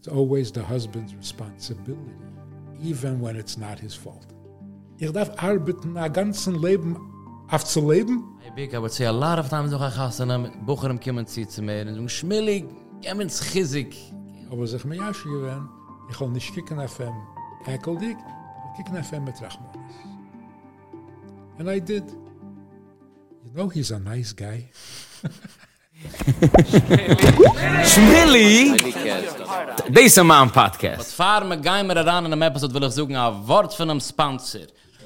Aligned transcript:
It's 0.00 0.08
always 0.08 0.50
the 0.50 0.62
husband's 0.62 1.14
responsibility, 1.14 2.14
even 2.82 3.20
when 3.20 3.36
it's 3.36 3.58
not 3.58 3.78
his 3.78 3.94
fault. 3.94 4.28
Ich 4.96 5.12
darf 5.12 5.30
arbeiten 5.36 5.94
ein 5.98 6.10
ganzes 6.10 6.46
Leben 6.46 6.96
auf 7.48 7.66
zu 7.66 7.82
leben. 7.86 8.38
Hey, 8.40 8.50
big, 8.56 8.72
I 8.72 8.78
would 8.78 8.92
say 8.92 9.04
a 9.04 9.12
lot 9.12 9.38
of 9.38 9.50
times 9.50 9.72
noch 9.72 9.82
a 9.82 9.90
chasana, 9.90 10.50
bucherem 10.64 10.98
kiemen 10.98 11.26
zi 11.26 11.46
zu 11.46 11.60
mir, 11.60 11.86
und 11.86 12.10
schmillig, 12.10 12.64
gemens 13.02 13.42
chizik. 13.42 13.94
Aber 14.50 14.66
sich 14.66 14.82
mir 14.86 14.96
ja 14.96 15.12
schon 15.12 15.32
gewähnt, 15.32 15.68
ich 16.10 16.18
will 16.18 16.30
nicht 16.30 16.54
kicken 16.54 16.80
auf 16.80 16.98
ihm 16.98 17.12
ekeldig, 17.66 18.16
kicken 18.78 18.96
auf 18.96 19.12
ihm 19.12 19.24
mit 19.24 19.34
Rachmanis. 19.42 19.94
And 21.58 21.68
I 21.68 21.78
did. 21.78 22.04
You 23.44 23.52
know 23.52 23.68
he's 23.68 23.92
a 23.92 23.98
nice 23.98 24.34
guy. 24.34 24.70
Schmilli! 27.84 28.74
This 29.92 30.16
is 30.16 30.24
my 30.24 30.46
podcast. 30.46 30.98
Was 30.98 31.12
fahr 31.12 31.44
me 31.44 31.56
geimer 31.56 31.94
ran 31.94 32.24
in 32.24 32.32
einem 32.32 32.42
Episode 32.42 32.72
will 32.72 32.84
ich 32.84 32.92
suchen 32.92 33.16
a 33.16 33.30
Wort 33.46 33.74
von 33.74 33.90
einem 33.90 34.00
Sponsor. 34.00 34.62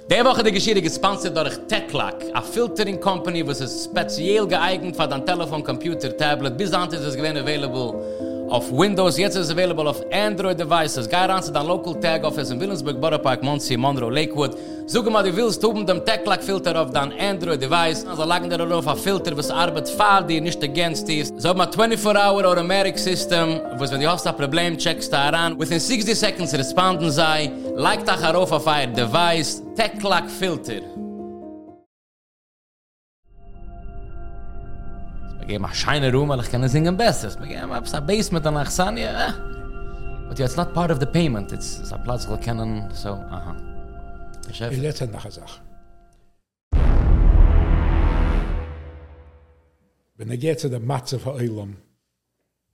Der 0.08 0.24
Woche 0.24 0.44
die 0.44 0.52
Geschichte 0.52 0.82
gesponsert 0.82 1.36
durch 1.36 1.56
Techlac, 1.66 2.14
a 2.34 2.42
filtering 2.42 3.00
company, 3.00 3.44
was 3.46 3.60
ist 3.60 3.86
speziell 3.86 4.46
geeignet 4.46 4.94
für 4.94 5.08
dein 5.08 5.24
Telefon, 5.26 5.64
Computer, 5.64 6.16
Tablet. 6.16 6.56
Bis 6.56 6.70
dahin 6.70 6.90
ist 6.90 7.00
es 7.00 7.16
gewinn 7.16 7.38
available 7.38 8.23
auf 8.48 8.70
Windows, 8.70 9.18
jetzt 9.18 9.36
ist 9.36 9.46
es 9.46 9.50
available 9.50 9.88
auf 9.88 10.02
Android 10.12 10.58
devices. 10.58 11.08
Geh 11.08 11.16
ran 11.16 11.42
zu 11.42 11.52
dein 11.52 11.66
local 11.66 11.94
tag 12.00 12.24
office 12.24 12.50
in 12.50 12.60
Williamsburg, 12.60 13.00
Borough 13.00 13.22
Park, 13.22 13.42
Monsi, 13.42 13.76
Monroe, 13.76 14.10
Lakewood. 14.10 14.56
Suche 14.86 15.10
mal, 15.10 15.22
du 15.22 15.34
willst 15.34 15.64
oben 15.64 15.86
dem 15.86 16.04
Techlac 16.04 16.42
filter 16.42 16.80
auf 16.80 16.90
dein 16.90 17.12
Android 17.18 17.60
device. 17.60 18.06
Also 18.06 18.24
lagen 18.24 18.50
der 18.50 18.60
auf 18.70 18.86
a 18.86 18.94
filter, 18.94 19.36
was 19.36 19.50
arbeit 19.50 19.88
fahr 19.88 20.22
dir, 20.22 20.40
nicht 20.40 20.62
against 20.62 21.08
dir. 21.08 21.24
So 21.38 21.54
ma 21.54 21.64
24-hour 21.64 22.44
automatic 22.44 22.98
system, 22.98 23.60
was 23.78 23.90
wenn 23.92 24.00
du 24.00 24.10
hast 24.10 24.26
ein 24.26 24.36
Problem, 24.36 24.76
checkst 24.76 25.12
da 25.12 25.30
ran. 25.30 25.58
Within 25.58 25.80
60 25.80 26.18
seconds 26.18 26.52
responden 26.54 27.10
sei, 27.10 27.50
like 27.76 28.04
da 28.04 28.14
auf 28.34 28.52
auf 28.52 28.64
device, 28.64 29.62
Techlac 29.76 30.30
filter. 30.30 31.03
Ich 35.44 35.48
gehe 35.48 35.58
mal 35.58 35.74
scheine 35.74 36.10
Ruhm, 36.10 36.30
weil 36.30 36.40
ich 36.40 36.50
kann 36.50 36.66
singen 36.70 36.96
besser. 36.96 37.28
Ich 37.28 37.48
gehe 37.48 37.66
mal 37.66 37.82
ein 37.82 38.06
Basement 38.06 38.46
an 38.46 38.56
Achsania. 38.56 39.28
Eh? 39.28 39.32
But 40.26 40.38
yeah, 40.38 40.46
it's 40.46 40.56
not 40.56 40.72
part 40.72 40.90
of 40.90 41.00
the 41.00 41.06
payment. 41.06 41.52
It's, 41.52 41.80
it's 41.80 41.92
a 41.92 41.98
Platz, 41.98 42.26
wo 42.26 42.38
kennen, 42.38 42.90
so, 42.94 43.10
aha. 43.10 43.54
Ich 44.48 44.58
noch 45.12 45.22
eine 45.22 45.30
Sache. 45.30 45.60
Wenn 50.16 50.30
er 50.30 50.38
geht 50.38 50.60
zu 50.60 50.70
der 50.70 50.80
Matze 50.80 51.18
von 51.18 51.34
Eulam, 51.34 51.76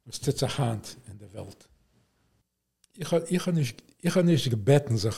was 0.05 0.19
ist 0.19 0.27
diese 0.29 0.57
Hand 0.57 0.97
in 1.11 1.19
der 1.19 1.33
Welt? 1.33 1.69
Ich 2.95 3.11
habe 3.11 3.27
ich 3.29 3.45
hab 3.45 3.53
nicht, 3.53 3.83
ich 3.99 4.15
hab 4.15 4.25
nicht 4.25 4.49
gebeten, 4.49 4.97
sich 4.97 5.17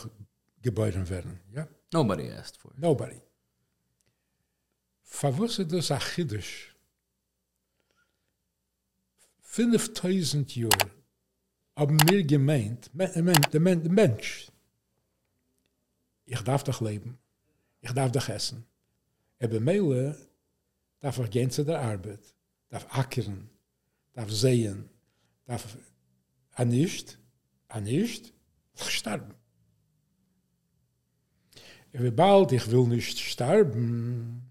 werden. 1.10 1.38
Ja? 1.54 1.68
Nobody 1.92 2.30
asked 2.30 2.56
for 2.56 2.70
it. 2.70 2.78
Nobody. 2.78 3.20
Verwusste 5.02 5.66
das 5.66 5.90
Achidisch. 5.90 6.71
5000 9.52 10.56
Jahre 10.56 10.90
haben 11.76 11.98
mir 12.08 12.24
gemeint, 12.24 12.90
der 12.94 13.60
men, 13.60 13.82
Mensch, 13.82 14.50
ich 16.24 16.40
darf 16.40 16.64
doch 16.64 16.80
leben, 16.80 17.18
ich 17.82 17.92
darf 17.92 18.10
doch 18.12 18.30
essen. 18.30 18.64
Aber 19.38 19.60
Meile 19.60 20.16
darf 21.00 21.18
ich 21.18 21.30
gehen 21.30 21.50
zu 21.50 21.66
der 21.66 21.82
Arbeit, 21.82 22.34
darf 22.70 22.86
ackern, 22.96 23.50
darf 24.14 24.30
sehen, 24.30 24.88
darf 25.44 25.76
an 26.52 26.68
nicht, 26.68 27.18
an 27.68 27.84
nicht, 27.84 28.32
sterben. 28.74 29.34
Aber 31.92 32.10
bald, 32.10 32.52
ich 32.52 32.70
will 32.70 32.86
nicht 32.86 33.18
sterben, 33.18 34.48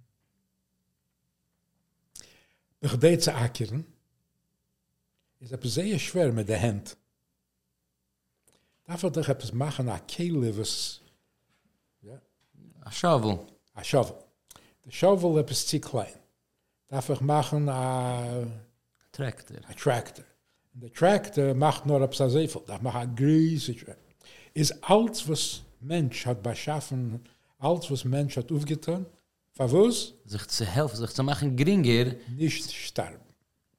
ich 2.82 3.00
gehe 3.00 3.18
zu 3.18 3.34
ackern, 3.34 3.91
is 5.42 5.54
a 5.54 5.58
sehr 5.62 6.00
schwer 6.00 6.32
mit 6.32 6.48
der 6.48 6.62
hand. 6.62 6.98
Da 8.86 8.98
fort 8.98 9.28
hab 9.28 9.44
es 9.44 9.52
machen 9.54 9.90
a 9.90 10.00
kelivus 10.00 11.02
ja. 12.02 12.20
A 12.86 12.92
shovel. 12.92 13.40
A 13.74 13.84
shovel. 13.84 14.16
The 14.86 14.92
shovel 14.92 15.38
up 15.40 15.50
is 15.52 15.66
klein. 15.82 16.20
Da 16.88 17.02
fort 17.02 17.22
machen 17.22 17.70
a 17.70 18.46
tractor. 19.12 19.62
A 19.70 19.74
tractor. 19.74 20.26
The 20.80 20.90
tractor 20.90 21.54
macht 21.56 21.86
nur 21.86 22.02
a 22.02 22.14
sa 22.14 22.28
da 22.68 22.80
mach 22.82 22.96
a 22.96 23.06
gries 23.06 23.70
is 24.54 24.72
alts 24.84 25.28
was 25.28 25.62
mensch 25.80 26.26
hat 26.26 26.44
ba 26.44 26.54
schaffen 26.54 27.22
alts 27.60 27.90
was 27.90 28.04
mensch 28.04 28.36
hat 28.38 28.52
aufgetan 28.52 29.06
Favos? 29.54 30.14
Sich 30.26 30.48
zu 30.48 30.66
helfen, 30.66 30.98
sich 30.98 31.12
zu 31.12 31.24
machen 31.24 31.58
geringer. 31.58 32.16
Nicht 32.38 32.72
sterben. 32.72 33.31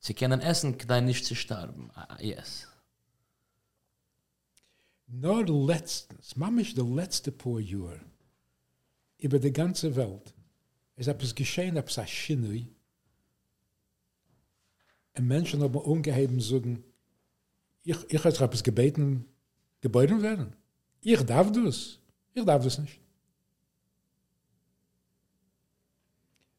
Sie 0.05 0.15
können 0.15 0.41
essen, 0.41 0.79
kann 0.79 1.05
nicht 1.05 1.25
zu 1.25 1.37
sterben. 1.37 1.89
Uh, 1.97 2.21
yes. 2.21 2.67
Nur 5.07 5.47
letztens, 5.47 6.35
mamisch 6.35 6.75
der 6.75 6.85
letzte 6.85 7.31
paar 7.31 7.61
Jahr, 7.61 8.01
über 9.19 9.39
die 9.39 9.53
ganze 9.53 9.95
Welt, 9.95 10.35
es 10.97 11.07
hat 11.07 11.23
es 11.23 11.37
geschehen, 11.37 11.79
ob 11.79 11.89
es 11.89 11.99
ein 11.99 12.09
und 15.17 15.27
Menschen 15.29 15.63
haben 15.63 15.77
ungeheben 15.77 16.41
sagen, 16.41 16.83
ich, 17.85 17.97
ich 18.09 18.25
habe 18.41 18.55
es 18.55 18.63
gebeten, 18.65 19.25
geboren 19.81 20.21
werden. 20.21 20.57
Ich 21.01 21.23
darf 21.23 21.53
das. 21.53 22.01
Ich 22.35 22.45
darf 22.45 22.65
das 22.65 22.79
nicht. 22.79 22.99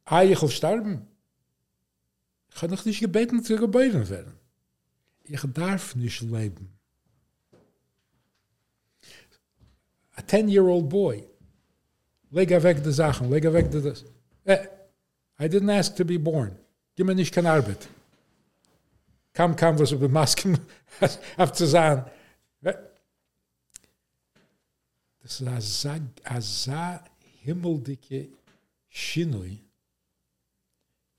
Ah, 0.05 0.23
ich 0.23 0.41
will 0.41 0.49
sterben. 0.49 1.07
Ich 2.55 2.61
habe 2.61 2.73
noch 2.73 2.85
nicht 2.85 2.99
gebeten, 2.99 3.43
zu 3.43 3.55
geboren 3.55 4.07
werden. 4.09 4.33
Ich 5.23 5.41
darf 5.53 5.95
nicht 5.95 6.21
leben. 6.21 6.69
A 10.15 10.21
10-year-old 10.21 10.89
boy. 10.89 11.27
Leg 12.29 12.51
er 12.51 12.63
weg 12.63 12.83
die 12.83 12.91
Sachen, 12.91 13.29
leg 13.29 13.45
er 13.45 13.53
weg 13.53 13.71
die 13.71 13.81
das. 13.81 14.05
Eh, 14.45 14.67
I 15.39 15.45
didn't 15.45 15.71
ask 15.71 15.95
to 15.95 16.05
be 16.05 16.19
born. 16.19 16.55
Gib 16.95 17.07
mir 17.07 17.15
nicht 17.15 17.33
keine 17.33 17.51
Arbeit. 17.51 17.87
Kam, 19.33 19.55
kam, 19.55 19.79
was 19.79 19.91
über 19.91 20.07
Masken 20.07 20.57
aufzusagen. 21.37 22.05
Das 25.23 25.41
ist 25.41 25.85
ein 25.85 26.41
so 26.41 26.99
himmeldicke 27.43 28.29
Schinui, 28.89 29.59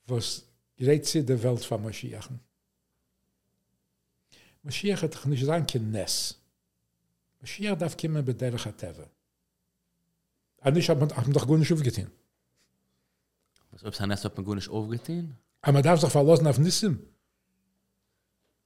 was 0.07 0.45
gerät 0.77 1.07
sie 1.07 1.25
der 1.25 1.43
Welt 1.43 1.65
von 1.65 1.83
Mashiach. 1.83 2.29
Mashiach 4.63 5.03
hat 5.03 5.27
nicht 5.27 5.45
sagen, 5.45 5.67
kein 5.67 5.91
Ness. 5.91 6.39
Mashiach 7.41 7.77
darf 7.77 7.97
kommen 7.97 8.25
bei 8.25 8.33
der 8.33 8.57
Chateve. 8.57 9.09
Und 10.63 10.77
ich 10.77 10.89
habe 10.89 11.01
mir 11.01 11.33
doch 11.33 11.47
gar 11.47 11.59
nicht 11.59 11.73
aufgetan. 11.73 12.11
Was 13.71 13.85
ob 13.85 13.95
sein 13.95 14.09
Ness 14.09 14.25
hat 14.25 14.37
man 14.37 14.47
gar 14.47 14.55
nicht 14.55 14.71
aufgetan? 14.71 15.37
Aber 15.61 15.73
man 15.73 15.83
darf 15.83 16.01
sich 16.01 16.11
verlassen 16.11 16.47
auf 16.47 16.59
Nissim. 16.59 17.07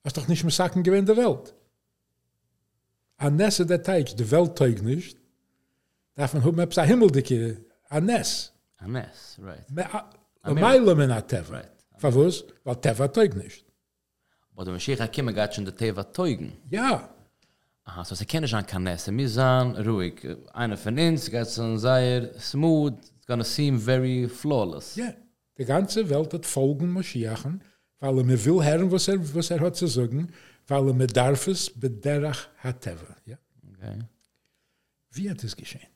Das 0.03 0.13
ist 0.13 0.17
doch 0.17 0.29
nicht 0.29 0.45
mehr 0.45 0.53
Sachen 0.53 0.83
gewähnt 0.83 1.09
der 1.09 1.17
Welt. 1.17 1.55
Ein 3.17 3.37
Ness 3.37 3.57
der 3.57 3.83
Teig, 3.83 4.17
die 4.17 4.31
Welt 4.31 4.57
teig 4.57 4.81
nicht, 4.83 5.19
darf 6.15 6.35
man 6.35 6.45
haben, 6.45 6.61
ob 6.61 6.71
es 6.71 6.79
ein 6.79 6.87
Himmeldicke, 6.87 7.65
ein 7.89 8.05
Ness. 8.05 8.53
Ein 8.77 8.93
Ness, 8.93 9.39
right. 9.43 9.67
Ein 10.43 10.55
Meile 10.55 10.95
mit 10.95 11.11
einer 11.11 11.27
Teve. 11.27 11.51
Right. 11.51 11.78
Verwus? 11.99 12.45
Weil 12.65 12.77
Teva 12.77 13.09
teug 13.09 13.37
nicht. 13.37 13.65
Aber 14.53 14.65
der 14.65 14.75
Mashiach 14.75 15.01
hat 15.01 15.13
kiemen 15.13 15.35
gatt 15.35 15.55
schon 15.55 15.65
der 15.65 15.77
Teva 15.77 16.05
teugen. 16.05 16.53
Ja. 16.71 17.09
Aha, 17.85 18.05
so 18.05 18.15
sie 18.15 18.27
kennen 18.27 18.49
schon 18.49 18.67
kein 18.67 18.83
Nesse. 18.83 19.17
Wir 19.17 19.29
sagen, 19.29 19.77
ruhig, 19.77 20.27
einer 20.53 20.77
von 20.77 20.99
uns 20.99 21.31
geht 21.31 21.47
so 21.47 21.63
ein 21.63 21.79
Seier, 21.79 22.39
smooth, 22.39 22.95
it's 23.17 23.27
gonna 23.27 23.45
seem 23.45 23.79
very 23.81 24.29
flawless. 24.29 24.97
Ja. 24.97 25.15
Die 25.57 25.65
ganze 25.65 26.09
Welt 26.09 26.35
hat 26.35 26.45
folgen 26.45 26.93
Mashiachen, 26.93 27.63
weil 27.99 28.19
er 28.19 28.25
mir 28.25 28.45
will 28.45 28.65
hören, 28.65 28.91
was 28.93 29.09
er, 29.09 29.19
was 29.35 29.51
er 29.51 29.61
hat 29.61 29.77
zu 29.77 29.87
sagen, 29.87 30.33
weil 30.67 30.89
er 30.89 30.95
mir 30.95 31.07
darf 31.07 31.47
es 31.47 31.71
bederach 31.71 32.49
hat 32.59 32.83
Teva. 32.83 33.17
Ja. 33.25 33.39
Okay. 33.75 33.99
Wie 35.13 35.31
hat 35.31 35.43
es 35.43 35.57
geschehen? 35.57 35.89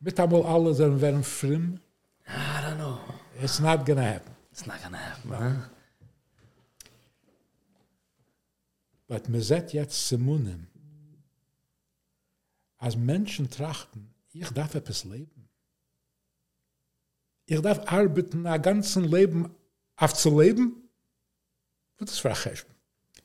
Mit 0.00 0.20
einmal 0.20 0.42
alle 0.42 0.74
sind 0.74 1.00
werden 1.00 1.24
frimm? 1.24 1.80
I 2.26 2.64
don't 2.64 2.76
know. 2.76 2.98
It's 3.42 3.60
not 3.60 3.86
gonna 3.86 4.02
happen. 4.02 4.33
It's 4.54 4.66
not 4.68 4.80
gonna 4.84 4.98
happen, 4.98 5.30
huh? 5.32 5.68
But 9.08 9.28
me 9.28 9.40
zet 9.40 9.72
jetzt 9.72 10.06
Simunim. 10.06 10.68
Als 12.78 12.94
Menschen 12.96 13.50
trachten, 13.50 14.14
ich 14.32 14.48
darf 14.50 14.76
etwas 14.76 15.02
leben. 15.02 15.48
Ich 17.46 17.60
darf 17.60 17.80
arbeiten, 17.92 18.46
ein 18.46 18.62
ganzes 18.62 19.04
Leben 19.04 19.52
aufzuleben. 19.96 20.88
Was 21.98 22.12
ist 22.12 22.20
für 22.20 22.32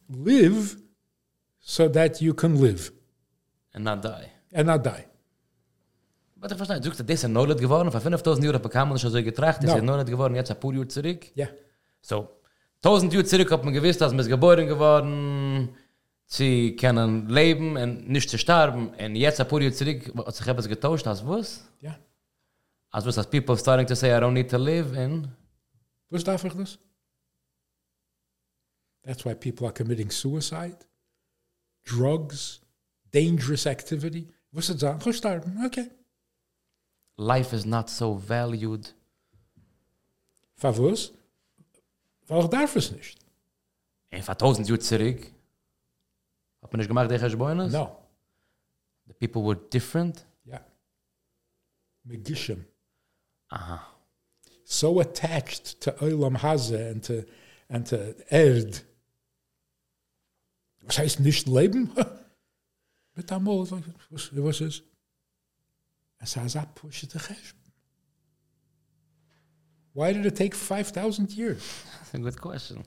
Live 0.08 0.78
so 1.60 1.88
that 1.90 2.20
you 2.22 2.34
can 2.34 2.56
live 2.56 2.92
And 3.74 3.86
not 3.86 4.02
die. 4.04 4.32
and 4.52 4.66
not 4.66 4.84
die. 4.84 5.06
Aber 6.40 6.52
ich 6.52 6.58
verstehe, 6.58 6.80
du 6.80 6.86
sagst, 6.86 7.02
das 7.02 7.10
ist 7.10 7.26
ein 7.26 7.34
Neulet 7.34 7.60
geworden, 7.60 7.92
vor 7.92 8.00
5000 8.00 8.46
Jahren 8.46 8.62
bekam 8.62 8.90
man 8.90 8.98
schon 8.98 9.12
so 9.12 9.22
getracht, 9.22 9.62
das 9.62 9.72
ist 9.72 9.78
ein 9.78 9.86
Neulet 9.86 10.08
geworden, 10.08 10.36
jetzt 10.36 10.52
ein 10.52 10.60
paar 10.60 10.74
Jahre 10.74 10.88
zurück. 10.88 11.26
Ja. 11.36 11.48
So, 12.02 12.30
1000 12.84 13.14
Jahre 13.14 13.26
zurück 13.26 13.52
hat 13.52 13.64
man 13.66 13.74
gewiss, 13.74 13.98
dass 13.98 14.14
man 14.14 14.22
ist 14.22 14.30
geboren 14.30 14.68
geworden, 14.68 15.70
sie 16.26 16.76
können 16.78 17.28
leben 17.28 17.76
und 17.76 18.10
nicht 18.10 18.30
zu 18.30 18.38
sterben. 18.38 18.90
Und 18.90 19.16
jetzt 19.16 19.42
ein 19.42 19.48
paar 19.48 19.62
Jahre 19.62 19.74
zurück 19.74 20.14
hat 20.16 20.36
sich 20.36 20.48
etwas 20.48 20.70
getauscht, 20.70 21.08
als 21.08 21.28
was? 21.28 21.68
Ja. 21.82 21.98
Als 22.92 23.06
was, 23.06 23.18
als 23.18 23.30
people 23.30 23.58
starting 23.58 23.86
to 23.86 23.96
say, 23.96 24.10
I 24.10 24.22
don't 24.22 24.32
need 24.32 24.50
to 24.50 24.58
live, 24.58 24.98
and 24.98 25.28
Was 26.10 26.24
darf 26.24 26.44
ich 26.44 26.54
das? 26.54 26.80
That's 29.04 29.24
why 29.26 29.36
people 29.36 29.68
are 29.68 29.74
committing 29.74 30.12
suicide, 30.12 30.78
drugs, 31.86 32.62
dangerous 33.12 33.66
activity. 33.66 34.28
Was 34.52 34.70
ist 34.70 34.82
das? 34.82 35.04
Gestorben. 35.04 35.64
Okay. 35.66 35.90
Life 37.20 37.54
is 37.54 37.66
not 37.66 37.90
so 37.90 38.16
valued. 38.16 38.94
Was? 40.62 41.12
Weil 42.28 42.44
ich 42.44 42.50
darf 42.50 42.76
es 42.76 42.92
nicht. 42.92 43.20
Und 44.12 44.24
vor 44.24 44.34
1000 44.34 44.68
Jahre 44.68 44.80
zurück 44.80 45.32
hat 46.62 46.72
man 46.72 46.80
nicht 46.80 46.88
gemacht, 46.88 47.12
der 47.12 47.20
Geschbäunis? 47.20 47.72
No. 47.72 47.98
The 49.08 49.14
people 49.14 49.44
were 49.44 49.56
different? 49.56 50.26
Ja. 50.46 50.62
Megishim. 52.04 52.66
Aha. 53.50 53.86
So 54.64 55.00
attached 55.00 55.82
to 55.82 55.92
Olam 56.02 56.42
Haze 56.42 56.90
and 56.92 57.04
to, 57.04 57.26
and 57.70 57.88
to 57.88 58.16
Erd. 58.30 58.86
Was 60.82 60.98
heißt 60.98 61.20
nicht 61.20 61.48
leben? 61.48 61.92
Mit 63.16 63.32
einmal, 63.32 63.70
was, 64.10 64.32
was 64.32 64.62
ist? 64.62 64.84
Es 66.20 66.36
heißt 66.36 66.58
abpushen 66.58 67.10
de 67.10 67.20
Chesb. 67.20 67.56
Why 69.94 70.14
did 70.14 70.26
it 70.26 70.38
take 70.38 70.56
5,000 70.56 71.32
years? 71.36 71.64
That's 72.00 72.14
a 72.14 72.18
good 72.18 72.40
question. 72.40 72.84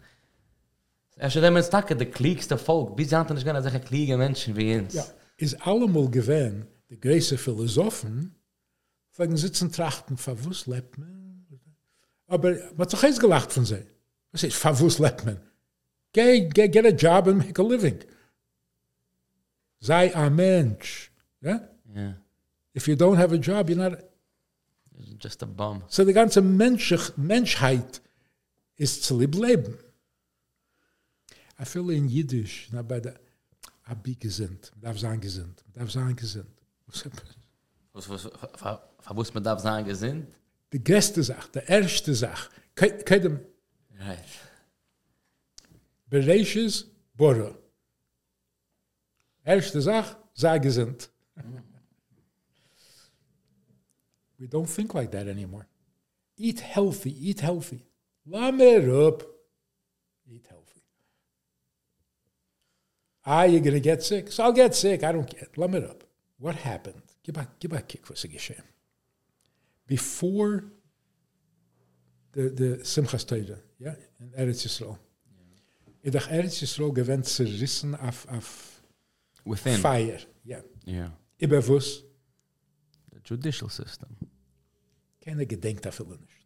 Er 1.17 1.31
schon 1.31 1.43
dem 1.43 1.63
Stacke, 1.63 1.95
der 1.97 2.11
kliegste 2.11 2.57
Volk, 2.57 2.97
bis 2.97 3.13
hatten 3.13 3.35
nicht 3.35 3.45
gerne 3.45 3.63
solche 3.63 3.81
kliege 3.81 4.17
Menschen 4.17 4.57
wie 4.57 4.77
uns. 4.77 4.95
Ja, 4.95 5.05
is 5.37 5.55
allemal 5.55 6.09
gewähn, 6.09 6.67
de 6.89 6.97
große 6.99 7.37
Philosophen, 7.37 8.35
wegen 9.17 9.37
sitzen 9.37 9.71
trachten, 9.71 10.17
verwus 10.17 10.67
lebt 10.67 10.99
man? 10.99 11.47
Aber 12.27 12.53
man 12.77 12.87
hat 12.87 13.05
eins 13.05 13.21
gelacht 13.21 13.53
von 13.53 13.67
sie. 13.67 13.85
Was 14.31 14.43
ist, 14.43 14.57
verwus 14.57 14.99
lebt 14.99 15.25
man? 15.27 15.39
Geh, 16.13 16.49
geh, 16.49 16.69
get 16.69 16.87
a 16.87 16.91
job 16.91 17.29
and 17.29 17.39
make 17.39 17.61
a 17.61 17.65
living. 17.65 17.99
Sei 19.81 20.15
a 20.15 20.31
Mensch. 20.31 21.11
Ja? 21.41 21.61
Yeah. 21.95 22.15
If 22.75 22.89
you 22.89 22.97
don't 22.97 23.17
have 23.17 23.33
a 23.35 23.39
job, 23.39 23.69
you're 23.69 23.79
not... 23.91 23.99
Just 25.19 25.43
a 25.43 25.47
bum. 25.47 25.83
So 25.89 26.05
die 26.05 26.13
ganze 26.13 26.41
Mensch, 26.41 26.95
Menschheit 27.17 28.01
ist 28.77 29.05
zu 29.05 29.19
lieb 29.19 29.35
leben. 29.35 29.79
I 31.61 31.65
feel 31.65 31.91
in 31.91 32.09
Jiddisch, 32.09 32.69
na 32.73 32.83
bei 32.83 33.01
der 33.01 33.19
Abi 33.85 34.15
gesinnt, 34.15 34.71
man 34.75 34.81
darf 34.83 34.99
sein 34.99 35.21
gesinnt, 35.21 35.63
man 35.67 35.85
darf 35.85 35.91
sein 35.93 36.15
gesinnt. 36.17 36.47
Was- 36.87 37.05
Was, 37.95 38.09
was, 38.09 38.25
was, 38.61 38.79
was 39.17 39.35
man 39.35 39.45
darf 39.45 39.61
sagen, 39.61 39.87
gesinnt? 39.87 40.27
Die 40.73 40.83
größte 40.83 41.23
Sache, 41.23 41.49
die 41.55 41.59
erste 41.67 42.15
Sache, 42.15 42.49
ke- 42.75 42.99
kedem 43.05 43.39
Right. 43.99 44.25
Bereishes 46.09 46.87
Bora. 47.15 47.55
Erste 49.45 49.81
Sache, 49.83 50.17
sei 50.35 50.59
gesinnt. 50.59 51.11
We 54.43 54.49
don't 54.49 54.67
think 54.67 54.93
like 54.93 55.13
that 55.13 55.29
anymore. 55.29 55.69
Eat 56.37 56.59
healthy, 56.59 57.15
eat 57.29 57.39
healthy. 57.39 57.87
Lam 58.27 58.61
it 58.61 58.89
up. 58.89 59.23
Eat 60.29 60.45
healthy. 60.51 60.83
Ah, 63.25 63.45
you're 63.45 63.61
going 63.61 63.75
to 63.75 63.81
get 63.81 64.03
sick? 64.03 64.33
So 64.33 64.43
I'll 64.43 64.53
get 64.53 64.75
sick. 64.75 65.05
I 65.05 65.13
don't 65.13 65.31
get 65.31 65.57
Lam 65.57 65.77
it 65.77 65.85
up. 65.85 66.03
What 66.41 66.57
happened? 66.57 67.03
Give 67.23 67.37
give 67.61 67.71
back 67.71 67.87
kick 67.87 68.05
for 68.05 68.15
Sigishem. 68.15 68.65
Before 69.87 70.65
the, 72.33 72.49
the 72.49 72.79
Simchas 72.83 73.25
Torah, 73.25 73.61
yeah, 73.79 73.95
in 74.19 74.31
Eretz 74.37 74.67
Yisrael. 74.67 74.99
In 76.03 76.11
der 76.11 76.23
Eretz 76.23 76.61
Yisrael 76.61 76.93
gewinnt 76.93 77.27
zerrissen 77.27 77.95
auf, 77.95 78.27
auf 78.29 78.83
Within. 79.45 79.79
Feier. 79.79 80.19
Ja. 80.45 80.59
Yeah. 80.85 81.13
Überwusst. 81.39 82.03
The 83.13 83.21
judicial 83.25 83.69
system. 83.71 84.17
Keiner 85.23 85.47
gedenkt 85.47 85.85
dafür 85.87 86.07
nicht. 86.07 86.43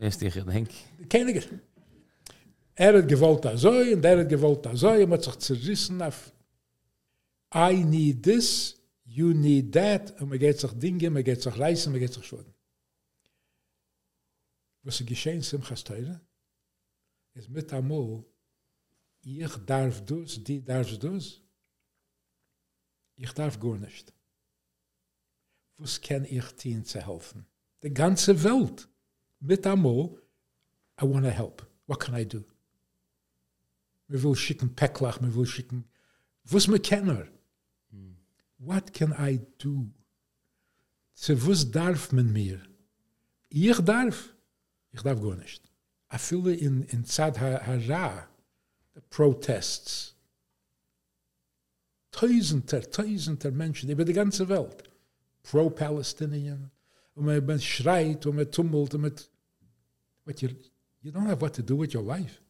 Ist 0.00 0.22
ich 0.22 0.34
denk. 0.34 0.70
Keiner 1.08 1.32
ge 1.32 1.42
Er 2.74 2.98
hat 2.98 3.08
gewollt 3.08 3.44
da 3.44 3.56
so 3.56 3.70
und 3.70 4.04
er 4.04 4.20
hat 4.20 4.28
gewollt 4.28 4.64
da 4.64 4.76
so 4.76 4.90
und 4.90 5.08
man 5.08 5.18
hat 5.18 5.24
sich 5.24 5.36
zerrissen 5.38 6.00
auf 6.02 6.32
I 7.54 7.82
need 7.84 8.22
this, 8.22 8.76
you 9.04 9.32
need 9.32 9.72
that 9.72 10.20
und 10.20 10.28
man 10.28 10.38
geht 10.38 10.60
sich 10.60 10.72
Dinge, 10.72 11.10
man 11.10 11.24
geht 11.24 11.42
sich 11.42 11.58
reißen, 11.58 11.90
man 11.90 12.00
geht 12.00 12.12
sich 12.12 12.24
schwören. 12.24 12.54
Was 14.82 15.00
ist 15.00 15.06
geschehen, 15.06 15.42
Simchas 15.42 15.82
Teure? 15.82 16.20
Ist 17.34 17.48
mit 17.48 17.72
amol, 17.72 18.24
ich 19.22 19.56
darf 19.66 20.04
das, 20.04 20.42
die 20.44 20.62
darf 20.62 20.96
das. 20.98 21.40
Ich 23.16 23.32
darf 23.32 23.58
gar 23.58 23.78
nicht. 23.78 24.12
Was 25.78 26.00
kann 26.00 26.24
ich 26.24 26.46
tun 26.52 26.84
zu 26.84 27.04
helfen? 27.04 27.46
Die 27.86 27.94
ganze 27.94 28.42
Welt. 28.42 28.88
Mit 29.38 29.64
amol, 29.64 30.20
I 31.00 31.04
want 31.04 31.24
to 31.24 31.30
help. 31.30 31.64
What 31.86 32.00
can 32.00 32.16
I 32.16 32.24
do? 32.24 32.42
Wir 34.08 34.20
will 34.24 34.34
schicken 34.34 34.74
Päcklach, 34.74 35.20
wir 35.20 35.32
will 35.36 35.46
schicken, 35.46 35.84
was 36.44 36.66
mir 36.66 36.80
kenner. 36.80 37.28
What 38.58 38.92
can 38.92 39.12
I 39.12 39.38
do? 39.58 39.86
Zu 41.14 41.46
was 41.46 41.70
darf 41.70 42.10
man 42.10 42.32
mir? 42.32 42.60
Ich 43.50 43.78
darf? 43.84 44.34
Ich 44.90 45.02
darf 45.02 45.20
gar 45.20 45.36
nicht. 45.36 45.62
I 46.12 46.18
feel 46.18 46.48
in, 46.48 46.82
in 46.84 47.04
Tzad 47.04 47.38
Ha- 47.38 47.60
Hara, 47.66 48.26
the 48.94 49.00
protests, 49.10 50.16
Tausender, 52.10 52.80
Tausender 52.90 53.52
Menschen 53.52 53.90
über 53.90 54.04
die 54.04 54.12
ganze 54.12 54.48
Welt, 54.48 54.82
pro-Palestinian, 55.44 56.70
man, 57.24 57.44
man 57.46 57.60
schreit 57.60 58.24
man 58.26 58.50
tummelt 58.50 58.94
und 58.94 59.00
man, 59.00 59.12
but 60.24 60.42
you, 60.42 60.50
you 61.02 61.10
don't 61.10 61.26
have 61.26 61.40
what 61.40 61.54
to 61.54 61.62
do 61.62 61.76
with 61.76 61.94
your 61.94 62.02
life. 62.02 62.40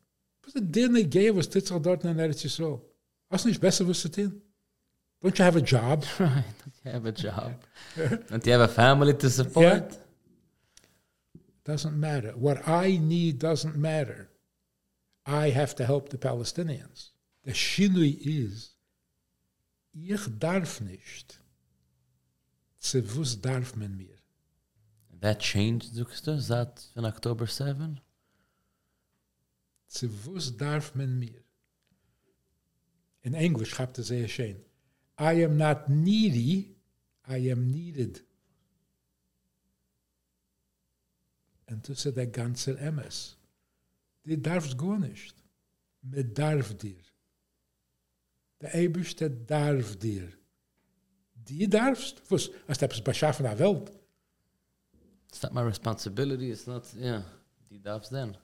Was 0.44 0.54
der 0.54 0.62
Dinge 0.62 1.04
gay 1.04 1.34
was 1.34 1.48
dit 1.48 1.66
sich 1.66 1.82
dort 1.82 2.04
in 2.04 2.18
Eretz 2.18 2.42
Yisrael? 2.42 2.80
Du 3.30 3.48
nicht 3.48 3.60
besser 3.60 3.86
was 3.88 4.00
zu 4.00 4.08
tun? 4.08 4.42
Don't 5.22 5.38
you 5.38 5.44
have 5.44 5.56
a 5.56 5.60
job? 5.60 6.04
Right. 6.18 6.44
Don't 6.62 6.84
you 6.84 6.92
have 6.92 7.06
a 7.06 7.12
job? 7.12 7.54
Don't 8.28 8.46
you 8.46 8.52
have 8.52 8.60
a 8.60 8.68
family 8.68 9.14
to 9.14 9.30
support? 9.30 9.98
Doesn't 11.64 11.98
matter. 11.98 12.32
What 12.36 12.68
I 12.68 12.98
need 12.98 13.40
doesn't 13.40 13.76
matter. 13.76 14.30
I 15.26 15.50
have 15.50 15.74
to 15.76 15.84
help 15.84 16.10
the 16.10 16.18
Palestinians. 16.18 17.10
The 17.44 17.52
Shinui 17.52 18.18
is, 18.20 18.74
ich 19.92 20.38
darf 20.38 20.80
nicht. 20.80 21.40
Zu 22.78 23.02
was 23.18 23.40
darf 23.40 23.74
man 23.74 23.96
mir? 23.96 24.15
That 25.20 25.40
changed, 25.40 25.94
sagst 25.94 26.26
du, 26.26 26.40
seit 26.40 26.80
von 26.94 27.04
October 27.04 27.46
7? 27.46 28.00
Zu 29.88 30.08
was 30.26 30.56
darf 30.56 30.94
man 30.94 31.18
mir? 31.18 31.42
In 33.22 33.34
Englisch 33.34 33.70
schreibt 33.70 33.98
er 33.98 34.04
sehr 34.04 34.28
schön. 34.28 34.56
I 35.18 35.44
am 35.44 35.56
not 35.56 35.88
needy, 35.88 36.76
I 37.28 37.50
am 37.50 37.70
needed. 37.70 38.22
Und 41.68 41.88
das 41.88 42.04
ist 42.04 42.16
der 42.16 42.26
ganze 42.26 42.78
MS. 42.78 43.36
Die 44.24 44.40
darfst 44.40 44.76
gar 44.78 44.98
nicht. 44.98 45.34
Man 46.02 46.34
darf 46.34 46.74
dir. 46.74 47.02
Der 48.60 48.74
Eberste 48.74 49.30
darf 49.30 49.96
dir. 49.96 50.28
Die 51.34 51.68
darfst. 51.68 52.22
Was? 52.30 52.46
Du 52.48 52.84
etwas 52.84 53.02
beschaffen 53.02 53.44
der 53.44 53.58
Welt. 53.58 53.90
It's 55.28 55.42
not 55.42 55.52
my 55.52 55.62
responsibility, 55.62 56.50
it's 56.50 56.66
not, 56.66 56.84
yeah. 56.96 57.22
Darfst 57.82 58.10
then. 58.10 58.36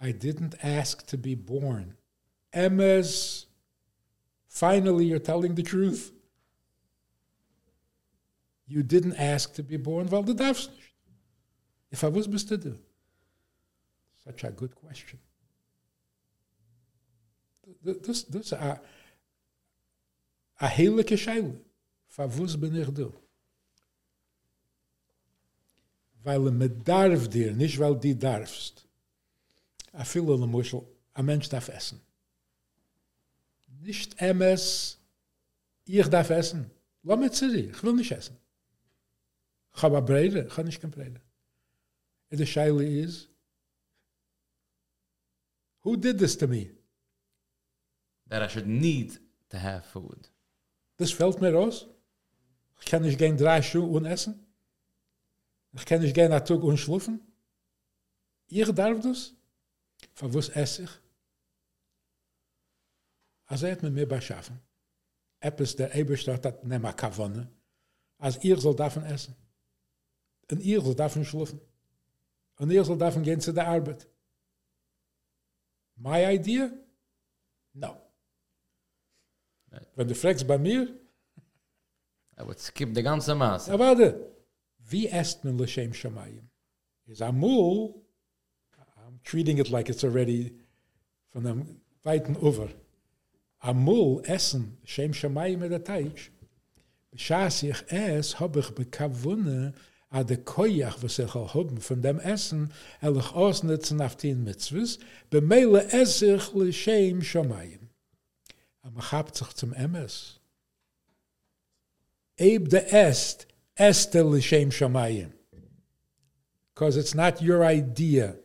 I 0.00 0.12
didn't 0.12 0.54
ask 0.62 1.06
to 1.08 1.18
be 1.18 1.34
born. 1.34 1.96
Emma's, 2.52 3.46
finally 4.48 5.04
you're 5.04 5.18
telling 5.18 5.54
the 5.54 5.62
truth. 5.62 6.12
You 8.66 8.82
didn't 8.82 9.16
ask 9.16 9.52
to 9.54 9.62
be 9.62 9.76
born. 9.76 10.06
Well, 10.08 10.22
nicht. 10.22 10.70
If 11.90 12.04
I 12.04 12.08
was 12.08 12.26
du? 12.26 12.78
Such 14.24 14.44
a 14.44 14.50
good 14.50 14.74
question. 14.74 15.18
das 17.82 18.24
das 18.24 18.52
uh, 18.52 18.56
a 18.56 18.80
a 20.58 20.68
heilige 20.68 21.16
scheile 21.18 21.60
favus 22.08 22.56
bin 22.60 22.74
weil 26.22 26.46
er 26.46 26.52
mit 26.52 26.86
darf 26.86 27.28
dir 27.28 27.52
nicht 27.52 27.78
weil 27.78 27.98
die 27.98 28.18
darfst 28.18 28.86
a 29.92 30.04
viele 30.04 30.36
le 30.36 30.46
muschel 30.46 30.82
a 31.14 31.22
mensch 31.22 31.48
darf 31.48 31.68
essen 31.68 32.00
nicht 33.80 34.20
ms 34.20 34.98
ich 35.84 36.08
darf 36.08 36.30
essen 36.30 36.70
lass 37.02 37.18
mir 37.18 37.30
zu 37.30 37.50
dir 37.50 37.70
ich 37.70 37.82
will 37.82 37.94
nicht 37.94 38.12
essen 38.12 38.36
ich 39.74 39.82
habe 39.82 40.02
breide 40.02 40.46
ich 40.46 40.54
kann 40.54 40.66
nicht 40.66 40.80
kein 40.80 40.90
breide 40.90 41.20
and 42.30 42.38
the 42.40 42.46
scheile 42.46 42.82
is 42.82 43.28
who 45.82 45.96
did 45.96 46.18
this 46.18 46.36
to 46.36 46.46
me 46.46 46.70
that 48.30 48.42
I 48.42 48.48
should 48.48 48.66
need 48.66 49.18
to 49.50 49.58
have 49.58 49.84
food. 49.84 50.30
Das 50.96 51.12
fällt 51.12 51.40
mir 51.40 51.52
raus. 51.52 51.86
Ich 52.80 52.86
kann 52.86 53.02
nicht 53.02 53.18
gehen 53.18 53.36
drei 53.36 53.60
und 53.78 54.06
essen. 54.06 54.46
Ich 55.72 55.84
kann 55.84 56.00
nicht 56.00 56.14
gehen 56.14 56.32
einen 56.32 56.44
Tag 56.44 56.62
und 56.62 56.78
schlafen. 56.78 57.20
Ihr 58.48 58.72
darf 58.72 59.00
das? 59.00 59.34
Von 60.14 60.34
was 60.34 60.48
esse 60.48 60.84
ich? 60.84 60.90
Also 63.46 63.66
er 63.66 63.72
hat 63.72 63.82
mir 63.82 63.90
mehr 63.90 64.06
beschaffen. 64.06 64.60
Etwas 65.40 65.76
der 65.76 65.94
Eberstadt 65.94 66.44
hat 66.44 66.64
nicht 66.64 66.82
mehr 66.82 66.92
gewonnen. 66.92 67.48
Als 68.18 68.42
ihr 68.44 68.58
soll 68.58 68.76
davon 68.76 69.04
essen. 69.04 69.34
Und 70.50 70.60
ihr 70.60 70.80
soll 70.80 70.94
davon 70.94 71.24
schlafen. 71.24 71.60
Und 72.56 72.70
ihr 72.70 72.84
soll 72.84 72.98
davon 72.98 73.22
gehen 73.22 73.40
zu 73.40 73.52
der 73.52 73.68
Arbeit. 73.68 74.06
My 75.96 76.34
idea? 76.34 76.70
No. 77.72 78.00
Wenn 79.94 80.08
du 80.08 80.14
fragst 80.14 80.46
bei 80.46 80.58
mir, 80.58 80.88
I 82.38 82.42
would 82.42 82.58
skip 82.58 82.94
the 82.94 83.02
ganze 83.02 83.34
Maß. 83.34 83.68
Ja, 83.68 83.78
warte. 83.78 84.30
Man 85.44 85.58
L'Shem 85.58 85.92
Shamayim? 85.92 86.44
Is 87.08 87.20
Amul, 87.20 87.94
I'm 89.06 89.20
treating 89.24 89.58
it 89.58 89.70
like 89.70 89.88
it's 89.88 90.04
already 90.04 90.52
from 91.32 91.46
einem 91.46 91.80
weiten 92.04 92.36
over. 92.42 92.68
Amul 93.62 94.22
essen 94.28 94.78
L'Shem 94.84 95.12
Shamayim 95.12 95.62
Teich. 95.84 96.30
Beschaß 97.12 97.64
ich 97.64 97.82
es, 97.88 98.38
hab 98.38 98.56
ich 98.56 98.70
de 100.24 100.36
koyach, 100.36 101.02
was 101.02 101.18
haben 101.54 101.80
von 101.80 102.02
dem 102.02 102.18
Essen, 102.18 102.72
er 103.00 103.14
ich 103.16 103.32
ausnutzen 103.32 104.00
auf 104.00 104.16
den 104.16 104.44
Mitzvahs, 104.44 104.98
es 105.30 106.22
L'Shem 106.52 107.22
Shamayim. 107.22 107.90
Aber 108.82 109.12
habt 109.12 109.36
sich 109.36 109.52
zum 109.54 109.72
Emes. 109.74 110.40
Eb 112.36 112.70
de 112.70 112.80
est, 112.90 113.46
este 113.80 114.22
l'shem 114.22 114.70
shamayim. 114.70 115.32
Because 116.74 116.96
it's 116.96 117.14
not 117.14 117.40
your 117.42 117.64
idea. 117.64 118.36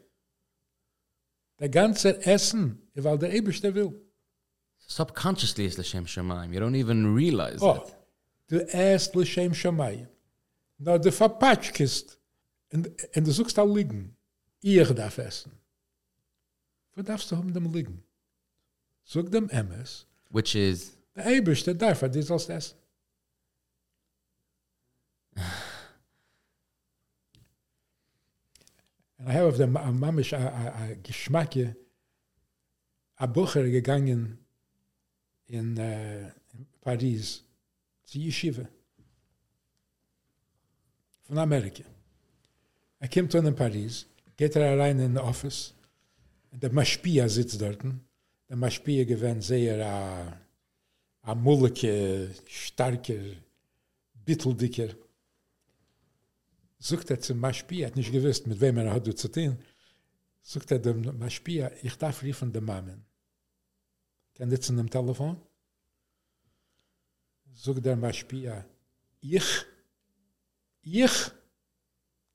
Der 1.59 1.69
ganze 1.69 2.25
Essen, 2.25 2.79
weil 2.95 3.17
der 3.17 3.33
Eberste 3.33 3.73
will. 3.75 3.93
Subconsciously 4.87 5.65
is 5.65 5.77
L'Shem 5.77 6.05
Shemaim. 6.05 6.53
You 6.53 6.59
don't 6.59 6.75
even 6.75 7.15
realize 7.15 7.59
Oh, 7.61 7.75
it. 7.75 7.95
du 8.49 8.59
esst 8.75 9.15
l'shem 9.15 9.53
shamayim. 9.53 10.07
Na, 10.79 10.97
du 10.97 11.11
verpatschkist 11.11 12.19
und, 12.71 12.87
und 13.15 13.27
du 13.27 13.31
suchst 13.31 13.57
da 13.57 13.63
liegen. 13.63 14.15
Ihr 14.61 14.85
darf 14.93 15.17
essen. 15.17 15.51
Wo 16.93 17.01
darfst 17.01 17.31
du 17.31 17.37
haben 17.37 17.53
dem 17.53 17.71
liegen? 17.73 18.03
Sog 19.03 19.31
dem 19.31 19.49
Emes, 19.49 20.05
Which 20.29 20.55
is, 20.55 20.97
der 21.15 21.25
Eberste 21.27 21.75
darf 21.75 22.01
er, 22.01 22.09
die 22.09 22.21
sollst 22.21 22.49
essen. 22.49 22.77
Habe 29.19 29.47
auf 29.47 29.57
dem 29.57 29.75
am 29.77 29.99
Mamisch 29.99 30.33
a, 30.33 30.47
a, 30.47 30.89
a 33.17 33.25
Bucher 33.25 33.63
gegangen 33.63 34.37
in, 35.47 35.77
äh, 35.77 36.27
in 36.27 36.67
Paris 36.81 37.43
zu 38.03 38.19
Yeshiva 38.19 38.67
von 41.23 41.37
Amerika. 41.37 41.83
Er 42.99 43.09
kommt 43.09 43.33
dann 43.33 43.47
in 43.47 43.55
Paris, 43.55 44.05
geht 44.37 44.55
er 44.55 44.77
rein 44.77 44.99
in 44.99 45.13
den 45.13 45.17
Office, 45.17 45.73
der 46.51 46.71
Maschpia 46.71 47.27
sitzt 47.27 47.61
dort. 47.61 47.83
Der 48.49 48.55
Maschpia 48.55 49.03
gewinnt 49.03 49.43
sehr 49.43 49.85
a, 49.85 50.39
a 51.23 51.35
mullige, 51.35 52.31
starker, 52.47 53.35
bitteldicker. 54.25 54.89
Sucht 56.77 57.09
er 57.09 57.19
zum 57.19 57.39
Maschpia, 57.39 57.87
hat 57.87 57.95
nicht 57.95 58.11
gewusst, 58.11 58.47
mit 58.47 58.59
wem 58.59 58.77
er 58.77 58.93
hat 58.93 59.17
zu 59.17 59.31
tun. 59.31 59.57
Sucht 60.41 60.71
er 60.71 60.79
dem 60.79 61.17
Maschpia, 61.17 61.71
ich 61.81 61.95
darf 61.97 62.21
riefen 62.21 62.51
dem 62.51 62.65
Mamen. 62.65 63.05
Kann 64.35 64.49
das 64.49 64.69
in 64.69 64.77
dem 64.77 64.89
Telefon? 64.89 65.41
Sucht 67.53 67.85
der 67.85 67.95
Maschpia, 67.95 68.65
ich, 69.21 69.65
ich 70.81 71.31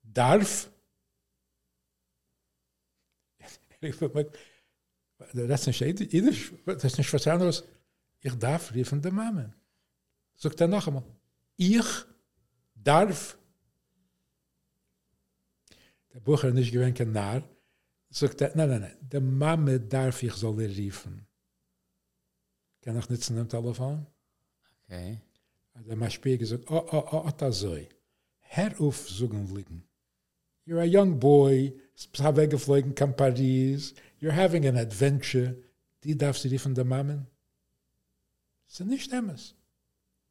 darf, 0.02 0.70
das 5.32 5.66
ist 5.66 5.80
nicht 5.80 5.80
das 6.66 6.84
ist 6.84 6.98
nicht 6.98 7.12
was 7.12 7.26
anderes. 7.26 7.64
Ich 8.20 8.34
darf 8.34 8.74
riefen 8.74 9.00
dem 9.02 9.14
Mamen. 9.14 9.54
Sucht 10.34 10.60
er 10.60 10.68
noch 10.68 10.86
einmal, 10.86 11.04
ich 11.56 11.86
darf, 12.74 13.38
der 16.12 16.20
Bucher 16.20 16.50
nicht 16.50 16.72
gewinnt 16.72 16.98
kein 16.98 17.12
Narr, 17.12 17.42
sagt 18.10 18.40
er, 18.40 18.52
nein, 18.56 18.68
nein, 18.68 18.80
nein, 18.80 18.96
der 19.00 19.20
Mame 19.20 19.80
darf 19.80 20.22
ich 20.22 20.34
soll 20.34 20.60
er 20.62 20.68
riefen. 20.68 21.26
Kann 22.82 22.98
ich 22.98 23.08
nicht 23.08 23.22
zu 23.22 23.34
dem 23.34 23.48
Telefon? 23.48 24.06
okay. 24.84 25.20
Der 25.86 25.96
Maschpie 25.96 26.36
gesagt, 26.36 26.64
oh, 26.70 26.86
oh, 26.92 27.04
oh, 27.12 27.22
oh, 27.26 27.30
das 27.36 27.60
soll. 27.60 27.88
Herr 28.40 28.78
auf, 28.80 29.08
sogen 29.08 29.54
liegen. 29.54 29.84
You're 30.66 30.80
a 30.80 30.84
young 30.84 31.18
boy, 31.18 31.72
bist 31.94 32.36
weggeflogen, 32.36 32.94
kam 32.94 33.16
Paris, 33.16 33.94
you're 34.20 34.34
having 34.34 34.66
an 34.66 34.76
adventure, 34.76 35.56
die 36.04 36.16
darfst 36.16 36.44
du 36.44 36.48
riefen 36.48 36.74
der 36.74 36.84
Mame? 36.84 37.26
Das 38.66 38.80
ist 38.80 38.86
nicht 38.86 39.12
Emmes. 39.12 39.54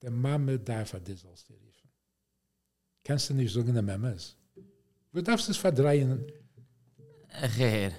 Der 0.01 0.11
Mame 0.11 0.59
darf 0.59 0.93
er, 0.93 0.99
die 0.99 1.13
sollst 1.13 1.49
du 1.49 1.53
riefen. 1.53 1.89
Kannst 3.03 3.29
du 3.29 3.33
nicht 3.33 3.53
sagen, 3.53 3.73
der 3.73 3.83
Mame 3.83 4.13
ist. 4.13 4.38
Du 5.11 5.21
darfst 5.21 5.49
es 5.49 5.57
verdrehen, 5.57 6.25
Geher. 7.57 7.91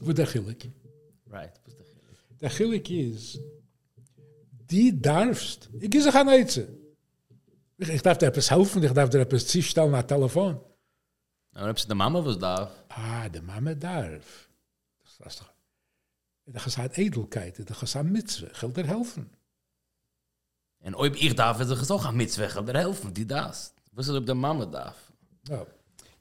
wo 0.00 0.12
der 0.12 0.26
Chilik. 0.26 0.70
Right. 1.26 1.60
was 1.64 1.74
the 1.76 1.82
chilik? 1.84 2.40
Der 2.40 2.50
Chilik 2.50 2.90
ist, 2.90 3.38
die 4.70 5.00
darfst, 5.00 5.68
ich 5.80 5.90
gehe 5.90 6.02
sich 6.02 6.14
an 6.14 6.28
Eize. 6.28 6.68
Ich, 7.76 7.88
ich 7.88 8.02
darf 8.02 8.18
dir 8.18 8.26
etwas 8.26 8.50
helfen, 8.50 8.82
ich 8.82 8.92
darf 8.92 9.10
dir 9.10 9.20
etwas 9.20 9.46
zustellen 9.46 9.90
nach 9.90 10.04
Telefon. 10.04 10.60
Aber 11.54 11.70
ob 11.70 11.76
es 11.76 11.86
die 11.86 11.94
Mama 11.94 12.24
was 12.24 12.38
darf, 12.38 12.70
Ah, 12.88 13.28
de 13.28 13.40
Mama 13.42 13.74
darf. 13.74 14.48
Das 15.18 15.32
ist 15.32 15.40
doch, 15.40 15.52
das 16.46 16.66
ist 16.66 16.78
halt 16.78 16.96
Edelkeit, 16.98 17.68
das 17.68 17.82
ist 17.82 17.96
ein 17.96 18.10
Mitzwe, 18.12 18.50
ich 18.52 18.62
will 18.62 18.72
dir 18.72 18.86
helfen. 18.86 19.30
en 20.80 20.94
ob 20.94 21.16
ich 21.16 21.34
darf, 21.34 21.60
ist 21.60 21.70
es 21.70 21.90
auch 21.90 22.04
ein 22.04 22.16
Mitzweg, 22.16 22.52
der 22.66 22.80
helfen, 22.80 23.12
die 23.12 23.26
das. 23.26 23.74
Was 23.98 24.06
ist, 24.06 24.14
ob 24.14 24.26
die 24.26 24.32
Mama 24.32 24.64
darf? 24.64 25.12
Ja. 25.48 25.66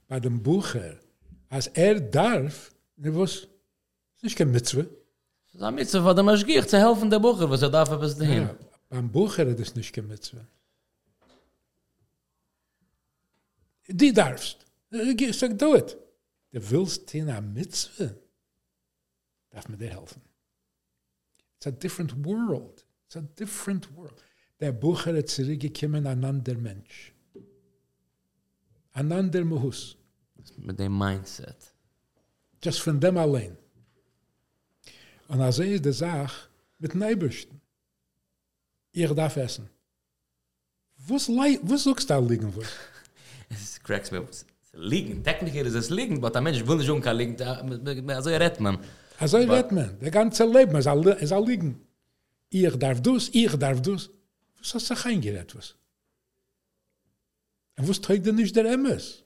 Bei 0.07 0.19
dem 0.19 0.41
Bucher, 0.41 0.99
als 1.47 1.67
er 1.67 1.99
darf, 1.99 2.71
ne 2.95 3.15
was, 3.15 3.47
ist 4.15 4.23
nicht 4.23 4.35
kein 4.35 4.49
Mitzwe. 4.49 4.89
Es 5.45 5.53
ist 5.53 5.61
ein 5.61 5.75
Mitzweg, 5.75 6.03
weil 6.03 6.15
der 6.15 6.23
Maschgier 6.23 6.67
zu 6.67 6.79
helfen 6.79 7.07
der 7.07 7.19
Bucher, 7.19 7.47
was 7.47 7.61
er 7.61 7.69
darf, 7.69 7.91
etwas 7.91 8.17
dahin. 8.17 8.45
Ja, 8.47 8.55
beim 8.89 9.11
Bucher 9.11 9.45
ist 9.45 9.59
es 9.59 9.75
nicht 9.75 9.93
kein 9.93 10.07
Mitzwe. 10.07 10.47
Die 13.87 14.11
darfst. 14.11 14.57
Ich 14.89 15.37
sag, 15.37 15.55
do 15.59 15.75
it. 15.75 15.95
Du 16.51 16.71
willst 16.71 17.13
in 17.13 17.29
a 17.29 17.39
Mitzwe. 17.39 18.17
Darf 19.51 19.69
mir 19.69 19.77
dir 19.77 19.91
helfen. 19.91 20.23
It's 21.57 21.67
a 21.67 21.71
different 21.71 22.25
world. 22.25 22.83
It's 23.05 23.17
a 23.17 23.21
different 23.21 23.95
world. 23.95 24.19
Der 24.59 24.71
Bucher 24.71 25.15
hat 25.15 25.29
zurückgekommen 25.29 26.07
an 26.07 26.25
ander 26.25 26.55
Mensch. 26.55 27.13
An 28.99 29.11
ander 29.11 29.43
Muhus. 29.45 29.95
Mit 30.57 30.79
dem 30.79 30.97
Mindset. 30.97 31.55
Just 32.63 32.79
von 32.81 32.99
dem 32.99 33.17
allein. 33.17 33.55
Und 35.27 35.41
als 35.41 35.59
er 35.59 35.67
ist 35.75 35.85
die 35.85 35.91
Sache 35.91 36.47
mit 36.79 36.95
Ebersten. 36.95 37.61
Ich 38.91 39.11
darf 39.13 39.35
essen. 39.37 39.69
Was, 41.07 41.29
was 41.29 41.83
suchst 41.83 42.09
du 42.09 42.13
da 42.13 42.19
liegen 42.19 42.51
für? 42.51 42.63
Es 43.49 43.79
cracks 43.83 44.09
me 44.11 44.17
up. 44.19 44.29
Liegen, 44.73 45.23
technisch 45.23 45.53
ist 45.55 45.75
es 45.75 45.89
liegen, 45.89 46.17
aber 46.17 46.31
der 46.31 46.41
Mensch 46.41 46.65
will 46.67 46.77
nicht 46.77 46.89
umkehren 46.89 47.17
liegen, 47.17 47.37
da- 47.37 47.61
also 48.15 48.29
er 48.29 48.39
redt 48.39 48.59
man. 48.59 48.77
Also 49.19 49.37
redt 49.37 49.71
man, 49.71 49.97
der 49.99 50.11
ganze 50.11 50.43
Leben 50.45 50.75
ist 50.75 50.87
all, 50.87 51.07
all 51.33 51.45
liegen. 51.45 51.79
Ich 52.49 52.75
darf 52.77 52.99
dus, 53.01 53.29
ich 53.33 53.53
darf 53.57 53.81
dus. 53.81 54.09
Was 54.59 54.73
hast 54.73 54.89
du 54.89 54.95
kein 54.95 55.21
gerät 55.21 55.55
was? 55.55 55.75
Und 57.77 57.87
was 57.87 58.01
trägt 58.01 58.25
denn 58.25 58.35
nicht 58.35 58.55
der 58.55 58.65
MS? 58.65 59.23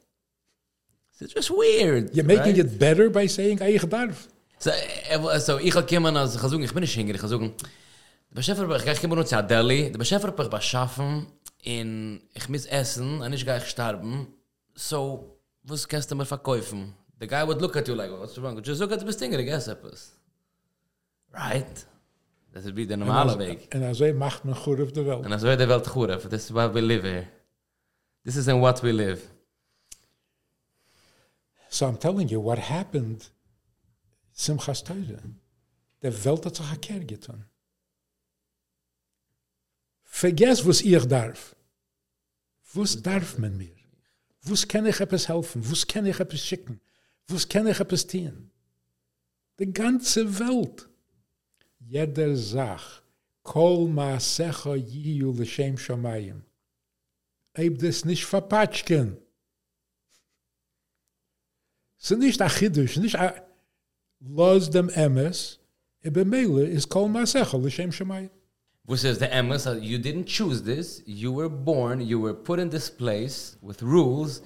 It's 1.22 1.34
just 1.34 1.52
weird. 1.52 2.14
You're 2.16 2.24
making 2.24 2.56
right? 2.56 2.58
it 2.58 2.80
better 2.80 3.10
by 3.10 3.28
saying 3.28 3.62
ich 3.62 3.86
darf. 3.86 4.28
So, 4.58 4.72
eh, 4.72 5.40
so 5.40 5.60
ich 5.60 5.76
hab 5.76 5.88
kimmen 5.88 6.18
als 6.18 6.36
ich 6.36 6.42
sagen, 6.42 6.64
ich 6.64 6.74
bin 6.74 6.82
nicht 6.82 6.94
hinger, 6.94 7.14
ich 7.14 7.22
sagen, 7.22 7.54
der 8.30 8.36
Beschäfer, 8.36 8.76
ich 8.76 8.84
geh 8.84 8.94
kimmen 8.96 9.26
zu 9.26 9.44
Delhi, 9.44 9.92
der 9.92 10.00
Beschäfer 10.00 10.34
ich 10.38 10.52
was 10.52 10.66
schaffen 10.66 11.28
in 11.64 12.22
ich 12.34 12.50
miss 12.50 12.66
essen 12.66 13.22
und 13.22 13.34
ich 13.34 13.46
geh 13.46 13.60
sterben. 13.60 14.28
So, 14.74 15.38
was 15.64 15.88
kannst 15.88 16.10
du 16.10 16.16
mir 16.16 16.26
verkaufen? 16.26 16.96
The 17.20 17.28
guy 17.28 17.46
would 17.46 17.62
look 17.62 17.78
at 17.78 17.88
you 17.88 17.94
like, 17.94 18.12
what's 18.12 18.38
wrong? 18.42 18.60
Just 18.64 18.82
look 18.82 18.92
at 18.92 19.00
the 19.00 19.14
thing, 19.14 19.34
I 19.34 19.44
guess 19.44 19.68
etwas. 19.68 20.14
Right? 21.32 21.86
Das 22.52 22.66
ist 22.66 22.76
wie 22.76 22.88
der 22.88 22.98
normale 22.98 23.38
Weg. 23.38 23.74
En 23.74 23.84
also 23.84 24.12
macht 24.14 24.44
man 24.44 24.56
gut 24.56 24.82
auf 24.82 24.92
der 24.92 25.06
Welt. 25.06 25.24
Und 25.24 25.30
das 25.30 25.44
wird 25.44 25.60
der 25.60 25.70
Welt 25.70 25.88
gut, 25.88 26.10
this 26.30 26.46
is 26.46 26.54
why 26.54 26.68
we 26.74 26.82
live 26.82 27.04
here. 27.04 27.28
This 28.24 28.38
is 28.38 28.48
in 28.48 28.60
what 28.60 28.82
we 28.84 28.92
live. 28.92 29.28
So 31.70 31.88
I'm 31.88 31.98
telling 31.98 32.30
you, 32.30 32.40
what 32.40 32.60
happened, 32.60 33.30
Simchas 34.36 34.84
Teure, 34.84 35.22
der 36.02 36.26
Welt 36.26 36.46
hat 36.46 36.56
sich 36.56 36.66
verkehrt 36.66 37.08
getan. 37.08 37.46
Vergess, 40.04 40.66
was 40.66 40.82
ich 40.82 41.06
darf. 41.06 41.56
Was 42.74 43.02
darf 43.02 43.38
man 43.38 43.58
mir? 43.58 43.76
Was 44.44 44.68
kann 44.68 44.86
ich 44.86 45.00
etwas 45.00 45.28
helfen? 45.28 45.62
Was 45.70 45.88
kann 45.88 46.06
ich 46.06 46.20
etwas 46.20 46.42
schicken? 46.42 46.82
Was 47.28 47.48
kann 47.48 47.68
ich 47.68 47.80
etwas 47.80 48.06
tun? 48.06 48.52
Die 49.60 49.72
ganze 49.72 50.40
Welt. 50.40 50.90
Jeder 51.80 52.36
Sach, 52.36 53.02
kol 53.44 53.88
maasecha 53.88 54.76
yiyu 54.76 55.32
l'shem 55.32 55.78
shamayim. 55.78 56.42
Eib 57.54 57.80
das 57.80 58.06
nicht 58.06 58.26
verpatschken. 58.26 59.18
Ist 62.02 62.12
nicht 62.18 62.42
achidush, 62.42 62.98
nicht 62.98 63.20
a, 63.20 63.36
los 64.20 64.70
dem 64.70 64.90
emes, 64.90 65.60
ebe 66.02 66.26
mele 66.26 66.66
is 66.66 66.88
kol 66.88 67.08
maasecha 67.08 67.58
l'shem 67.58 67.92
shamayim. 67.92 68.30
Which 68.86 69.04
is 69.04 69.20
the 69.20 69.32
Emmas, 69.32 69.68
uh, 69.68 69.80
you 69.80 70.00
didn't 70.00 70.26
choose 70.26 70.64
this. 70.64 71.02
You 71.06 71.32
were 71.32 71.50
born, 71.50 72.02
you 72.02 72.20
were 72.20 72.34
put 72.34 72.60
in 72.60 72.70
this 72.70 72.90
place 72.90 73.56
with 73.62 73.82
rules. 73.84 74.42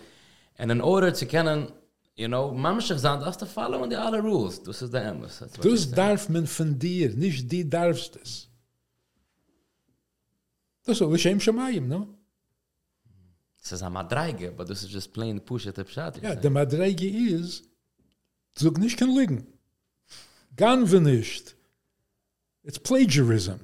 And 0.60 0.72
in 0.72 0.82
order 0.82 1.10
to 1.10 1.26
kind 1.26 1.72
you 2.16 2.28
know, 2.28 2.52
mamshach 2.52 3.00
zand, 3.00 3.24
hast 3.24 3.40
to 3.40 3.46
follow 3.46 3.86
the 3.88 4.00
other 4.00 4.22
rules. 4.22 4.60
This 4.60 4.82
is 4.82 4.90
the 4.90 5.02
what 5.02 5.62
Dus 5.62 5.92
darf 5.92 6.30
men 6.30 6.48
von 6.48 6.78
dir, 6.78 7.10
nicht 7.16 7.52
die 7.52 7.70
darfst 7.70 8.18
es. 8.18 8.48
Das 10.86 11.02
ist 11.02 11.08
l'shem 11.08 11.40
shamayim, 11.40 11.88
no? 11.88 12.15
This 13.66 13.72
is 13.72 13.82
a 13.82 13.90
madreige, 13.90 14.56
but 14.56 14.68
this 14.68 14.84
is 14.84 14.90
just 14.90 15.12
plain 15.12 15.40
push 15.40 15.66
it 15.66 15.80
up 15.80 15.90
shot. 15.90 16.22
Ja, 16.22 16.36
der 16.36 16.52
Madreige 16.52 17.08
is, 17.08 17.64
zog 18.54 18.78
nicht 18.78 18.96
kan 18.96 19.10
liegen. 19.10 19.48
Gan 20.56 20.92
wir 20.92 21.02
nicht. 21.02 21.56
It's 22.62 22.78
plagiarism. 22.78 23.60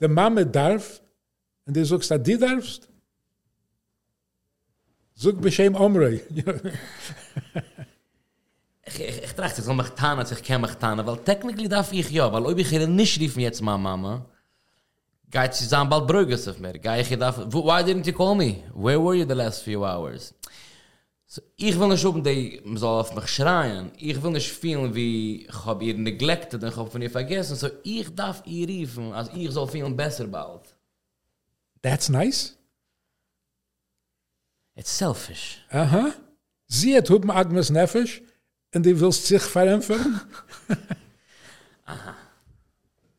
Der 0.00 0.08
Mame 0.08 0.46
darf, 0.46 1.02
und 1.66 1.76
der 1.76 1.84
sagst, 1.84 2.10
dass 2.10 2.22
die 2.22 2.38
darfst. 2.38 2.88
Zog 5.14 5.42
beschem 5.42 5.74
Omrei. 5.74 6.22
Ich, 8.90 9.00
ich, 9.00 9.22
ich 9.22 9.32
trage, 9.34 9.52
ich 9.58 9.64
soll 9.64 9.74
mich 9.74 9.92
als 10.00 10.32
ich 10.32 10.42
kann 10.42 10.62
mich 10.62 10.72
tun, 10.76 11.04
weil 11.04 11.18
technically 11.18 11.68
darf 11.68 11.92
ich 11.92 12.10
ja, 12.10 12.32
weil 12.32 12.46
ob 12.46 12.56
ich 12.56 12.70
hier 12.70 12.86
nicht 12.86 13.20
rief 13.20 13.36
mir 13.36 13.42
jetzt 13.42 13.60
mal 13.60 13.76
Mama, 13.76 14.24
Geht 15.30 15.52
ich 15.52 17.08
hier 17.08 17.18
darf, 17.18 17.38
"Wo- 17.48 17.64
why 17.64 17.82
didn't 17.82 18.06
you 18.06 18.12
call 18.12 18.34
me? 18.34 18.62
Where 18.74 18.98
were 19.02 19.14
you 19.14 19.26
the 19.26 19.34
last 19.34 19.62
few 19.62 19.84
hours? 19.84 20.34
So, 21.26 21.42
ich 21.56 21.78
will 21.78 21.88
nicht 21.88 22.04
oben, 22.06 22.24
die 22.24 22.62
soll 22.76 23.00
auf 23.00 23.14
mich 23.14 23.28
schreien. 23.28 23.92
Ich 23.98 24.22
will 24.22 24.30
nicht 24.30 24.50
fühlen, 24.50 24.94
wie 24.94 25.44
ich 25.44 25.64
habe 25.66 25.84
ihr 25.84 25.94
neglected 25.94 26.62
und 26.62 26.70
ich 26.70 26.76
habe 26.76 26.90
von 26.90 27.02
ihr 27.02 27.10
vergessen. 27.10 27.54
So, 27.56 27.68
ich 27.82 28.08
darf 28.14 28.42
ihr 28.46 28.66
riefen, 28.66 29.12
als 29.12 29.28
ich 29.34 29.50
soll 29.50 29.68
fühlen 29.68 29.94
besser 29.94 30.26
bald. 30.26 30.74
That's 31.82 32.08
nice. 32.08 32.56
It's 34.74 34.96
selfish. 34.96 35.58
Aha. 35.70 36.14
Sie 36.66 36.96
hat 36.96 37.10
hupen 37.10 37.30
Agnes 37.30 37.68
Nefesh, 37.68 38.22
und 38.74 38.86
die 38.86 38.98
willst 38.98 39.26
sich 39.26 39.42
verämpfen? 39.42 40.20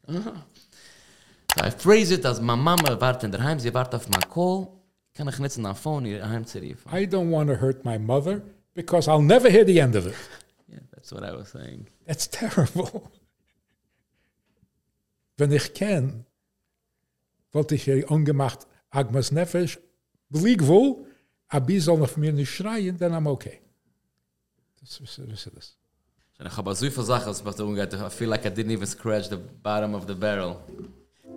So, 0.07 0.33
I 1.57 1.71
phrase 1.71 2.13
it 2.13 2.25
als 2.25 2.39
meine 2.41 2.61
Mama 2.61 2.99
wart 2.99 3.23
in 3.23 3.31
der 3.31 3.43
Heim, 3.43 3.59
sie 3.59 3.73
wart 3.73 3.93
auf 3.95 4.07
mein 4.09 4.21
Call, 4.29 4.67
kann 5.13 5.27
ich 5.27 5.39
nicht 5.39 5.57
nach 5.57 5.75
Phone 5.75 6.05
ihr 6.05 6.27
Heim 6.27 6.45
zu 6.45 6.59
riefen. 6.59 6.91
I 6.91 7.05
don't 7.05 7.31
want 7.31 7.49
to 7.49 7.59
hurt 7.59 7.83
my 7.83 7.97
mother, 7.97 8.41
because 8.73 9.09
I'll 9.09 9.21
never 9.21 9.49
hear 9.49 9.65
the 9.65 9.79
end 9.79 9.95
of 9.95 10.05
it. 10.05 10.15
Yeah, 10.71 10.81
that's 10.91 11.11
what 11.11 11.23
I 11.23 11.35
was 11.35 11.49
saying. 11.49 11.87
That's 12.05 12.29
terrible. 12.29 13.09
Wenn 15.35 15.51
ich 15.51 15.73
kann, 15.73 16.25
wollte 17.51 17.73
ich 17.73 17.85
hier 17.85 18.11
ungemacht 18.11 18.67
Agmas 18.91 19.31
Nefesh, 19.31 19.79
belieg 20.29 20.67
wohl, 20.67 21.07
aber 21.47 21.79
soll 21.79 21.97
noch 21.97 22.15
mir 22.17 22.31
nicht 22.31 22.51
schreien, 22.51 22.97
dann 22.99 23.13
am 23.13 23.25
okay. 23.25 23.61
Das 24.79 24.99
ist 24.99 25.17
das. 25.17 25.27
Ist 25.27 25.51
das. 25.55 25.77
Und 26.37 26.45
ich 26.45 26.55
habe 26.55 26.75
so 26.75 26.89
viele 26.89 27.03
Sachen, 27.03 27.35
was 27.43 27.55
da 27.55 27.63
I 27.65 28.09
feel 28.09 28.29
like 28.29 28.45
I 28.45 28.49
didn't 28.49 28.71
even 28.71 28.85
scratch 28.85 29.29
the 29.29 29.37
bottom 29.37 29.95
of 29.95 30.05
the 30.07 30.13
barrel. 30.13 30.57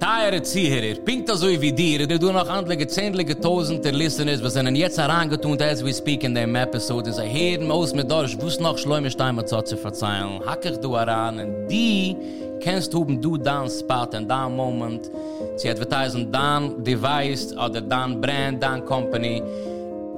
Teiere 0.02 0.42
Zieherer, 0.42 0.96
pinkt 1.04 1.28
so 1.28 1.46
wie 1.46 1.70
dir, 1.72 2.08
du 2.08 2.18
du 2.18 2.32
noch 2.32 2.48
antliche 2.48 2.88
zehntliche 2.88 3.38
tausende 3.38 3.90
Listeners, 3.92 4.42
was 4.42 4.54
sind 4.54 4.74
jetzt 4.74 4.98
herangetun, 4.98 5.56
as 5.62 5.80
we 5.84 5.94
speak 5.94 6.24
in 6.24 6.34
dem 6.34 6.56
Episode, 6.56 7.10
und 7.10 7.14
sie 7.14 7.22
hören 7.22 7.70
aus 7.70 7.94
mit 7.94 8.10
Dorsch, 8.10 8.36
wuss 8.40 8.58
noch 8.58 8.76
schläume 8.76 9.12
Steinmer 9.12 9.46
zu 9.46 9.62
zu 9.62 9.76
verzeihen, 9.76 10.44
hack 10.44 10.64
ich 10.64 10.76
du 10.78 10.96
heran, 10.96 11.38
und 11.38 11.68
die 11.68 12.16
kennst 12.58 12.92
huben 12.92 13.22
du 13.22 13.36
dan 13.36 13.70
spot 13.70 14.16
and 14.16 14.28
dan 14.28 14.56
moment, 14.56 15.08
sie 15.54 15.70
advertisen 15.70 16.32
dan 16.32 16.82
device, 16.82 17.52
oder 17.56 17.80
dan 17.80 18.20
brand, 18.20 18.60
dan 18.60 18.84
company, 18.84 19.40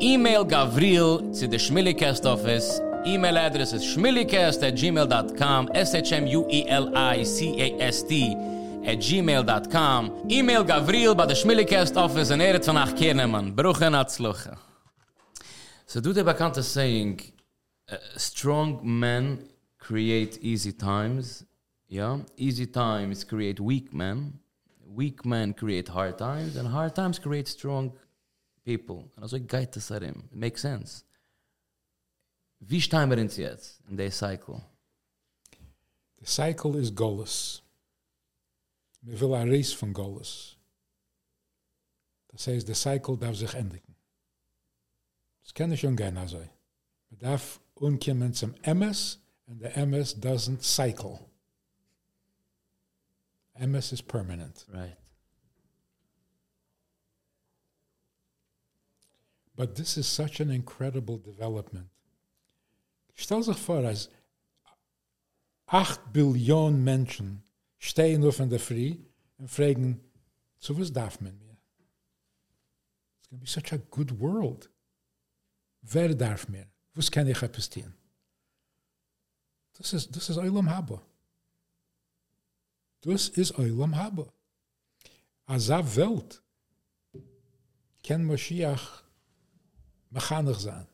E-mail 0.01 0.47
Gavril 0.47 1.31
zu 1.31 1.47
der 1.47 1.59
Schmillikast 1.59 2.25
Office. 2.25 2.81
E-mail 3.05 3.37
address 3.37 3.75
is 3.75 3.85
schmillikast 3.85 4.63
at 4.63 4.77
gmail.com. 4.77 5.69
S-H-M-U-E-L-I-C-A-S-T 5.75 6.15
at 8.87 8.99
gmail.com. 8.99 10.31
E-mail 10.31 10.65
Gavril 10.65 11.15
bei 11.15 11.27
der 11.27 11.35
ShmueliCast 11.35 11.97
Office 11.97 12.33
en 12.33 12.41
er 12.41 12.53
het 12.53 12.65
vannacht 12.65 12.95
keernemen. 12.95 13.55
Beruchen 13.55 13.95
at 13.95 14.13
sluchen. 14.13 14.59
So 15.87 16.01
do 16.01 16.13
the 16.13 16.25
bekannte 16.25 16.63
saying, 16.63 17.21
uh, 17.93 17.97
strong 18.17 18.81
men 18.83 19.49
create 19.79 20.39
easy 20.41 20.73
times. 20.73 21.45
Yeah, 21.89 22.19
easy 22.37 22.67
times 22.67 23.25
create 23.25 23.61
weak 23.61 23.93
men. 23.93 24.41
Weak 24.97 25.25
men 25.25 25.55
create 25.55 25.89
hard 25.89 26.19
times, 26.19 26.57
and 26.57 26.69
hard 26.69 26.95
times 26.95 27.19
create 27.19 27.49
strong 27.49 27.93
people. 28.65 29.11
Und 29.17 29.23
also 29.23 29.39
geht 29.39 29.77
das 29.77 29.89
darin. 29.89 30.25
It 30.33 30.37
makes 30.37 30.61
sense. 30.61 31.05
Wie 32.61 32.81
stehen 32.81 33.11
wir 33.11 33.19
in 33.19 33.97
der 33.97 34.11
Cycle? 34.11 34.63
The 36.21 36.27
cycle 36.27 36.77
is 36.77 36.91
Golis. 36.91 37.64
Wir 39.05 39.21
will 39.21 39.35
ein 39.35 39.51
Reis 39.51 39.73
von 39.73 39.93
Golis. 39.93 40.57
Das 42.29 42.47
heißt, 42.47 42.67
der 42.67 42.75
Cycle 42.75 43.19
darf 43.19 43.37
sich 43.37 43.53
endigen. 43.55 43.95
Das 45.43 45.53
kann 45.53 45.73
ich 45.73 45.85
umgehen 45.85 46.17
also. 46.17 46.39
Man 46.39 47.19
darf 47.21 47.61
umkommen 47.75 48.33
zum 48.33 48.55
MS, 48.63 49.19
and 49.47 49.61
the 49.61 49.69
MS 49.69 50.17
doesn't 50.17 50.63
cycle. 50.63 51.21
MS 53.55 53.93
is 53.93 54.03
permanent. 54.03 54.67
Right. 54.73 54.97
But 59.55 59.77
this 59.77 59.97
is 59.97 60.09
such 60.09 60.41
an 60.41 60.51
incredible 60.51 61.19
development. 61.19 61.89
Stell 63.15 63.43
sich 63.43 63.59
vor, 63.59 63.85
als 63.85 64.07
er 64.07 64.13
8 65.67 66.13
Billionen 66.13 66.83
Menschen 66.83 67.44
stehen 67.85 68.25
auf 68.25 68.41
in 68.41 68.49
der 68.49 68.61
Früh 68.61 68.97
und 69.37 69.51
fragen, 69.51 70.01
so 70.59 70.77
was 70.79 70.91
darf 70.91 71.21
man 71.21 71.39
mir? 71.39 71.57
It's 73.19 73.29
going 73.29 73.41
to 73.41 73.45
be 73.45 73.47
such 73.47 73.73
a 73.73 73.79
good 73.91 74.19
world. 74.19 74.71
Wer 75.83 76.15
darf 76.15 76.49
mir? 76.49 76.67
Was 76.95 77.11
kann 77.11 77.29
ich 77.29 77.43
etwas 77.43 77.69
tun? 77.69 77.93
Das 79.75 79.93
ist, 79.93 80.17
das 80.17 80.31
ist 80.31 80.39
Eulam 80.39 80.71
Haba. 80.71 81.03
Das 83.03 83.29
ist 83.29 83.59
Eulam 83.59 83.95
Haba. 83.95 84.33
Als 85.45 85.69
a 85.69 85.83
Welt 85.97 86.43
kann 88.03 88.25
Mashiach 88.25 89.03
mechanig 90.09 90.57
sein. 90.57 90.87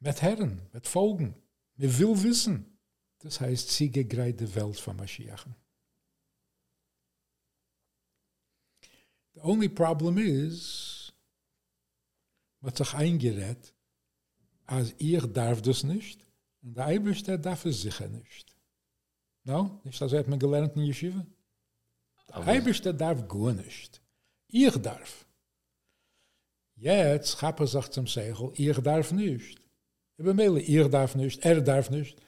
Met 0.00 0.22
Herren, 0.22 0.62
met 0.72 0.86
Folgen. 0.86 1.34
Man 1.76 1.98
will 1.98 2.22
wissen. 2.22 2.77
Das 3.20 3.40
heißt, 3.40 3.70
sie 3.70 3.90
gegreit 3.90 4.40
die 4.40 4.54
Welt 4.54 4.78
von 4.78 4.96
Mashiach. 4.96 5.46
The 9.34 9.40
only 9.40 9.68
problem 9.68 10.18
is, 10.18 11.12
man 12.60 12.70
hat 12.70 12.78
sich 12.78 12.94
eingerät, 12.94 13.72
als 14.66 14.94
ich 14.98 15.24
darf 15.32 15.62
das 15.62 15.82
nicht, 15.84 16.26
und 16.62 16.76
der 16.76 16.86
Eibischte 16.86 17.38
darf 17.38 17.64
es 17.64 17.82
sicher 17.82 18.08
nicht. 18.08 18.54
No? 19.44 19.80
Nicht, 19.84 20.00
das 20.00 20.12
hat 20.12 20.28
man 20.28 20.38
gelernt 20.38 20.76
in 20.76 20.82
Yeshiva? 20.82 21.24
Der 22.28 22.46
Eibischte 22.46 22.92
darf 22.92 23.26
gar 23.28 23.52
nicht. 23.52 24.02
Ich 24.48 24.76
darf. 24.76 25.26
Jetzt 26.74 27.38
gaat 27.38 27.58
er 27.60 27.66
zich 27.66 27.88
zum 27.88 28.06
Segel, 28.06 28.52
ich 28.54 28.78
darf 28.78 29.12
nicht. 29.12 29.60
Ich 30.16 30.24
bin 30.24 30.56
ich 30.56 30.88
darf 30.88 31.14
nicht, 31.14 31.44
er 31.44 31.60
darf 31.60 31.90
nicht. 31.90 32.20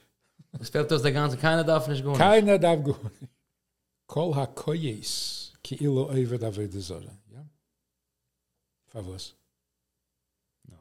Es 0.59 0.69
fällt 0.69 0.91
aus 0.91 1.01
der 1.01 1.11
ganze, 1.11 1.37
keiner 1.37 1.63
darf 1.63 1.87
nicht 1.87 2.03
gehen. 2.03 2.13
Keiner 2.13 2.59
darf 2.59 2.83
gehen. 2.83 3.11
Kol 4.05 4.35
ha 4.35 4.45
koyes, 4.45 5.53
ki 5.63 5.75
ilo 5.75 6.09
over 6.09 6.37
da 6.37 6.51
vede 6.51 6.81
zora. 6.81 7.17
Ja? 7.31 7.45
Favos. 8.87 9.35
No. 10.67 10.77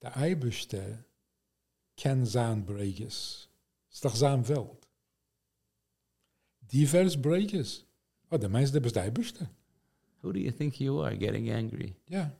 Der 0.00 0.16
Eibischte 0.16 1.04
ken 1.96 2.24
zaan 2.24 2.64
breges. 2.64 3.48
Ist 3.90 4.04
doch 4.04 4.14
zaan 4.14 4.48
Welt. 4.48 4.88
Divers 6.72 7.20
breges. 7.20 7.84
Oh, 8.30 8.38
der 8.38 8.48
meiste 8.48 8.80
bist 8.80 8.96
der 8.96 9.02
Eibischte. 9.02 9.48
Who 10.22 10.32
do 10.32 10.38
you 10.38 10.50
think 10.50 10.80
you 10.80 11.02
are 11.02 11.16
getting 11.16 11.50
angry? 11.50 11.94
Ja. 12.08 12.32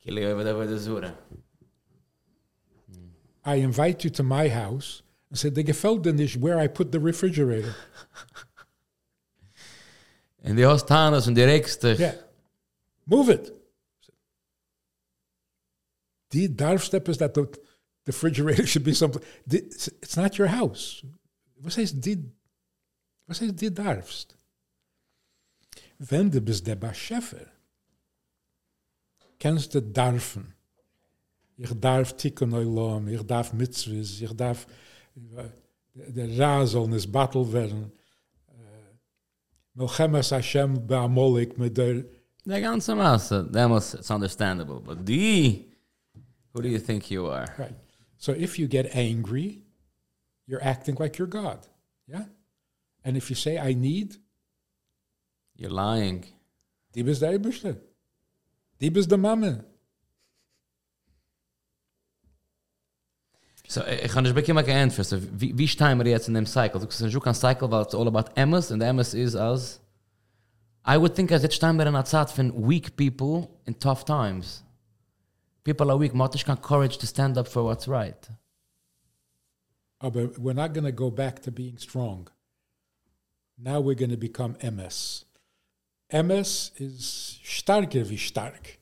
Kili 0.00 0.26
over 0.26 0.42
there 0.42 0.58
with 0.58 0.70
the 0.70 0.78
Zura. 0.78 1.16
I 3.44 3.56
invite 3.56 4.04
you 4.04 4.10
to 4.10 4.22
my 4.22 4.48
house 4.48 5.02
and 5.30 5.38
said, 5.38 5.54
the 5.54 5.64
gefällt 5.64 6.04
dir 6.04 6.12
nicht 6.12 6.40
where 6.40 6.58
I 6.58 6.68
put 6.68 6.92
the 6.92 7.00
refrigerator. 7.00 7.74
En 10.44 10.56
die 10.56 10.66
hast 10.66 10.86
Tanas 10.88 11.26
und 11.26 11.36
die. 11.36 11.96
Yeah. 11.98 12.14
Move 13.06 13.30
it. 13.30 13.52
Die 16.32 16.48
darfst 16.48 16.94
is 17.08 17.18
that 17.18 17.34
the, 17.34 17.46
the 18.04 18.12
refrigerator 18.12 18.66
should 18.66 18.84
be 18.84 18.94
something. 18.94 19.22
It's 19.46 20.16
not 20.16 20.38
your 20.38 20.48
house. 20.48 21.02
Was 21.60 21.76
heißt 21.76 22.00
die? 22.04 22.18
Was 23.26 23.40
heißt 23.40 23.60
die 23.60 23.72
darfst? 23.72 24.36
Wenn 25.98 26.30
du 26.30 26.40
bist 26.40 26.66
der 26.66 26.76
Bescheffer, 26.76 27.46
kannst 29.38 29.74
du 29.74 29.80
darfen. 29.80 30.54
Ich 31.56 31.72
darf 31.80 32.16
tikkun 32.16 32.52
oilam, 32.54 33.08
ich 33.08 33.22
darf 33.22 33.52
mitzvahs, 33.52 34.20
ich 34.20 34.32
darf 34.36 34.66
der 35.94 36.38
Ra 36.38 36.66
soll 36.66 36.88
nis 36.88 37.06
battle 37.06 37.52
werden. 37.52 37.92
Äh, 38.48 38.94
Melchemes 39.74 40.30
Hashem 40.32 40.86
ba'amolik 40.86 41.58
mit 41.58 41.76
der 41.76 42.04
Der 42.44 42.60
ganze 42.60 42.94
Masse, 42.96 43.48
that 43.52 43.70
was, 43.70 43.94
it's 43.94 44.10
understandable. 44.10 44.80
But 44.80 45.04
die, 45.04 45.66
who 46.52 46.60
do 46.62 46.68
you 46.68 46.78
think 46.80 47.10
you 47.10 47.26
are? 47.26 47.46
Right. 47.56 47.74
So 48.16 48.32
if 48.32 48.58
you 48.58 48.66
get 48.66 48.94
angry, 48.96 49.62
you're 50.46 50.62
acting 50.64 50.96
like 50.98 51.18
you're 51.18 51.28
God. 51.28 51.68
Yeah? 52.08 52.24
And 53.04 53.16
if 53.16 53.30
you 53.30 53.36
say, 53.36 53.58
I 53.58 53.74
need, 53.74 54.16
You're 55.54 55.70
lying. 55.70 56.24
die 56.94 57.02
bist 57.02 57.22
der 57.22 57.30
Eibischte. 57.30 57.76
Die 58.80 58.90
bist 58.90 59.10
der 59.10 59.18
Mama. 59.18 59.64
So, 63.68 63.82
ich 63.86 64.10
kann 64.10 64.24
nicht 64.24 64.34
bekommen 64.34 64.64
kein 64.64 64.84
Antwort. 64.84 65.06
So, 65.06 65.18
wie, 65.40 65.56
wie 65.56 65.68
stehen 65.68 65.98
wir 65.98 66.06
jetzt 66.06 66.28
in 66.28 66.34
dem 66.34 66.46
Cycle? 66.46 66.80
Du 66.80 66.86
kannst 66.86 67.00
nicht 67.00 67.26
ein 67.26 67.34
Cycle, 67.34 67.70
weil 67.70 67.82
it's 67.82 67.94
all 67.94 68.08
about 68.08 68.30
Emmes, 68.34 68.70
and 68.70 68.82
Emmes 68.82 69.14
is 69.14 69.34
as... 69.34 69.80
I 70.84 70.98
would 70.98 71.14
think 71.14 71.30
as 71.30 71.44
it's 71.44 71.58
time 71.58 71.78
we're 71.78 71.88
in 71.88 71.94
a 71.94 72.04
Zeit 72.04 72.30
von 72.30 72.52
weak 72.66 72.96
people 72.96 73.48
in 73.66 73.78
tough 73.78 74.04
times. 74.04 74.64
People 75.62 75.90
are 75.90 75.98
weak, 75.98 76.12
man 76.12 76.24
hat 76.24 76.34
nicht 76.34 76.46
kein 76.46 76.60
Courage 76.60 76.98
to 76.98 77.06
stand 77.06 77.38
up 77.38 77.46
for 77.46 77.62
what's 77.64 77.86
right. 77.86 78.28
Oh, 80.00 80.08
Aber 80.08 80.30
we're 80.38 80.54
not 80.54 80.74
going 80.74 80.84
to 80.84 80.92
go 80.92 81.10
back 81.10 81.40
to 81.42 81.52
being 81.52 81.78
strong. 81.78 82.28
Now 83.56 83.80
we're 83.80 83.94
going 83.94 84.10
to 84.10 84.16
become 84.16 84.56
MS. 84.60 85.24
MS 86.12 86.72
is 86.76 87.38
starker 87.44 88.08
wie 88.08 88.16
stark. 88.16 88.78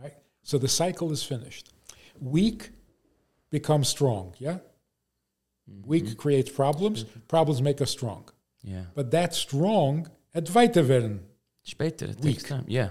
Right? 0.00 0.14
So 0.44 0.58
the 0.58 0.68
cycle 0.68 1.10
is 1.10 1.24
finished. 1.24 1.72
Weak 2.20 2.70
becomes 3.50 3.88
strong, 3.88 4.34
yeah? 4.38 4.58
Weak 5.86 6.16
creates 6.16 6.50
problems, 6.50 7.04
problems 7.28 7.60
make 7.60 7.80
us 7.82 7.90
strong. 7.90 8.28
Yeah. 8.62 8.84
But 8.94 9.10
that 9.10 9.34
strong 9.34 10.08
het 10.32 10.48
weiter 10.52 10.82
werden, 10.86 11.20
Später, 11.62 12.08
it 12.08 12.20
Weak. 12.20 12.36
takes 12.38 12.42
time. 12.44 12.64
Yeah. 12.66 12.88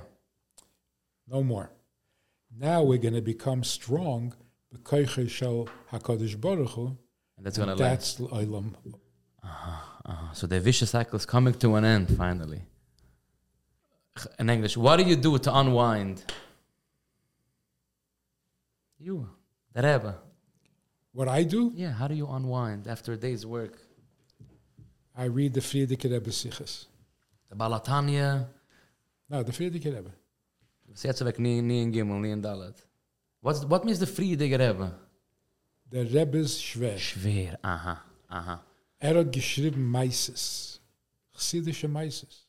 no 1.27 1.43
more. 1.43 1.69
Now 2.59 2.83
we're 2.83 2.99
going 3.01 3.15
to 3.15 3.21
become 3.21 3.63
strong 3.63 4.33
b'koiche 4.73 5.27
shel 5.29 5.67
HaKadosh 5.91 6.39
Baruch 6.39 6.69
Hu, 6.69 6.97
And 7.37 7.45
that's 7.45 7.57
and 7.57 7.67
last. 7.67 7.79
that's 7.79 8.19
l'olam. 8.19 8.73
Uh, 9.43 10.33
so 10.33 10.47
the 10.47 10.59
vicious 10.59 10.91
cycle 10.91 11.17
is 11.17 11.25
coming 11.25 11.53
to 11.55 11.75
an 11.75 11.83
end, 11.85 12.15
finally. 12.15 12.61
In 14.39 14.49
English, 14.49 14.77
what 14.77 14.97
do 14.97 15.03
you 15.03 15.15
do 15.15 15.37
to 15.39 15.53
unwind? 15.57 16.23
You, 18.99 19.29
the 19.73 19.81
Rebbe. 19.81 20.15
What 21.17 21.27
I 21.27 21.41
do, 21.45 21.71
Yeah, 21.75 21.93
how 21.93 22.07
do 22.07 22.13
you 22.13 22.27
unwind 22.27 22.87
after 22.87 23.13
a 23.13 23.17
day's 23.17 23.43
work? 23.43 23.79
I 25.15 25.23
read 25.23 25.51
the 25.55 25.61
Friedeke 25.61 26.03
Rebbe 26.03 26.29
Sichas. 26.29 26.85
The 27.49 27.55
Balatanya, 27.55 28.45
No, 29.27 29.41
the 29.41 29.51
Friedeke 29.51 29.85
Rebbe. 29.85 30.11
Setze 30.93 31.25
weg 31.25 31.39
nie, 31.39 31.59
nie 31.61 31.81
in 31.81 31.91
Gimel, 31.91 32.21
nie 32.21 32.29
in 32.29 32.43
Dalet. 32.43 32.75
What's, 33.41 33.65
what 33.65 33.83
means 33.83 33.97
the 33.97 34.05
Friediger 34.05 34.59
Rebbe? 34.59 34.93
Der 35.91 36.05
Rebbe's 36.05 36.61
schwer. 36.61 36.99
Schwer, 36.99 37.57
aha, 37.63 37.99
aha. 38.29 38.61
Er 39.01 39.15
hat 39.15 39.33
geschrieben 39.33 39.89
Meises. 39.89 40.79
Chassidische 41.33 41.87
Meises. 41.87 42.45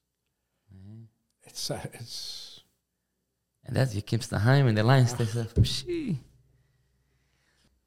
It's, 1.47 1.71
uh, 1.71 1.81
it's, 1.95 2.61
And 3.65 3.75
that's 3.75 3.95
you 3.95 4.03
keeps 4.03 4.27
the 4.27 4.41
heim 4.41 4.67
and 4.67 4.77
the 4.77 4.83
line 4.83 5.07
stays 5.07 5.35
up. 5.39 5.55
Pshee. 5.55 6.19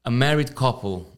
A 0.06 0.12
married 0.12 0.56
couple, 0.56 1.18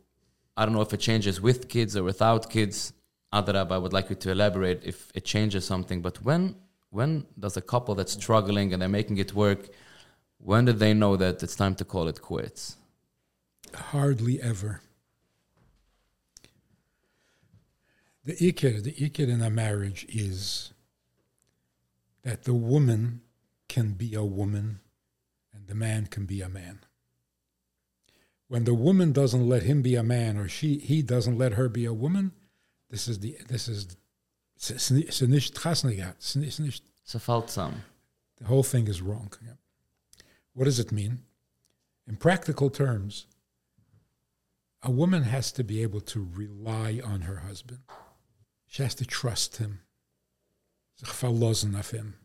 I 0.57 0.65
don't 0.65 0.73
know 0.73 0.81
if 0.81 0.93
it 0.93 0.99
changes 0.99 1.39
with 1.39 1.69
kids 1.69 1.95
or 1.95 2.03
without 2.03 2.49
kids. 2.49 2.93
Adarab, 3.33 3.71
I 3.71 3.77
would 3.77 3.93
like 3.93 4.09
you 4.09 4.15
to 4.17 4.31
elaborate 4.31 4.83
if 4.83 5.11
it 5.15 5.25
changes 5.25 5.65
something. 5.65 6.01
But 6.01 6.21
when 6.23 6.55
when 6.89 7.25
does 7.39 7.57
a 7.57 7.61
couple 7.61 7.95
that's 7.95 8.13
struggling 8.13 8.71
and 8.71 8.79
they're 8.81 8.89
making 8.89 9.17
it 9.17 9.33
work, 9.33 9.69
when 10.37 10.65
do 10.65 10.73
they 10.73 10.93
know 10.93 11.17
that 11.17 11.41
it's 11.41 11.55
time 11.55 11.73
to 11.75 11.85
call 11.85 12.07
it 12.07 12.21
quits? 12.21 12.77
hardly 13.75 14.41
ever. 14.41 14.81
The 18.25 18.33
ikir, 18.33 18.81
the 18.81 18.93
ikir 18.93 19.27
in 19.27 19.41
a 19.41 19.49
marriage 19.49 20.05
is 20.07 20.71
that 22.23 22.43
the 22.43 22.53
woman 22.53 23.21
can 23.67 23.93
be 23.93 24.13
a 24.13 24.23
woman 24.23 24.79
and 25.53 25.67
the 25.67 25.75
man 25.75 26.07
can 26.07 26.25
be 26.25 26.41
a 26.41 26.47
man. 26.47 26.79
When 28.53 28.65
the 28.65 28.75
woman 28.75 29.13
doesn't 29.13 29.49
let 29.49 29.63
him 29.63 29.81
be 29.81 29.95
a 29.95 30.03
man 30.03 30.37
or 30.37 30.47
she 30.47 30.77
he 30.77 31.01
doesn't 31.01 31.39
let 31.39 31.53
her 31.53 31.67
be 31.67 31.85
a 31.85 31.91
woman, 31.91 32.33
this 32.91 33.07
is 33.07 33.17
the 33.17 33.35
this 33.47 33.67
is 33.67 33.97
it's 34.55 34.91
nicht 35.23 35.55
chasnigat. 35.55 36.17
It's, 36.17 36.35
it's 36.35 36.59
nicht 36.59 36.83
So 37.03 37.17
fällt 37.17 37.49
zusammen. 37.49 37.81
the 38.37 38.45
whole 38.45 38.61
thing 38.61 38.87
is 38.87 39.01
wrong. 39.01 39.31
Yeah. 39.43 39.53
What 40.53 40.65
does 40.65 40.77
it 40.77 40.91
mean? 40.91 41.23
In 42.05 42.15
practical 42.15 42.69
terms, 42.69 43.25
a 44.83 44.91
woman 44.91 45.23
has 45.23 45.51
to 45.53 45.63
be 45.63 45.81
able 45.81 46.01
to 46.01 46.29
rely 46.35 47.01
on 47.03 47.21
her 47.21 47.37
husband. 47.37 47.79
She 48.67 48.83
has 48.83 48.93
to 48.93 49.05
trust 49.05 49.57
him. 49.57 49.79
Zich 50.99 51.09
verlassen 51.09 51.75
auf 51.75 51.89
him. 51.89 52.17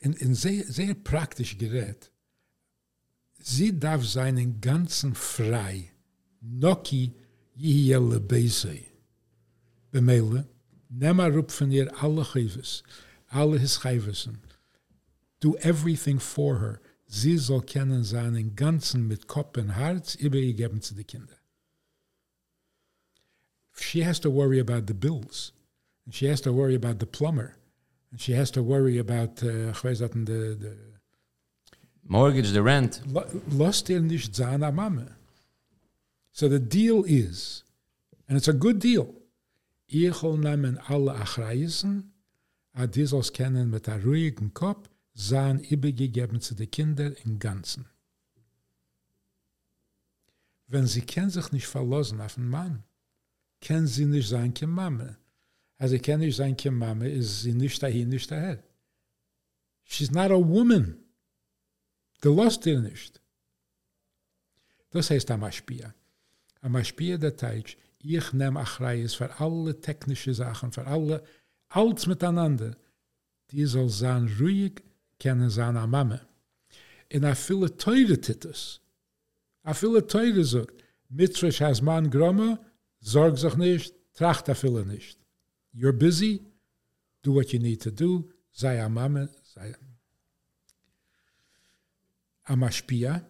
In, 0.00 0.14
in 0.14 0.34
sehr, 0.34 0.64
sehr 0.64 0.94
praktisch 0.94 1.56
gerät, 1.56 2.10
sie 3.42 3.78
darf 3.78 4.04
seinen 4.04 4.60
ganzen 4.60 5.14
frei, 5.14 5.90
noki 6.40 7.12
jihiele 7.56 8.20
beisei. 8.20 8.86
Bemele, 9.90 10.46
maar 10.88 11.36
op 11.36 11.50
van 11.50 11.70
ihr 11.70 11.90
alle 11.94 12.24
geves, 12.24 12.82
alle 13.28 13.58
his 13.58 13.76
gevessen. 13.76 14.42
Do 15.38 15.54
everything 15.54 16.20
for 16.20 16.60
her. 16.60 16.80
Sie 17.06 17.38
soll 17.38 17.62
kennen 17.62 18.04
seinen 18.04 18.54
ganzen 18.54 19.08
mit 19.08 19.26
Kopf 19.26 19.58
und 19.58 19.70
Herz 19.70 20.14
übergeben 20.14 20.80
zu 20.80 20.94
den 20.94 21.06
Kindern. 21.06 21.38
She 23.74 24.04
has 24.04 24.20
to 24.20 24.30
worry 24.30 24.60
about 24.60 24.86
the 24.86 24.94
bills. 24.94 25.52
And 26.04 26.14
she 26.14 26.26
has 26.26 26.40
to 26.42 26.52
worry 26.52 26.74
about 26.74 26.98
the 26.98 27.06
plumber. 27.06 27.56
And 28.10 28.20
she 28.20 28.32
has 28.32 28.50
to 28.52 28.62
worry 28.62 28.98
about, 28.98 29.42
uh, 29.42 29.72
de, 29.72 30.56
de, 30.56 30.76
Mortgage, 32.10 32.48
the 32.48 32.60
rent. 32.60 33.02
Nicht 34.02 34.34
sein 34.34 34.60
Mama. 34.74 35.06
So 36.32 36.48
the 36.48 36.58
deal 36.58 37.04
is, 37.04 37.62
and 38.26 38.36
it's 38.36 38.48
a 38.48 38.52
good 38.52 38.80
deal, 38.80 39.14
ich 39.86 40.20
will 40.20 40.36
nehmen 40.36 40.76
alle 40.88 41.14
Achreisen, 41.14 42.12
a 42.72 42.88
die 42.88 43.06
soll's 43.06 43.32
kennen 43.32 43.70
mit 43.70 43.88
a 43.88 43.94
ruhigen 43.94 44.52
Kopf, 44.52 44.88
sein 45.14 45.60
übergegeben 45.60 46.40
zu 46.40 46.56
den 46.56 46.70
Kindern 46.70 47.14
im 47.24 47.38
Ganzen. 47.38 47.86
Wenn 50.66 50.88
sie 50.88 51.02
können 51.02 51.30
sich 51.30 51.52
nicht 51.52 51.68
verlassen 51.68 52.20
auf 52.20 52.34
den 52.34 52.48
Mann, 52.48 52.82
können 53.60 53.86
sie 53.86 54.06
nicht 54.06 54.28
sein 54.28 54.52
kein 54.52 54.70
Mama. 54.70 55.16
Also 55.78 55.96
können 55.98 56.22
nicht 56.22 56.36
sein 56.36 56.56
kein 56.56 56.74
Mama, 56.74 57.04
ist 57.04 57.42
sie 57.42 57.54
nicht 57.54 57.80
dahin, 57.80 58.08
nicht 58.08 58.28
daher. 58.28 58.64
She's 59.84 60.10
not 60.10 60.32
a 60.32 60.38
woman. 60.38 60.96
Gelost 62.20 62.66
ihr 62.66 62.80
nicht. 62.80 63.20
Das 64.90 65.10
heißt 65.10 65.30
Amaspia. 65.30 65.94
Amaspia 66.60 67.16
der 67.16 67.36
Teich, 67.36 67.78
ich 67.98 68.32
nehme 68.32 68.60
Achreis 68.60 69.14
für 69.14 69.40
alle 69.40 69.80
technische 69.80 70.34
Sachen, 70.34 70.72
für 70.72 70.86
alle, 70.86 71.22
alles 71.68 72.06
miteinander. 72.06 72.76
Die 73.50 73.64
soll 73.64 73.88
sein 73.88 74.28
ruhig, 74.38 74.82
kennen 75.18 75.50
sein 75.50 75.76
a 75.76 75.86
Mama. 75.86 76.20
In 77.08 77.24
a 77.24 77.34
viele 77.34 77.76
teure 77.76 78.20
Titus, 78.20 78.80
a 79.62 79.74
viele 79.74 80.06
teure 80.06 80.44
sagt, 80.44 80.84
Mitrisch 81.08 81.60
has 81.60 81.82
man 81.82 82.08
gromma, 82.10 82.60
sorg 83.00 83.36
sich 83.36 83.56
nicht, 83.56 83.94
tracht 84.14 84.48
a 84.48 84.54
viele 84.54 84.86
nicht. 84.86 85.18
You're 85.74 85.92
busy, 85.92 86.40
do 87.22 87.34
what 87.34 87.52
you 87.52 87.58
need 87.58 87.82
to 87.82 87.90
do, 87.90 88.30
sei 88.52 88.80
a 88.80 88.88
Mama, 88.88 89.28
sei 89.42 89.74
a 89.74 89.89
Maspia, 92.56 93.26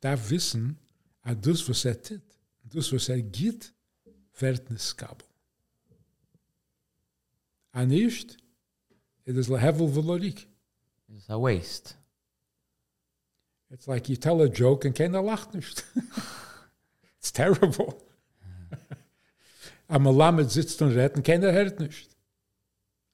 darf 0.00 0.30
wissen, 0.30 0.78
a 1.24 1.34
dus 1.34 1.68
was 1.68 1.84
er 1.84 2.00
tit, 2.00 2.38
dus 2.62 2.90
was 2.92 3.08
er 3.08 3.22
git, 3.30 3.72
wird 4.38 4.70
ne 4.70 4.78
skabel. 4.78 5.26
A 7.74 7.84
nicht, 7.84 8.36
it 9.24 9.36
is 9.36 9.48
lehevel 9.48 9.88
velorik. 9.88 10.46
It's 11.14 11.28
a 11.28 11.38
waste. 11.38 11.96
It's 13.70 13.86
like 13.86 14.08
you 14.08 14.16
tell 14.16 14.42
a 14.42 14.48
joke 14.48 14.84
and 14.84 14.94
keiner 14.94 15.22
lacht 15.22 15.54
nicht. 15.54 15.84
It's 17.18 17.32
terrible. 17.32 18.02
a 19.88 19.98
Malamed 19.98 20.50
sitzt 20.50 20.82
und 20.82 20.90
redet 20.90 21.16
und 21.16 21.22
keiner 21.22 21.52
hört 21.52 21.80
nicht. 21.80 22.16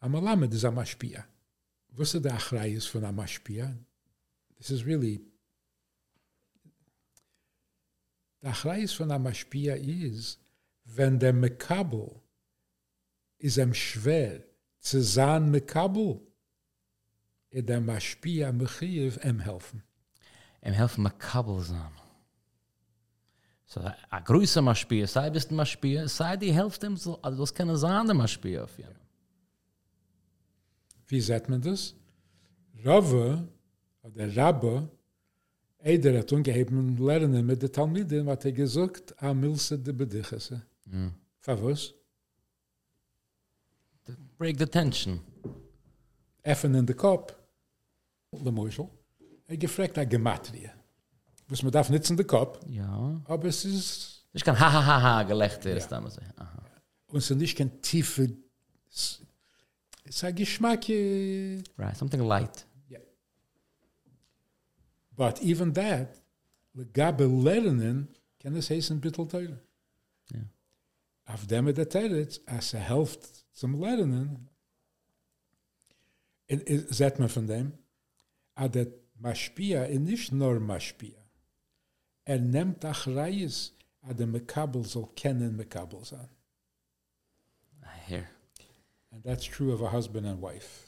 A 0.01 0.09
Malamed 0.09 0.53
is 0.55 0.65
a 0.65 0.71
Maspia. 0.71 1.25
Was 1.91 2.15
ist 2.15 2.25
der 2.25 2.35
Achrei 2.35 2.71
ist 2.71 2.87
von 2.87 3.05
a 3.05 3.13
Maspia? 3.13 3.77
This 4.59 4.71
is 4.71 4.85
really... 4.85 5.21
Der 8.43 8.51
Achrei 8.51 8.83
ist 8.83 8.95
von 8.95 9.09
Maspia 9.09 9.75
is, 9.75 10.39
wenn 10.85 11.19
der 11.19 11.33
Mekabel 11.33 12.21
ist 13.39 13.57
ihm 13.57 13.75
schwer 13.75 14.45
zu 14.81 15.03
sein 15.03 15.51
Mekabel, 15.51 16.21
in 17.51 17.67
der 17.67 17.81
Maspia 17.81 18.53
Mechiv 18.53 19.19
ihm 19.25 19.41
helfen. 19.41 19.83
Em 20.61 20.73
helfen 20.73 21.03
Makabel 21.03 21.61
sein. 21.61 21.93
So, 23.65 23.81
a 23.81 24.21
größer 24.21 24.63
Maspia, 24.63 25.07
sei 25.07 25.31
bist 25.31 25.51
ein 25.51 25.57
Maspia, 25.57 26.09
sei 26.09 26.37
die 26.37 26.53
Hälfte, 26.53 26.87
ihm 26.87 26.97
so, 26.97 27.21
also 27.21 27.43
das 27.43 27.53
kann 27.53 27.77
sein, 27.77 28.07
der 28.07 28.15
Maspia 28.15 28.65
auf 28.65 28.79
jeden. 28.79 28.99
Wie 31.07 31.21
sagt 31.21 31.49
man 31.49 31.61
das? 31.61 31.95
Rave, 32.83 33.47
oder 34.15 34.37
Rabbe, 34.37 34.89
Eider 35.85 36.19
hat 36.19 36.33
ungeheben 36.33 36.97
lernen 36.97 37.47
mit 37.47 37.63
den 37.63 37.71
Talmiden, 37.73 38.27
wat 38.27 38.45
er 38.45 38.53
gesagt, 38.53 39.15
a 39.23 39.33
milse 39.33 39.79
de 39.79 39.93
bedichese. 39.93 40.63
Ja. 40.91 41.13
Favos, 41.41 41.95
Break 44.39 44.59
the 44.59 44.67
tension. 44.67 45.21
effen 46.43 46.75
in 46.75 46.85
de 46.85 46.95
kop, 46.95 47.37
le 48.31 48.51
Moschel, 48.51 48.89
er 49.47 49.57
gefragt 49.57 49.99
a 49.99 50.05
Gematrie. 50.05 50.71
Was 51.49 51.63
man 51.63 51.73
darf 51.73 51.91
nicht 51.91 52.09
in 52.11 52.17
de 52.17 52.25
kop, 52.25 52.61
Ja. 52.67 53.21
aber 53.27 53.49
es 53.49 53.65
ist, 53.65 54.25
Ich 54.33 54.45
kann 54.45 54.59
ha 54.59 54.71
ha 54.73 54.85
ha 54.85 55.03
ha 55.03 55.23
gelächter 55.25 55.77
ist 55.77 55.85
Ja. 55.91 55.97
damals. 55.97 56.19
Aha. 56.37 56.63
und 57.09 57.19
es 57.19 57.31
ist 57.31 57.37
nicht 57.37 57.57
kein 57.57 57.81
tiefe, 57.83 58.29
es 58.91 59.21
ist 60.05 60.25
ein 60.25 60.35
Geschmack, 60.35 60.89
äh, 60.89 61.63
Right, 61.79 61.97
something 61.97 62.21
light. 62.23 62.67
But 65.19 65.43
even 65.43 65.73
that, 65.75 66.23
le 66.75 66.85
gabe 66.85 67.27
lernen, 67.27 68.09
kann 68.39 68.55
es 68.55 68.71
heißen 68.71 69.01
bittel 69.01 69.27
teuer. 69.27 69.59
Ja. 70.31 70.41
Auf 71.27 71.47
dem 71.47 71.75
der 71.75 71.89
Teretz, 71.89 72.41
als 72.47 72.73
er 72.73 72.89
helft 72.89 73.45
zum 73.53 73.81
Lernen, 73.81 74.49
sagt 76.89 77.19
man 77.19 77.29
von 77.29 77.47
dem, 77.47 77.73
a 78.55 78.69
der 78.69 78.87
Maschpia 79.17 79.85
ist 79.85 80.01
nicht 80.01 80.33
nur 80.33 80.61
Maschpia. 80.61 81.19
Er 82.25 82.39
nimmt 82.39 82.85
auch 82.87 83.07
Reis, 83.09 83.75
a 84.03 84.15
der 84.15 84.29
Mekabel 84.29 84.85
soll 84.85 85.09
kennen 85.17 85.57
Mekabel 85.57 86.05
sein. 86.05 86.29
Here. 88.07 88.29
And 89.11 89.25
that's 89.25 89.45
true 89.45 89.73
of 89.73 89.83
a 89.83 89.91
husband 89.91 90.27
and 90.27 90.41
wife. 90.41 90.88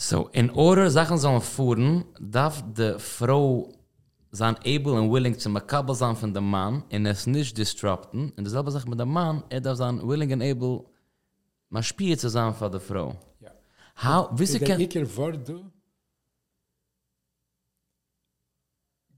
So, 0.00 0.28
in 0.28 0.48
order 0.50 0.90
Sachen 0.90 1.18
sollen 1.18 1.40
fuhren, 1.40 2.04
darf 2.20 2.62
de 2.72 3.00
Frau 3.00 3.72
sein 4.30 4.56
able 4.64 4.96
and 4.96 5.10
willing 5.10 5.36
zu 5.36 5.48
makabel 5.48 5.92
sein 5.94 6.14
von 6.14 6.32
dem 6.32 6.48
Mann 6.48 6.84
und 6.92 7.06
es 7.06 7.26
nicht 7.26 7.58
disrupten. 7.58 8.30
Und 8.36 8.44
dasselbe 8.44 8.70
sagt 8.70 8.86
mit 8.86 9.00
dem 9.00 9.08
Mann, 9.08 9.42
er 9.48 9.60
darf 9.60 9.78
sein 9.78 10.00
willing 10.06 10.32
and 10.32 10.42
able 10.42 10.84
mal 11.68 11.82
spiel 11.82 12.16
zu 12.16 12.28
sein 12.28 12.54
von 12.54 12.70
der 12.70 12.80
Frau. 12.80 13.16
Ja. 13.40 13.50
How, 14.04 14.38
wisse 14.38 14.60
kann... 14.60 14.80
Iker 14.80 15.16
Worte 15.16 15.64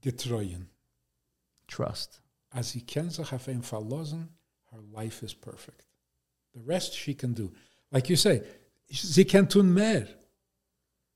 getreuen. 0.01 0.67
Trust. 1.67 2.23
Als 2.49 2.71
sie 2.71 2.83
kann 2.83 3.11
sich 3.11 3.31
auf 3.31 3.47
ihn 3.47 3.61
verlassen, 3.61 4.29
her 4.71 4.81
life 4.91 5.23
is 5.23 5.35
perfect. 5.35 5.85
The 6.53 6.59
rest 6.65 6.95
she 6.95 7.13
can 7.13 7.35
do. 7.35 7.51
Like 7.91 8.09
you 8.09 8.15
say, 8.15 8.41
sie 8.89 9.25
kann 9.25 9.47
tun 9.47 9.71
mehr. 9.71 10.07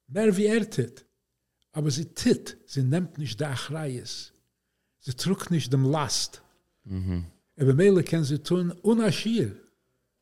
Mehr 0.08 0.36
wie 0.38 0.46
er 0.46 0.70
tut. 0.70 1.06
Aber 1.72 1.92
sie 1.92 2.06
tut. 2.06 2.58
Sie 2.66 2.84
nimmt 2.84 3.18
nicht 3.18 3.40
der 3.40 3.52
Achreis. 3.52 4.32
Sie 5.00 5.14
trug 5.14 5.52
nicht 5.52 5.72
dem 5.72 5.86
Last. 5.86 6.42
Mhm. 6.84 7.26
Aber 7.58 7.74
Mele 7.74 8.04
kann 8.04 8.24
sie 8.24 8.40
tun 8.40 8.72
unaschir. 8.72 9.56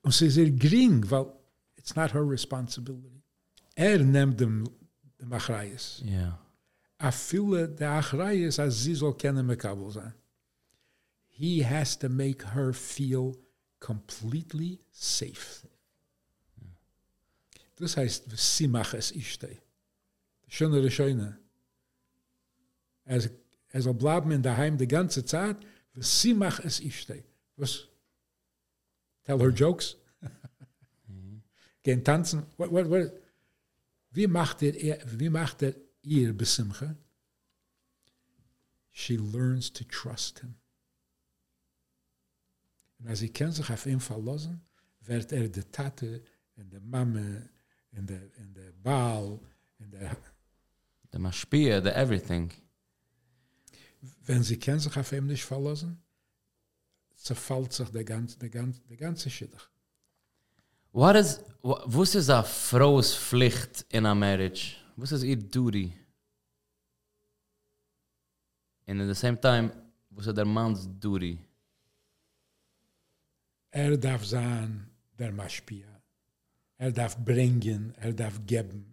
Und 0.02 0.14
sie 0.14 0.28
ist 0.28 0.36
sehr 0.36 0.52
gering, 0.52 1.10
weil 1.10 1.28
it's 1.78 1.96
not 1.96 2.14
her 2.14 2.28
responsibility. 2.28 3.22
Er 3.76 4.00
nimmt 4.00 4.40
dem, 4.40 4.70
dem 5.20 5.34
Achreis. 5.34 6.02
Ja. 6.06 6.40
a 7.04 7.12
viele 7.12 7.68
der 7.68 7.92
Achrayes, 7.92 8.60
als 8.60 8.84
sie 8.84 8.96
soll 8.96 9.18
kennen 9.18 9.46
Mekabel 9.46 9.92
sein. 9.92 10.14
He 11.28 11.62
has 11.62 11.98
to 12.00 12.08
make 12.08 12.54
her 12.54 12.74
feel 12.74 13.36
completely 13.80 14.80
safe. 14.92 15.68
Das 17.76 17.98
heißt, 17.98 18.26
sie 18.36 18.68
macht 18.70 18.94
es 18.94 19.12
ich 19.12 19.34
steh. 19.34 19.58
Schöne. 20.54 21.40
Er, 23.06 23.22
er 23.70 23.82
soll 23.82 23.96
bleiben 23.96 24.32
in 24.32 24.44
der 24.44 24.72
die 24.72 24.88
ganze 24.88 25.26
Zeit, 25.26 25.58
sie 25.96 26.36
macht 26.36 26.64
es 26.64 26.80
ich 26.80 27.00
steh. 27.00 27.24
Was? 27.56 27.88
Tell 29.24 29.40
her 29.40 29.50
jokes? 29.50 29.98
Gehen 31.84 32.04
tanzen? 32.04 32.46
What, 32.58 32.72
what, 32.72 32.88
what? 32.88 33.12
Wie 34.12 34.28
macht 34.28 34.62
er, 34.62 34.74
wie 35.20 35.30
macht 35.30 35.64
er 35.64 35.74
ihr? 36.04 36.36
She 38.92 39.18
learns 39.18 39.72
to 39.72 39.84
trust 39.86 40.40
him. 40.42 40.54
Und 43.00 43.08
als 43.08 43.20
sie 43.20 43.30
kann 43.30 43.52
sich 43.52 43.72
auf 43.72 43.88
ihn 43.88 44.00
verlassen, 44.00 44.62
wird 45.02 45.32
er 45.32 45.50
die 45.50 45.64
Tate 45.64 46.22
und 46.58 46.72
die 46.72 46.80
Mama 46.80 47.42
und 47.92 48.08
der, 48.08 48.30
und 48.38 48.54
der 48.56 48.72
Baal 48.84 49.40
und 49.80 49.92
der, 49.92 50.16
Der 51.14 51.20
Maspia, 51.20 51.80
der 51.80 51.96
everything. 51.96 52.52
wenn 54.26 54.44
sie 54.44 54.58
kann 54.58 54.80
sich 54.80 54.96
auf 54.98 55.12
ihn 55.12 55.28
nicht 55.28 55.46
verlassen, 55.46 56.02
zerfällt 57.16 57.74
sich 57.74 57.90
der 57.90 58.04
ganze, 58.04 58.38
der 58.40 58.50
ganze, 58.50 58.82
der 58.82 58.98
ganze 58.98 59.30
Schiddach. 59.30 59.70
What 60.92 61.16
is... 61.16 61.40
Was 61.62 62.16
ist 62.16 62.30
a 62.30 62.44
Frau's 62.44 63.16
Pflicht 63.16 63.86
in 63.90 64.06
a 64.06 64.14
marriage? 64.14 64.76
Was 64.98 65.12
ist 65.12 65.24
ihr 65.24 65.38
duty? 65.38 65.94
And 68.86 69.02
at 69.02 69.08
the 69.08 69.16
same 69.16 69.40
time, 69.40 69.72
was 70.10 70.28
ist 70.28 70.38
der 70.38 70.46
Mann's 70.46 70.88
duty? 71.00 71.40
Er 73.72 73.98
darf 73.98 74.26
sein 74.26 74.90
der 75.18 75.32
Maschpia. 75.32 75.88
Er 76.78 76.92
darf 76.92 77.18
bringen, 77.18 77.94
er 77.96 78.14
darf 78.14 78.46
geben, 78.46 78.93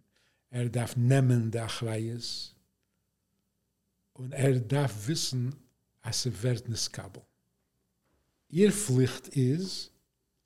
er 0.50 0.68
darf 0.68 0.96
nehmen 0.96 1.50
der 1.50 1.64
Achrayes. 1.64 2.54
Und 4.12 4.32
er 4.32 4.60
darf 4.60 5.06
wissen, 5.06 5.54
als 6.02 6.26
er 6.26 6.42
wird 6.42 6.68
nicht 6.68 6.92
kabel. 6.92 7.22
Ihr 8.48 8.72
Pflicht 8.72 9.28
ist, 9.28 9.92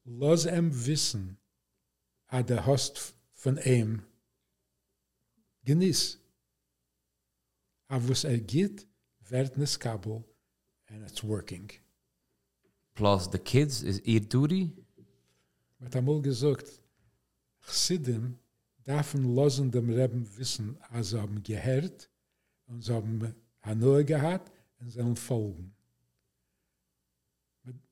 lass 0.04 0.44
ihm 0.44 0.86
wissen, 0.86 1.38
a 2.26 2.42
der 2.42 2.66
Host 2.66 3.14
von 3.32 3.56
ihm 3.58 4.02
genieß. 5.64 6.18
Aber 7.88 8.08
was 8.10 8.24
er 8.24 8.38
geht, 8.38 8.86
wird 9.20 9.56
nicht 9.56 9.80
kabel, 9.80 10.24
and 10.88 11.02
it's 11.08 11.24
working. 11.24 11.70
Plus 12.94 13.28
the 13.30 13.38
kids 13.38 13.82
is 13.82 14.00
ihr 14.04 14.20
duty. 14.20 14.72
Mit 15.78 15.96
einmal 15.96 16.20
gesagt, 16.22 16.80
Chassidim 17.60 18.38
dürfen 18.86 19.34
losen 19.34 19.70
dem 19.70 19.90
Reben 19.90 20.36
wissen, 20.36 20.78
als 20.90 21.10
sie 21.10 21.20
haben 21.20 21.42
gehört 21.42 22.10
und 22.66 22.82
sie 22.82 22.92
haben 22.92 23.34
Hanoi 23.62 24.04
gehabt 24.04 24.52
und 24.78 24.90
sie 24.90 24.98
sollen 24.98 25.16
folgen. 25.16 25.74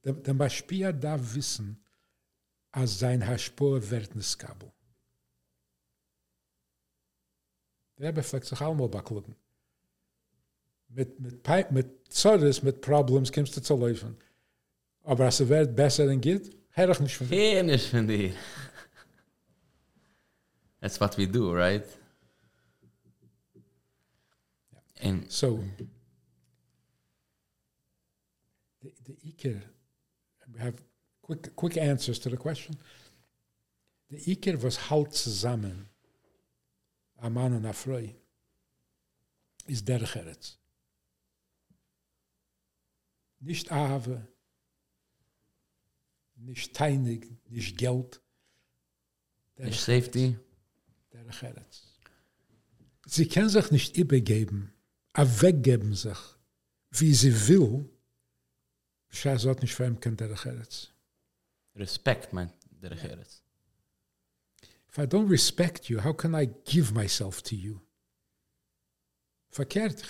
Der, 0.05 0.13
der 0.13 0.35
Maschpia 0.35 0.93
darf 0.93 1.35
wissen, 1.35 1.83
als 2.73 2.99
sein 2.99 3.27
Haspor 3.27 3.91
wird 3.91 4.15
nicht 4.15 4.39
kabel. 4.39 4.71
Der 7.99 8.09
Rebbe 8.09 8.23
fleckt 8.23 8.47
sich 8.47 8.61
allemal 8.61 8.89
backlucken. 8.89 9.35
Mit, 10.89 11.19
mit, 11.21 11.43
Pi- 11.43 11.67
mit 11.71 12.13
Zorres, 12.13 12.63
mit 12.63 12.81
Problems 12.81 13.33
kommst 13.33 13.57
du 13.57 13.63
zu 13.63 13.77
laufen. 13.77 14.17
Aber 15.05 15.25
als 15.25 15.41
er 15.41 15.49
wird 15.49 15.75
besser 15.75 16.05
und 16.05 16.21
geht, 16.21 16.55
höre 16.71 16.91
ich 16.91 17.01
nicht 17.01 17.17
von 17.17 17.29
dir. 17.29 17.65
Ist 17.65 17.87
von 17.87 18.07
dir. 18.07 18.35
That's 20.83 20.99
what 20.99 21.17
we 21.17 21.27
do, 21.27 21.55
right? 21.55 21.87
And 25.01 25.31
So, 25.31 25.61
the, 28.83 28.93
the 29.05 29.13
Iker, 29.31 29.63
we 30.53 30.59
have 30.59 30.75
quick, 31.23 31.55
quick 31.55 31.77
answers 31.77 32.19
to 32.19 32.29
the 32.29 32.37
question. 32.37 32.77
The 34.11 34.19
Iker 34.19 34.61
was 34.61 34.77
halt 34.91 35.15
zusammen, 35.15 35.87
a 37.23 37.31
Mann 37.31 37.55
und 37.55 37.65
a 37.65 37.73
Frau, 37.73 38.03
ist 39.69 39.87
der 39.87 40.01
Geretz. 40.01 40.59
Nicht 43.39 43.71
Ave, 43.71 44.27
nicht 46.37 46.75
Teinig, 46.75 47.29
nicht 47.49 47.79
Geld. 47.79 48.21
Is 49.57 49.85
safety. 49.85 50.37
Der 51.41 51.53
Geretz. 51.53 51.83
Sie 53.07 53.29
können 53.29 53.49
sich 53.49 53.71
nicht 53.71 53.97
übergeben, 53.97 54.73
weggeben 55.15 55.95
sich, 55.95 56.19
wie 56.91 57.15
sie 57.15 57.49
will. 57.49 57.89
Bescheid 59.09 59.45
hat 59.45 59.63
nicht 59.63 59.75
für 59.75 59.87
ihn 59.87 60.01
kennt 60.01 60.21
der 60.21 60.29
Geretz. 60.29 60.89
Respect, 61.75 62.33
man. 62.33 62.53
Der. 62.83 62.93
If 62.93 64.99
I 64.99 65.07
don't 65.07 65.31
respect 65.31 65.89
you, 65.89 66.03
how 66.03 66.13
can 66.13 66.35
I 66.35 66.47
give 66.65 66.93
myself 66.93 67.43
to 67.43 67.55
you? 67.55 67.81
Verkehrt. 69.51 70.03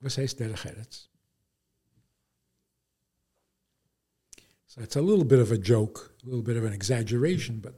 Was 0.00 0.18
heißt 0.18 0.38
der? 0.38 0.54
So 4.66 4.80
it's 4.80 4.96
a 4.96 5.00
little 5.00 5.24
bit 5.24 5.38
of 5.38 5.52
a 5.52 5.56
joke, 5.56 6.10
a 6.22 6.26
little 6.26 6.42
bit 6.42 6.56
of 6.56 6.64
an 6.64 6.72
exaggeration, 6.72 7.60
but 7.60 7.74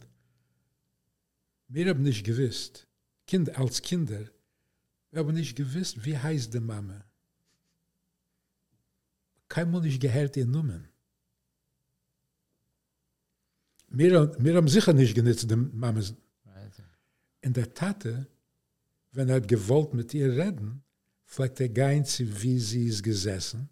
wir 1.69 1.89
haben 1.89 2.03
nicht 2.03 2.25
gewusst, 2.25 2.87
kind, 3.27 3.57
als 3.57 3.83
Kinder, 3.83 4.31
wir 5.11 5.21
haben 5.21 5.35
nicht 5.35 5.57
gewusst, 5.57 6.05
wie 6.05 6.17
heißt 6.17 6.53
die 6.55 6.61
Mama. 6.61 7.05
Keinmal 9.49 9.83
nicht 9.83 10.01
gehört 10.01 10.37
ihr 10.37 10.47
Nummern. 10.47 10.89
Wir, 13.89 14.35
wir 14.39 14.57
haben 14.57 14.69
sicher 14.69 14.93
nicht 14.93 15.15
genutzt, 15.15 15.51
die 15.51 15.57
Mama. 15.57 16.03
In 17.41 17.53
der 17.53 17.73
Tate, 17.73 18.27
wenn 19.13 19.29
er 19.29 19.41
gewollt 19.41 19.95
mit 19.95 20.13
ihr 20.13 20.37
reden, 20.37 20.83
fragt 21.25 21.61
er 21.61 21.69
gar 21.69 21.93
nicht, 21.93 22.43
wie 22.43 22.59
sie 22.59 22.87
ist 22.87 23.03
gesessen. 23.03 23.69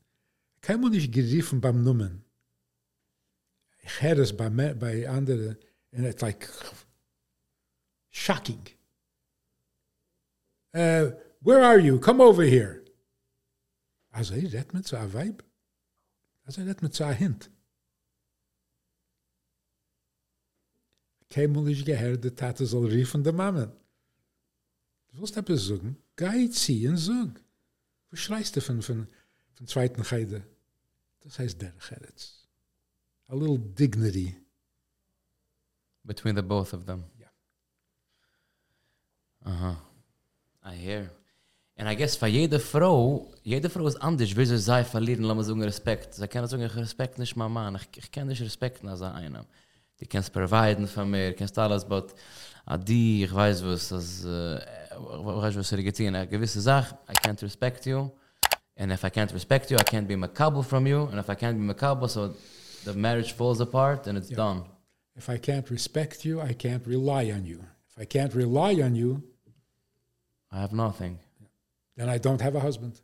Keinmal 0.61 0.91
nicht 0.91 1.13
geriefen 1.13 1.61
beim 1.61 1.83
Nummern. 1.83 2.25
Ich 3.83 4.01
höre 4.01 4.19
es 4.19 4.35
bei, 4.35 4.49
bei 4.49 5.09
anderen, 5.09 5.59
and 5.93 6.07
it's 6.07 6.23
like 6.23 6.49
shocking. 8.15 8.67
Uh, 10.73 11.11
where 11.43 11.63
are 11.63 11.79
you? 11.79 11.99
Come 11.99 12.21
over 12.21 12.43
here. 12.43 12.83
Also, 14.13 14.35
ich 14.35 14.53
red 14.55 14.73
mit 14.73 14.87
so 14.87 14.97
einem 14.97 15.13
Weib. 15.13 15.43
Also, 16.47 16.63
ich 16.63 16.69
red 16.69 16.83
mit 16.83 16.95
so 16.95 17.07
Hint. 17.07 17.51
Keinmal 21.31 21.65
nicht 21.65 21.85
gehört, 21.85 22.23
der 22.23 22.35
Tate 22.35 22.65
soll 22.65 22.87
riefen 22.87 23.25
der 23.25 23.33
Mama. 23.33 23.67
Du 25.09 25.21
willst 25.21 25.37
etwas 25.37 25.67
sagen? 25.67 25.97
Geh 26.17 26.49
zieh 26.51 26.87
und 26.89 26.97
sag. 26.97 27.41
Wo 28.11 28.17
schreist 28.17 28.55
du 28.55 28.61
von, 28.61 28.83
von, 28.83 29.09
von 29.55 29.67
zweiten 29.67 30.03
Geide? 30.03 30.47
Das 31.21 31.39
heißt 31.39 31.61
der 31.61 31.73
Geretz. 31.73 32.47
A 33.27 33.35
little 33.35 33.59
dignity. 33.59 34.37
Between 36.05 36.37
the 36.37 36.43
both 36.43 36.73
of 36.73 36.85
them. 36.85 37.05
Aha. 39.45 39.77
I 40.67 40.75
hear. 40.75 41.11
And 41.77 41.89
I 41.89 41.97
guess 41.97 42.17
für 42.17 42.29
jede 42.29 42.61
Frau, 42.61 43.33
jede 43.43 43.69
Frau 43.69 43.87
ist 43.87 43.97
anders, 43.97 44.35
wie 44.37 44.47
sie 44.47 44.59
sei 44.59 44.85
verlieren, 44.85 45.25
lass 45.25 45.37
mal 45.37 45.43
sagen 45.45 45.63
Respekt. 45.63 46.15
Sie 46.15 46.21
sagen, 46.21 46.63
ich 46.63 46.77
respekt 46.77 47.19
nicht 47.19 47.37
mein 47.37 47.51
Mann, 47.51 47.77
ich, 47.77 47.89
ich 48.05 48.11
kann 48.11 48.29
nicht 48.29 48.41
respekten 48.41 48.89
als 48.89 49.03
einer. 49.03 49.45
Die 50.01 50.07
kannst 50.07 50.33
providen 50.33 50.87
von 50.87 51.11
mir, 51.11 51.35
kannst 51.35 51.59
alles, 51.59 51.85
but 51.85 52.15
a 52.67 52.77
die, 52.77 53.25
ich 53.25 53.35
weiß 53.35 53.65
was, 53.65 53.89
das, 53.89 54.25
äh, 54.25 54.57
ich 54.57 55.25
weiß 55.25 55.57
was 55.57 55.73
er 55.73 55.83
getan, 55.83 56.15
eine 56.15 56.27
gewisse 56.27 56.61
Sache, 56.61 56.97
I 57.09 57.13
can't 57.13 57.41
respect 57.43 57.87
you, 57.87 58.11
and 58.77 58.93
if 58.93 59.05
I 59.05 59.09
can't 59.09 59.33
respect 59.33 59.71
you, 59.71 59.77
I 59.77 59.83
can't 59.83 60.07
be 60.07 60.17
makabel 60.17 60.63
from 60.63 60.87
you, 60.87 61.05
and 61.07 61.19
if 61.19 61.29
I 61.29 61.35
can't 61.35 61.55
be 61.59 61.65
makabel, 61.75 62.09
so 62.09 62.35
the 62.85 62.93
marriage 62.95 63.33
falls 63.35 63.61
apart 63.61 64.07
and 64.07 64.17
it's 64.19 64.31
Yeah. 64.31 64.37
done. 64.37 64.65
If 65.17 65.29
I 65.29 65.39
can't 65.39 65.69
respect 65.71 66.25
you, 66.25 66.41
I 66.41 66.55
can't 66.55 66.85
rely 66.87 67.33
on 67.33 67.45
you. 67.47 67.61
If 67.89 67.99
I 67.99 68.05
can't 68.05 68.35
rely 68.35 68.83
on 68.83 68.95
you, 68.97 69.23
I 70.55 70.59
have 70.59 70.75
nothing. 70.75 71.19
then 71.97 72.09
I 72.09 72.19
don't 72.19 72.41
have 72.41 72.57
a 72.59 72.61
husband. 72.61 73.03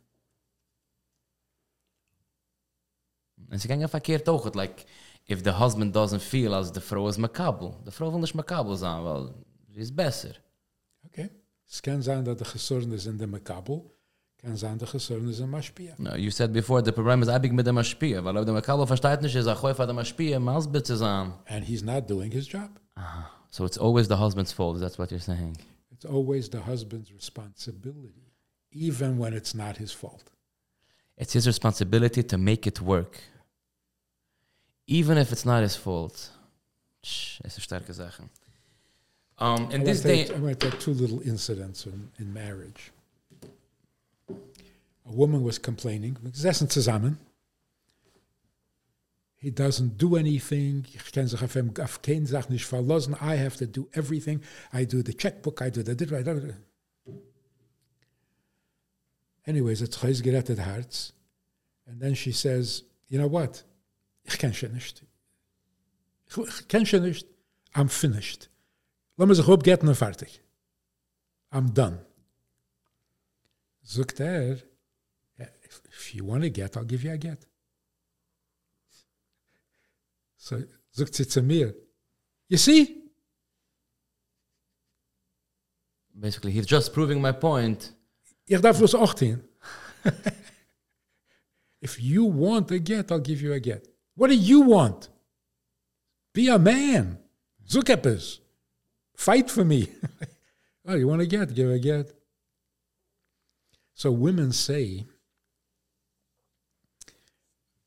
En 3.49 3.59
ze 3.59 3.67
gangen 3.67 3.89
verkeerd 3.89 4.29
ook. 4.29 4.43
het, 4.43 4.55
Like, 4.55 4.83
if 5.23 5.41
the 5.41 5.51
husband 5.51 5.93
doesn't 5.93 6.21
feel 6.21 6.53
as 6.55 6.71
the 6.71 6.81
vrouw 6.81 7.07
is 7.07 7.17
makabel. 7.17 7.79
De 7.83 7.91
vrouw 7.91 8.09
wil 8.09 8.19
niet 8.19 8.33
makabel 8.33 8.75
zijn, 8.75 9.03
wel, 9.03 9.25
ze 9.73 9.79
is 9.79 9.93
beter. 9.93 10.41
Okay. 11.05 11.29
Es 11.69 11.81
kann 11.81 12.01
sein, 12.03 12.23
dass 12.23 12.37
der 12.37 12.45
Gesorgen 12.47 12.91
ist 12.93 13.05
in 13.05 13.17
der 13.17 13.27
Makabel, 13.27 13.81
kann 14.37 14.57
sein, 14.57 14.77
der 14.77 14.87
Gesorgen 14.87 15.29
ist 15.29 15.39
in 15.39 15.49
Maschpia. 15.49 15.93
No, 15.97 16.15
you 16.15 16.29
said 16.29 16.51
before, 16.51 16.81
the 16.83 16.91
problem 16.91 17.21
is 17.21 17.27
abig 17.27 17.51
mit 17.51 17.65
dem 17.65 17.75
Maschpia. 17.75 18.23
Weil 18.23 18.45
der 18.45 18.53
makabel 18.53 18.85
versteht 18.87 19.21
nicht, 19.21 19.35
ist 19.35 19.45
er 19.47 19.55
gooi 19.55 19.73
von 19.73 19.87
dem 19.87 19.95
Maschpia, 19.95 20.39
mas 20.39 20.67
bitte 20.67 20.95
sein. 20.97 21.33
And 21.47 21.65
he's 21.65 21.81
not 21.83 22.07
doing 22.09 22.31
his 22.31 22.47
job. 22.51 22.69
Ah, 22.95 23.29
So 23.49 23.65
it's 23.65 23.77
always 23.77 24.07
the 24.07 24.17
husband's 24.17 24.53
fault, 24.53 24.79
that's 24.79 24.97
what 24.97 25.09
you're 25.11 25.23
saying. 25.23 25.57
It's 26.01 26.11
always 26.11 26.49
the 26.49 26.61
husband's 26.61 27.13
responsibility, 27.13 28.33
even 28.71 29.19
when 29.19 29.33
it's 29.33 29.53
not 29.53 29.77
his 29.77 29.91
fault. 29.91 30.31
It's 31.15 31.33
his 31.33 31.45
responsibility 31.45 32.23
to 32.23 32.39
make 32.39 32.65
it 32.65 32.81
work. 32.81 33.19
Even 34.87 35.19
if 35.19 35.31
it's 35.31 35.45
not 35.45 35.61
his 35.61 35.75
fault. 35.75 36.31
Shh, 37.03 37.39
is 37.41 37.55
een 37.55 37.61
sterke. 37.61 38.23
Um, 39.37 39.69
in 39.69 39.81
I 39.81 39.83
this 39.83 40.01
day... 40.01 40.27
I 40.27 40.39
want 40.39 40.59
to 40.59 40.69
take 40.69 40.79
two 40.79 40.93
little 40.93 41.21
incidents 41.21 41.85
in, 41.85 42.09
in 42.17 42.33
marriage. 42.33 42.91
A 44.27 45.11
woman 45.11 45.43
was 45.43 45.59
complaining, 45.59 46.17
we 46.23 46.31
gesessen 46.31 46.67
zusammen. 46.67 47.19
He 49.41 49.49
doesn't 49.49 49.97
do 49.97 50.15
anything. 50.17 50.85
I 53.19 53.35
have 53.35 53.55
to 53.57 53.65
do 53.65 53.89
everything. 53.95 54.43
I 54.71 54.83
do 54.83 55.01
the 55.01 55.13
checkbook, 55.13 55.63
I 55.63 55.71
do 55.71 55.81
the... 55.81 55.91
I 55.91 56.21
do 56.21 56.53
Anyways, 59.47 59.81
it's 59.81 59.97
Chayz 59.97 60.21
gerettet 60.21 60.59
Herz. 60.59 61.13
And 61.87 61.99
then 61.99 62.13
she 62.13 62.31
says, 62.31 62.83
you 63.07 63.17
know 63.17 63.25
what? 63.25 63.63
I'm 67.73 67.89
finished. 67.89 68.47
I'm 71.51 71.71
done. 71.71 71.99
Sagt 73.83 74.19
er, 74.19 74.61
if, 75.39 75.81
if 75.91 76.13
you 76.15 76.23
want 76.23 76.43
to 76.43 76.49
get, 76.49 76.77
I'll 76.77 76.83
give 76.83 77.03
you 77.03 77.11
a 77.11 77.17
get. 77.17 77.47
So, 80.41 80.63
sagt 80.89 81.13
sie 81.13 81.27
zu 81.27 81.43
mir, 81.43 81.75
you 82.47 82.57
see? 82.57 82.97
Basically, 86.19 86.51
he's 86.51 86.65
just 86.65 86.93
proving 86.93 87.21
my 87.21 87.31
point. 87.31 87.93
Ich 88.47 88.59
darf 88.59 88.81
was 88.81 88.95
18. 88.95 89.43
if 91.81 92.01
you 92.01 92.25
want 92.25 92.71
a 92.71 92.79
get, 92.79 93.11
I'll 93.11 93.19
give 93.19 93.39
you 93.39 93.53
a 93.53 93.59
get. 93.59 93.87
What 94.15 94.29
do 94.29 94.35
you 94.35 94.61
want? 94.61 95.09
Be 96.33 96.47
a 96.49 96.57
man. 96.57 97.19
Zoek 97.67 98.39
Fight 99.15 99.51
for 99.51 99.63
me. 99.63 99.89
oh, 100.87 100.95
you 100.95 101.07
want 101.07 101.21
a 101.21 101.27
get? 101.27 101.53
Give 101.53 101.69
a 101.69 101.77
get. 101.77 102.11
So 103.93 104.11
women 104.11 104.51
say, 104.51 105.05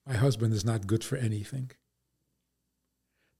My 0.06 0.14
husband 0.14 0.52
is 0.52 0.64
not 0.64 0.86
good 0.86 1.02
for 1.02 1.16
anything. 1.16 1.70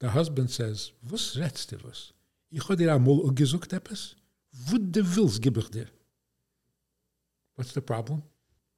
The 0.05 0.11
husband 0.11 0.50
says, 0.50 0.92
Was 1.00 1.34
redst 1.38 1.72
du 1.72 1.82
was? 1.82 2.12
Ich 2.50 2.62
habe 2.64 2.76
dir 2.76 2.94
einmal 2.94 3.32
gesucht 3.34 3.72
etwas? 3.72 4.14
Wo 4.52 4.76
du 4.76 5.02
willst, 5.16 5.40
gebe 5.40 5.61
ich 5.61 5.70
dir. 5.70 5.86
What's 7.57 7.72
the 7.72 7.80
problem? 7.80 8.22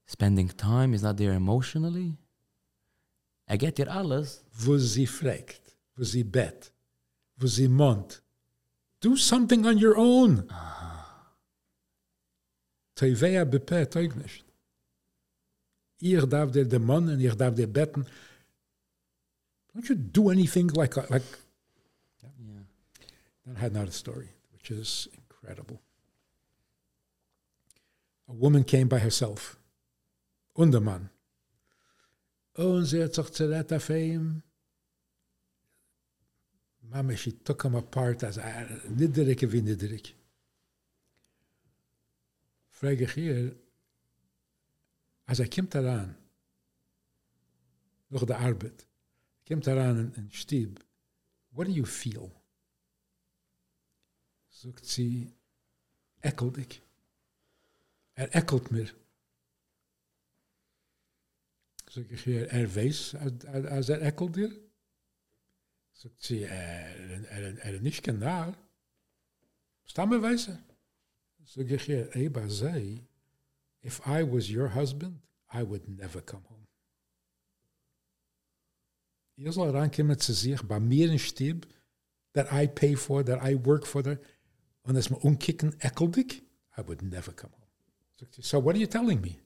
Spending 0.07 0.49
time 0.57 0.95
is 0.95 1.03
not 1.03 1.17
there 1.17 1.35
emotionally. 1.35 2.17
Er 3.47 3.59
geht 3.59 3.77
dir 3.77 3.91
alles. 3.91 4.45
Wo 4.53 4.79
sie 4.79 5.09
fragt, 5.09 5.77
wo 5.97 6.05
sie 6.05 6.23
bett, 6.23 6.73
wo 7.37 7.49
sie 7.49 7.67
mont. 7.67 8.23
Do 9.01 9.17
something 9.17 9.67
on 9.67 9.83
your 9.83 9.97
own. 9.97 10.49
Tevea 12.95 13.45
bepe 13.45 13.91
teug 13.91 14.15
nicht. 14.15 14.45
Ihr 15.99 16.25
darf 16.25 16.53
der 16.53 16.67
de 16.67 16.79
Mann 16.79 17.09
und 17.09 17.19
ihr 17.19 17.35
darf 17.35 17.57
der 17.57 17.67
betten. 17.67 18.07
Don't 19.77 19.91
you 19.91 19.95
do 19.95 20.31
anything 20.31 20.69
like 20.69 20.97
like. 21.11 21.23
Yeah. 22.23 23.53
I 23.55 23.59
had 23.59 23.73
another 23.73 23.91
story, 23.91 24.31
which 24.55 24.71
is 24.71 25.07
incredible. 25.13 25.83
A 28.27 28.33
woman 28.33 28.65
came 28.65 28.89
by 28.89 28.99
herself. 28.99 29.59
Und 30.55 30.73
der 30.73 30.81
Mann. 30.81 31.11
Und 32.55 32.87
sie 32.87 33.03
hat 33.03 33.15
sich 33.15 33.31
zerrett 33.33 33.71
auf 33.71 33.91
ihm. 33.91 34.43
Mama, 36.91 37.15
she 37.15 37.33
took 37.33 37.63
him 37.63 37.75
apart 37.75 38.25
as 38.25 38.39
niederig 38.89 39.53
wie 39.53 39.61
niederig. 39.61 40.15
Frage 42.71 43.05
ich 43.05 43.13
hier, 43.13 43.55
als 45.27 45.41
er 45.41 45.51
kommt 45.51 45.75
daran, 45.75 46.17
durch 48.09 48.25
die 48.25 48.33
Arbeit, 48.33 48.87
kommt 49.47 49.67
daran 49.67 49.99
in, 49.99 50.15
in 50.15 50.31
Stieb, 50.33 50.85
what 51.51 51.67
do 51.67 51.73
you 51.73 51.87
feel? 51.87 52.31
Sagt 54.49 54.87
sie, 54.87 55.33
ekel 56.21 56.53
Er 58.17 58.35
ekkelt 58.35 58.71
mir. 58.71 58.95
Zeg 61.91 62.11
ik 62.11 62.21
hier, 62.21 62.49
er 62.49 62.75
wees 62.75 63.15
als 63.15 63.89
er 63.89 64.01
ekkelt 64.01 64.35
dir? 64.35 64.53
Sagt 65.93 66.23
sie, 66.23 66.45
er, 66.45 67.25
er, 67.31 67.59
er 67.59 67.81
nicht 67.81 68.03
genau. 68.03 68.55
Stamme 69.85 70.23
weise. 70.23 70.59
Zeg 71.45 71.69
ik 71.69 71.83
hier, 71.83 72.17
Eba 72.17 72.49
zei, 72.49 73.07
if 73.81 74.01
I 74.07 74.23
was 74.25 74.49
your 74.49 74.75
husband, 74.75 75.21
I 75.53 75.63
would 75.63 75.89
never 75.89 76.23
come 76.23 76.43
home. 76.49 76.56
Ihr 79.37 79.53
soll 79.53 79.71
reinkommen 79.71 80.19
zu 80.19 80.33
sich, 80.33 80.63
mir 80.63 81.11
in 81.11 81.19
Stieb, 81.19 81.67
that 82.33 82.53
I 82.53 82.67
pay 82.67 82.97
for, 82.97 83.25
that 83.25 83.43
I 83.43 83.55
work 83.55 83.87
for, 83.87 84.03
that, 84.03 84.19
und 84.83 84.97
es 84.97 85.11
mir 85.11 85.19
umkicken, 85.19 85.79
ekkeldig, 85.81 86.43
I 86.77 86.83
would 86.87 87.03
never 87.03 87.33
come 87.33 87.53
home. 87.53 87.67
So 88.41 88.59
what 88.65 88.75
are 88.75 88.81
you 88.81 88.87
telling 88.87 89.21
me? 89.21 89.39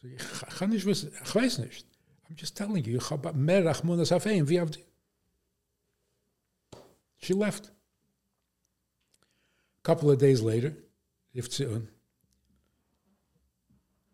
So, 0.00 0.08
ich. 1.66 1.84
I'm 2.30 2.36
just 2.36 2.56
telling 2.56 2.84
you. 2.84 3.00
She 7.16 7.34
left. 7.34 7.72
A 9.80 9.82
couple 9.82 10.10
of 10.10 10.18
days 10.18 10.40
later, 10.40 10.76
rief. 11.34 11.48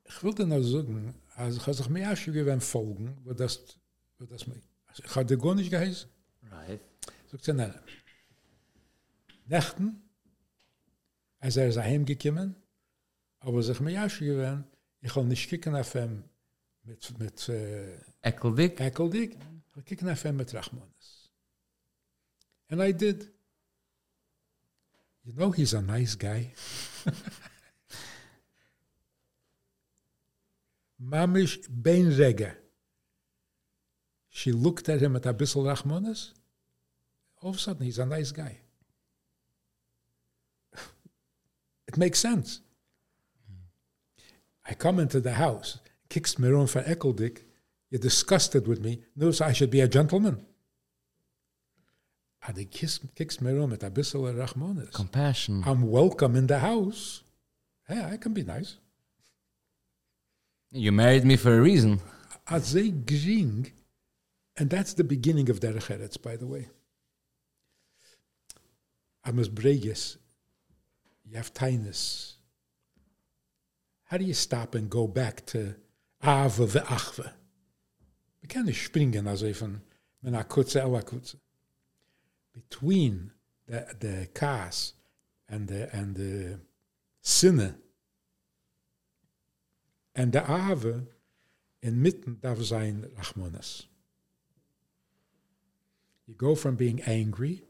Ich 0.08 0.22
wollte 0.22 0.46
noch 0.46 0.62
sagen, 0.62 1.14
also 1.34 1.58
ich 1.58 1.66
habe 1.66 1.74
sich 1.74 1.88
mehr 1.88 2.14
gewöhnt 2.14 2.62
folgen, 2.64 3.16
wo 3.24 3.34
das, 3.34 3.60
wo 4.18 4.26
das 4.26 4.46
mir, 4.46 4.60
also 4.86 5.02
ich 5.04 5.14
habe 5.14 5.26
dir 5.26 5.38
gar 5.38 5.54
nicht 5.54 5.70
geheißen. 5.70 6.08
Right. 6.50 6.80
Sagt 7.30 7.44
sie, 7.44 7.52
nein. 7.52 7.74
Nächten, 9.46 10.02
als 11.40 11.56
er 11.56 11.68
ist 11.68 11.78
heimgekommen, 11.78 12.56
aber 13.40 13.62
sich 13.62 13.80
mir 13.80 13.92
ja 13.92 14.06
gewöhnt, 14.06 14.66
ich 15.00 15.12
kann 15.12 15.28
nicht 15.28 15.48
kicken 15.48 15.76
auf 15.76 15.94
ihm 15.94 16.24
mit, 16.82 17.18
mit 17.18 17.48
äh, 17.48 17.98
Ekeldik. 18.22 18.80
Ekeldik. 18.80 19.36
Ich 19.66 19.72
kann 19.74 19.84
kicken 19.84 20.08
auf 20.08 20.24
ihm 20.24 20.36
mit 20.36 20.52
Rachmanis. 20.54 21.30
And 22.68 22.80
I 22.80 22.92
did. 22.92 23.30
You 25.24 25.32
know 25.32 25.52
he's 25.52 25.74
a 25.74 25.82
nice 25.82 26.16
guy. 26.16 26.52
Mamish 30.98 31.60
Ben 31.68 32.08
Rega. 32.08 32.56
She 34.36 34.52
looked 34.52 34.90
at 34.90 35.00
him 35.00 35.16
at 35.16 35.22
Abyssal 35.22 35.64
Rachmanis. 35.64 36.32
All 37.40 37.48
of 37.48 37.56
a 37.56 37.58
sudden, 37.58 37.86
he's 37.86 37.98
a 37.98 38.04
nice 38.04 38.32
guy. 38.32 38.58
it 41.88 41.96
makes 41.96 42.18
sense. 42.18 42.60
I 44.68 44.74
come 44.74 45.00
into 45.00 45.20
the 45.20 45.32
house, 45.32 45.78
kicks 46.10 46.38
me 46.38 46.48
around 46.48 46.66
for 46.66 46.82
Ekeldick. 46.82 47.44
You're 47.88 47.98
disgusted 47.98 48.68
with 48.68 48.84
me. 48.84 49.00
Knows 49.16 49.40
I 49.40 49.54
should 49.54 49.70
be 49.70 49.80
a 49.80 49.88
gentleman. 49.88 50.44
And 52.46 52.58
he 52.58 52.66
kicks, 52.66 53.00
kicks 53.14 53.40
me 53.40 53.52
around 53.52 53.70
with 53.70 53.80
Abyssal 53.80 54.34
Rahmanis. 54.34 54.92
Compassion. 54.92 55.62
I'm 55.64 55.90
welcome 55.90 56.36
in 56.36 56.46
the 56.46 56.58
house. 56.58 57.22
Hey, 57.88 58.04
I 58.04 58.18
can 58.18 58.34
be 58.34 58.42
nice. 58.42 58.76
You 60.72 60.92
married 60.92 61.24
me 61.24 61.36
for 61.36 61.56
a 61.56 61.62
reason. 61.62 62.02
Azay 62.48 62.92
Gring, 63.06 63.72
and 64.56 64.70
that's 64.70 64.94
the 64.94 65.04
beginning 65.04 65.50
of 65.50 65.60
Derech 65.60 65.88
Eretz, 65.96 66.20
by 66.20 66.36
the 66.36 66.46
way. 66.46 66.68
Amos 69.26 69.48
Breges, 69.48 70.18
you 71.24 71.36
have 71.36 71.52
tinus. 71.52 72.34
How 74.04 74.18
do 74.18 74.24
you 74.24 74.34
stop 74.34 74.74
and 74.74 74.88
go 74.88 75.06
back 75.08 75.44
to 75.46 75.74
Ave 76.22 76.64
ve'achve? 76.64 77.32
We 78.40 78.48
can't 78.48 78.68
springen 78.68 79.26
also 79.26 79.52
von 79.52 79.82
meiner 80.22 80.44
kurze 80.44 80.76
Ella 80.76 81.02
kurze. 81.02 81.36
Between 82.54 83.32
the, 83.66 83.86
the 83.98 84.28
kas 84.32 84.94
and 85.48 85.66
the, 85.68 85.94
and 85.94 86.14
the 86.14 86.60
sinne 87.20 87.74
and 90.14 90.32
the 90.32 90.48
Ave 90.48 91.02
inmitten 91.82 92.38
darf 92.40 92.64
sein 92.64 93.06
Rachmanis. 93.16 93.86
You 96.26 96.34
go 96.34 96.54
from 96.54 96.74
being 96.76 97.00
angry 97.02 97.62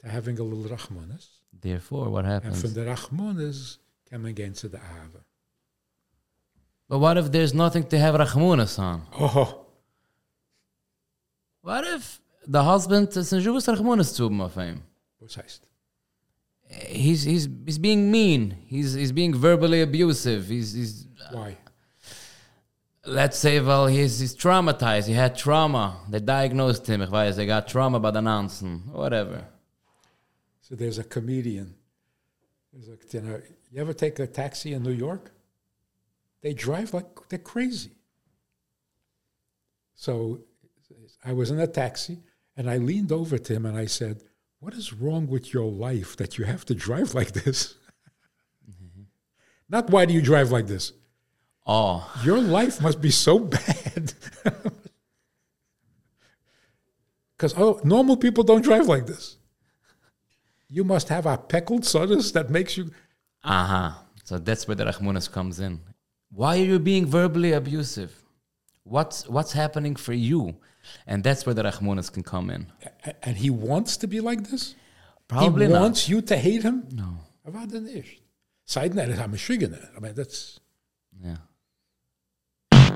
to 0.00 0.08
having 0.08 0.38
a 0.38 0.42
little 0.42 0.76
Rachmanis. 0.76 1.26
Therefore, 1.52 2.08
what 2.10 2.24
happens? 2.24 2.62
And 2.62 2.74
from 2.74 2.84
the 2.84 2.90
Rachmanis 2.90 3.78
coming 4.10 4.36
into 4.38 4.68
the 4.68 4.78
Ave. 4.78 5.18
But 6.88 6.98
what 6.98 7.18
if 7.18 7.32
there's 7.32 7.52
nothing 7.52 7.84
to 7.88 7.98
have 7.98 8.14
rachmunas 8.14 8.78
on? 8.78 9.02
Oh. 9.18 9.66
What 11.62 11.84
if 11.84 12.20
the 12.46 12.62
husband 12.62 13.16
is 13.16 13.32
in 13.32 13.40
Jewish 13.40 13.64
rachmunas 13.64 14.14
zu 14.14 14.26
of 14.42 14.54
him? 14.54 14.82
Heißt? 15.20 15.60
He's 16.68 17.22
he's 17.22 17.48
he's 17.64 17.78
being 17.78 18.10
mean. 18.10 18.56
He's 18.66 18.94
he's 18.94 19.12
being 19.12 19.34
verbally 19.34 19.82
abusive. 19.82 20.48
He's 20.48 20.72
he's. 20.72 21.06
Why? 21.32 21.56
Let's 23.06 23.38
say, 23.38 23.60
well, 23.60 23.86
he's, 23.86 24.18
he's 24.18 24.34
traumatized. 24.34 25.06
He 25.06 25.12
had 25.12 25.36
trauma. 25.36 26.00
They 26.08 26.20
diagnosed 26.20 26.86
him. 26.86 27.00
He 27.00 27.46
got 27.46 27.68
trauma 27.68 28.00
by 28.00 28.10
the 28.10 28.20
Nansen. 28.20 28.82
Whatever. 28.92 29.44
So 30.60 30.74
there's 30.74 30.98
a 30.98 31.04
comedian. 31.04 31.74
He's 32.76 32.88
like, 32.88 33.14
you 33.14 33.20
know, 33.20 33.40
you 33.70 33.80
ever 33.80 33.92
take 33.92 34.18
a 34.18 34.26
taxi 34.26 34.72
in 34.72 34.82
New 34.82 34.92
York? 34.92 35.30
They 36.42 36.52
drive 36.52 36.92
like 36.92 37.28
they're 37.28 37.38
crazy. 37.38 37.92
So 39.94 40.40
I 41.24 41.32
was 41.32 41.50
in 41.50 41.58
a 41.58 41.66
taxi 41.66 42.18
and 42.56 42.70
I 42.70 42.76
leaned 42.76 43.12
over 43.12 43.38
to 43.38 43.52
him 43.52 43.66
and 43.66 43.76
I 43.76 43.86
said, 43.86 44.22
What 44.60 44.74
is 44.74 44.92
wrong 44.92 45.26
with 45.26 45.52
your 45.52 45.70
life 45.70 46.16
that 46.16 46.38
you 46.38 46.44
have 46.44 46.64
to 46.66 46.74
drive 46.74 47.14
like 47.14 47.32
this? 47.32 47.74
Mm-hmm. 48.70 49.02
Not 49.68 49.90
why 49.90 50.04
do 50.04 50.12
you 50.14 50.22
drive 50.22 50.50
like 50.50 50.66
this? 50.66 50.92
Oh. 51.66 52.08
Your 52.24 52.40
life 52.40 52.80
must 52.80 53.00
be 53.00 53.10
so 53.10 53.38
bad. 53.40 54.14
Because 57.36 57.54
oh, 57.56 57.80
normal 57.84 58.16
people 58.16 58.44
don't 58.44 58.62
drive 58.62 58.86
like 58.86 59.06
this. 59.06 59.36
You 60.68 60.84
must 60.84 61.08
have 61.08 61.26
a 61.26 61.36
peckled 61.36 61.84
sodas 61.84 62.32
that 62.32 62.50
makes 62.50 62.76
you. 62.76 62.90
Uh 63.44 63.66
huh. 63.66 63.90
So 64.24 64.38
that's 64.38 64.66
where 64.66 64.74
the 64.74 64.84
Rachmanis 64.84 65.30
comes 65.30 65.60
in. 65.60 65.80
Why 66.30 66.58
are 66.58 66.64
you 66.64 66.78
being 66.78 67.06
verbally 67.06 67.52
abusive? 67.52 68.22
What's 68.84 69.28
what's 69.28 69.52
happening 69.52 69.96
for 69.96 70.12
you? 70.12 70.56
And 71.06 71.22
that's 71.22 71.44
where 71.44 71.54
the 71.54 71.62
Rachmanis 71.62 72.12
can 72.12 72.22
come 72.22 72.50
in. 72.50 72.72
And 73.22 73.36
he 73.36 73.50
wants 73.50 73.96
to 73.98 74.06
be 74.06 74.20
like 74.20 74.48
this? 74.50 74.74
Probably 75.28 75.66
he 75.66 75.72
not. 75.72 75.82
wants 75.82 76.08
you 76.08 76.22
to 76.22 76.36
hate 76.36 76.62
him? 76.62 76.86
No. 76.92 77.18
Aber 77.44 77.66
dann 77.66 77.84
nicht. 77.84 78.22
Seiden 78.64 78.98
er 78.98 79.08
ist 79.08 79.20
am 79.20 79.34
I 79.34 80.00
mean, 80.00 80.14
that's... 80.14 80.60
Ja. 81.22 81.36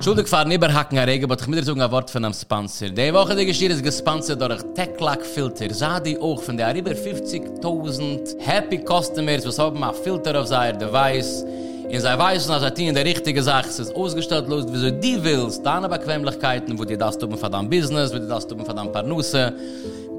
Schuldig 0.03 0.29
fahren 0.29 0.51
überhacken 0.51 0.97
a 0.97 1.05
Rege, 1.05 1.27
aber 1.27 1.37
ich 1.39 1.47
mir 1.47 1.63
sagen 1.63 1.83
ein 1.83 1.91
Wort 1.91 2.11
von 2.11 2.25
einem 2.25 2.33
Sponsor. 2.33 2.89
Die 2.89 3.13
Woche 3.13 3.37
die 3.37 3.45
Geschirr 3.45 3.71
ist 3.71 3.83
gesponsert 3.83 4.41
durch 4.41 4.63
Techlack 4.75 5.27
Filter. 5.27 5.75
Sah 5.75 6.01
die 6.01 6.19
auch 6.19 6.41
von 6.41 6.57
der 6.57 6.75
über 6.75 6.93
50.000 6.93 8.41
Happy 8.41 8.79
Customers, 8.79 9.45
was 9.45 9.59
haben 9.59 9.85
ein 9.85 9.93
Filter 9.93 10.41
auf 10.41 10.47
seiner 10.47 10.79
Device. 10.79 11.45
In 11.91 12.01
sei 12.01 12.17
weißen, 12.17 12.51
als 12.51 12.63
er 12.63 12.71
die 12.71 12.89
richtige 12.89 13.43
Sache 13.43 13.69
es 13.69 13.79
ist 13.79 13.95
ausgestellt 13.95 14.49
los, 14.49 14.65
wieso 14.71 14.91
die 14.91 15.23
willst, 15.23 15.67
deine 15.67 15.87
Bequemlichkeiten, 15.87 16.79
wo 16.79 16.85
die 16.87 16.97
das 16.97 17.19
tun 17.19 17.37
für 17.37 17.51
dein 17.51 17.69
Business, 17.69 18.15
wo 18.15 18.19
die 18.19 18.29
das 18.29 18.47
tun 18.49 18.65
für 18.65 18.73
dein 18.73 18.91
Parnusse. 18.91 19.53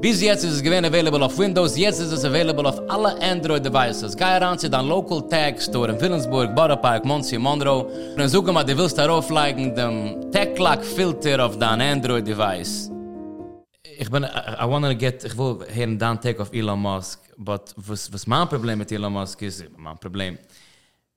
Bis 0.01 0.19
jetzt 0.19 0.43
ist 0.43 0.53
es 0.53 0.63
gewesen 0.63 0.85
available 0.85 1.23
auf 1.23 1.37
Windows, 1.37 1.77
jetzt 1.77 1.99
ist 1.99 2.11
es 2.11 2.25
available 2.25 2.67
auf 2.67 2.81
alle 2.89 3.21
Android 3.21 3.63
devices. 3.63 4.17
Geh 4.17 4.23
ran 4.23 4.57
zu 4.57 4.67
dein 4.67 4.87
Local 4.87 5.21
Tag 5.29 5.61
Store 5.61 5.91
in 5.91 6.01
Willensburg, 6.01 6.55
Borough 6.55 6.81
Park, 6.81 7.05
Monsi, 7.05 7.37
Monroe. 7.37 7.85
Und 8.17 8.27
suche 8.27 8.51
mal, 8.51 8.63
du 8.63 8.75
willst 8.75 8.97
darauf 8.97 9.29
legen, 9.29 9.75
dem 9.75 10.31
Tech 10.31 10.57
Lock 10.57 10.83
Filter 10.83 11.45
auf 11.45 11.55
dein 11.59 11.79
Android 11.81 12.25
device. 12.25 12.89
Ich 13.99 14.09
bin, 14.09 14.23
I, 14.23 14.27
I 14.27 14.67
wanna 14.67 14.91
get, 14.95 15.23
ich 15.23 15.37
will 15.37 15.59
einen 15.71 15.99
down 15.99 16.19
take 16.19 16.41
auf 16.41 16.51
Elon 16.51 16.79
Musk, 16.79 17.21
but 17.37 17.71
was, 17.77 18.11
was 18.11 18.25
mein 18.25 18.49
Problem 18.49 18.79
mit 18.79 18.91
Elon 18.91 19.13
Musk 19.13 19.39
ist, 19.43 19.63
mein 19.77 19.99
Problem. 19.99 20.39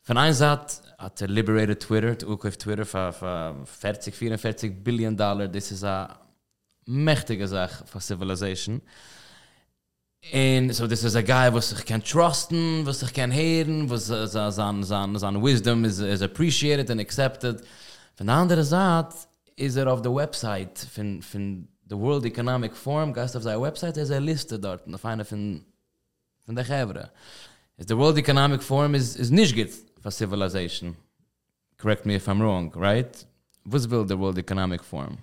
Von 0.02 0.18
einer 0.18 0.34
Seite 0.34 0.74
hat 0.98 1.22
er 1.22 1.28
liberated 1.28 1.80
Twitter, 1.80 2.28
auch 2.28 2.44
auf 2.44 2.56
Twitter 2.58 2.84
für, 2.84 3.12
für 3.14 3.54
40, 3.64 4.14
44 4.14 4.84
Billion 4.84 5.16
Dollar, 5.16 5.48
das 5.48 5.70
ist 5.70 5.82
eine 5.84 6.23
mächtige 6.86 7.48
Sache 7.48 7.84
für 7.86 8.00
Civilization. 8.00 8.80
And 10.32 10.74
so 10.74 10.86
this 10.86 11.04
is 11.04 11.16
a 11.16 11.22
guy 11.22 11.52
was 11.52 11.68
sich 11.68 11.84
can 11.84 12.02
trusten, 12.02 12.86
was 12.86 13.00
sich 13.00 13.12
can 13.12 13.30
hören, 13.30 13.90
was 13.90 14.06
sein, 14.06 14.82
sein, 14.82 15.18
sein 15.18 15.42
wisdom 15.42 15.84
is, 15.84 16.00
is 16.00 16.22
appreciated 16.22 16.90
and 16.90 17.00
accepted. 17.00 17.62
Von 18.14 18.28
der 18.28 18.36
anderen 18.36 18.64
Seite 18.64 19.14
ist 19.56 19.76
er 19.76 19.92
auf 19.92 20.00
der 20.00 20.14
Website 20.14 20.78
von, 20.78 21.20
von 21.20 21.68
the 21.88 21.96
World 21.96 22.24
Economic 22.24 22.74
Forum, 22.74 23.12
gehst 23.12 23.36
auf 23.36 23.42
seine 23.42 23.60
Website, 23.60 23.96
ist 23.98 24.10
er 24.10 24.20
Liste 24.20 24.58
dort, 24.58 24.82
auf 24.92 25.04
einer 25.04 25.24
von, 25.24 25.64
von 26.46 26.54
der 26.54 26.64
Gevre. 26.64 27.10
Is 27.76 27.86
the 27.88 27.96
World 27.96 28.16
Economic 28.16 28.62
Forum 28.62 28.94
is, 28.94 29.16
is 29.16 29.30
nicht 29.30 29.54
gut 29.54 29.70
for 30.00 30.10
civilization. 30.10 30.96
Correct 31.76 32.06
me 32.06 32.14
if 32.14 32.28
I'm 32.28 32.40
wrong, 32.40 32.72
right? 32.76 33.26
Was 33.66 33.88
will 33.88 34.06
the 34.06 34.16
World 34.16 34.38
Economic 34.38 34.82
Forum? 34.82 35.18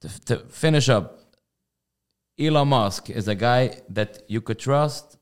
To, 0.00 0.24
to 0.26 0.38
finish 0.48 0.88
up, 0.88 1.20
Elon 2.38 2.68
Musk 2.68 3.10
is 3.10 3.28
a 3.28 3.34
guy 3.34 3.80
that 3.90 4.22
you 4.28 4.40
could 4.40 4.58
trust. 4.58 5.18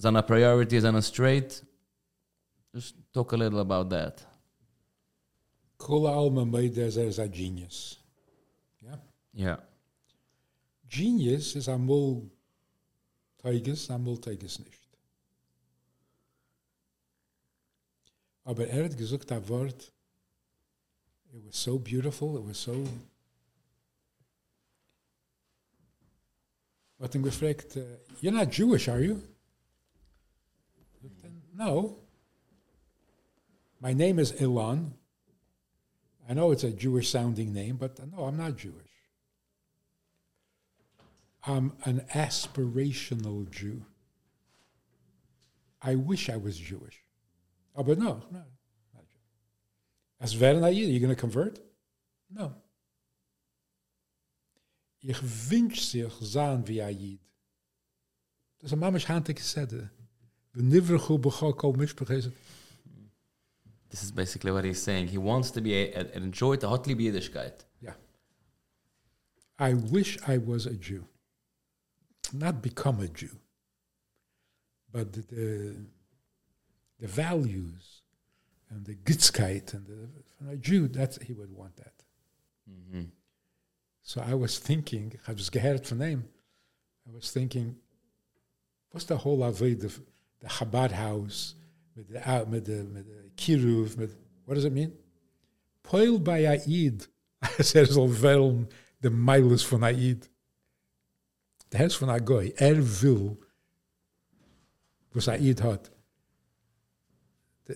Seine 0.00 0.22
priorities 0.22 0.84
a 0.84 1.02
straight. 1.02 1.62
Just 2.74 2.94
talk 3.12 3.32
a 3.32 3.36
little 3.36 3.60
about 3.60 3.90
that. 3.90 4.22
Kula 5.78 6.10
Alma 6.10 6.46
made 6.46 6.78
as 6.78 6.96
a 6.96 7.28
genius. 7.28 7.98
Yeah? 8.80 8.96
Yeah. 9.34 9.56
Genius 10.88 11.56
is 11.56 11.68
amul 11.68 12.28
Tigers, 13.42 13.88
amul 13.88 14.20
Tigers 14.20 14.58
nicht. 14.60 14.78
Aber 18.44 18.66
er 18.66 18.84
hat 18.84 18.96
gesagt, 18.96 19.30
das 19.30 19.48
Wort, 19.48 19.92
it 21.32 21.44
was 21.44 21.56
so 21.56 21.78
beautiful, 21.78 22.36
it 22.36 22.44
was 22.44 22.58
so... 22.58 22.84
Wat 27.02 27.12
hem 27.12 27.24
gefragt, 27.24 27.76
uh, 27.76 27.82
you're 28.20 28.32
not 28.32 28.52
Jewish, 28.52 28.86
are 28.86 29.00
you? 29.00 29.20
No. 31.52 31.98
My 33.80 33.92
name 33.92 34.20
is 34.20 34.40
Elon. 34.40 34.94
I 36.28 36.34
know 36.34 36.52
it's 36.52 36.62
a 36.62 36.70
Jewish 36.70 37.10
sounding 37.10 37.52
name, 37.52 37.76
but 37.76 37.98
no, 38.12 38.26
I'm 38.26 38.36
not 38.36 38.56
Jewish. 38.56 38.92
I'm 41.44 41.72
an 41.84 42.02
aspirational 42.14 43.50
Jew. 43.50 43.84
I 45.82 45.96
wish 45.96 46.30
I 46.30 46.36
was 46.36 46.56
Jewish. 46.56 47.02
Oh, 47.74 47.82
but 47.82 47.98
no, 47.98 48.22
no. 48.30 48.44
Not 48.94 49.08
Jewish. 49.10 49.24
As 50.20 50.34
you? 50.76 50.86
You're 50.86 51.00
going 51.00 51.12
to 51.12 51.20
convert? 51.20 51.58
No. 52.30 52.54
Ich 55.02 55.50
wünsch 55.50 55.80
sich 55.80 56.12
sein 56.20 56.66
wie 56.68 56.80
Jid. 56.80 57.20
Das 58.58 58.68
ist 58.68 58.74
ein 58.74 58.78
Mama 58.78 59.00
Schante 59.00 59.34
gesagt. 59.34 59.72
Wir 59.72 60.62
nivrechu 60.62 61.18
bechoko 61.18 61.72
mishpach 61.72 62.08
This 63.90 64.02
is 64.02 64.12
basically 64.12 64.52
what 64.52 64.64
he's 64.64 64.82
saying. 64.82 65.08
He 65.08 65.18
wants 65.18 65.50
to 65.50 65.60
be 65.60 65.74
a, 65.74 65.92
a, 65.92 66.16
enjoy 66.16 66.56
the 66.56 66.68
hotly 66.68 66.94
Yiddishkeit. 66.94 67.66
Yeah. 67.82 67.94
I 69.58 69.74
wish 69.74 70.16
I 70.26 70.38
was 70.38 70.64
a 70.64 70.74
Jew. 70.74 71.04
Not 72.32 72.62
become 72.62 73.00
a 73.00 73.08
Jew. 73.08 73.36
But 74.90 75.12
the, 75.12 75.20
the, 75.20 75.76
the 77.00 77.06
values 77.06 78.00
and 78.70 78.86
the 78.86 78.94
gitzkeit 78.94 79.74
and 79.74 79.86
the, 79.86 80.08
from 80.38 80.48
a 80.48 80.56
Jew, 80.56 80.88
that's, 80.88 81.18
he 81.20 81.34
would 81.34 81.52
want 81.52 81.76
that. 81.76 81.92
Mhm. 82.70 83.08
So 84.02 84.20
I 84.20 84.34
was 84.34 84.58
thinking, 84.58 85.18
I 85.28 85.32
was 85.32 85.50
gehört 85.50 85.86
von 85.86 86.00
ihm, 86.00 86.24
I 87.06 87.10
was 87.14 87.30
thinking, 87.30 87.76
what's 88.90 89.06
the 89.06 89.16
whole 89.16 89.38
Aved 89.38 89.84
of 89.84 90.00
the 90.40 90.48
Chabad 90.48 90.92
house, 90.92 91.54
with 91.96 92.08
the, 92.08 92.28
uh, 92.28 92.44
with 92.44 92.66
the, 92.66 92.84
with 92.92 93.06
the 93.06 93.30
Kiruv, 93.36 93.96
with, 93.96 94.16
what 94.44 94.54
does 94.54 94.64
it 94.64 94.72
mean? 94.72 94.92
Poil 95.82 96.18
by 96.18 96.46
Aid, 96.46 97.06
zal 97.60 98.08
wel 98.20 98.66
de 99.00 99.10
miles 99.10 99.66
van 99.66 99.82
Aid. 99.84 100.28
De 101.68 101.76
huis 101.78 101.96
van 101.96 102.10
Agoy, 102.10 102.52
er 102.56 102.82
wil, 103.00 103.38
was 105.12 105.28
Aid. 105.28 105.56
De- 105.56 105.80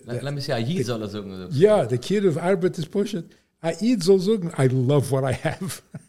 Let, 0.05 0.33
me 0.33 0.41
see, 0.41 0.53
Ayid 0.53 0.85
soll 0.85 1.01
er 1.01 1.09
sagen. 1.09 1.47
ja, 1.51 1.85
de 1.85 1.97
Kiruv 1.97 2.37
arbeit 2.37 2.77
is 2.77 2.87
pushen. 2.87 3.31
Aid 3.61 4.03
zal 4.03 4.19
zeggen, 4.19 4.51
I 4.57 4.67
love 4.67 5.09
what 5.09 5.23
I 5.23 5.33
have. 5.33 5.81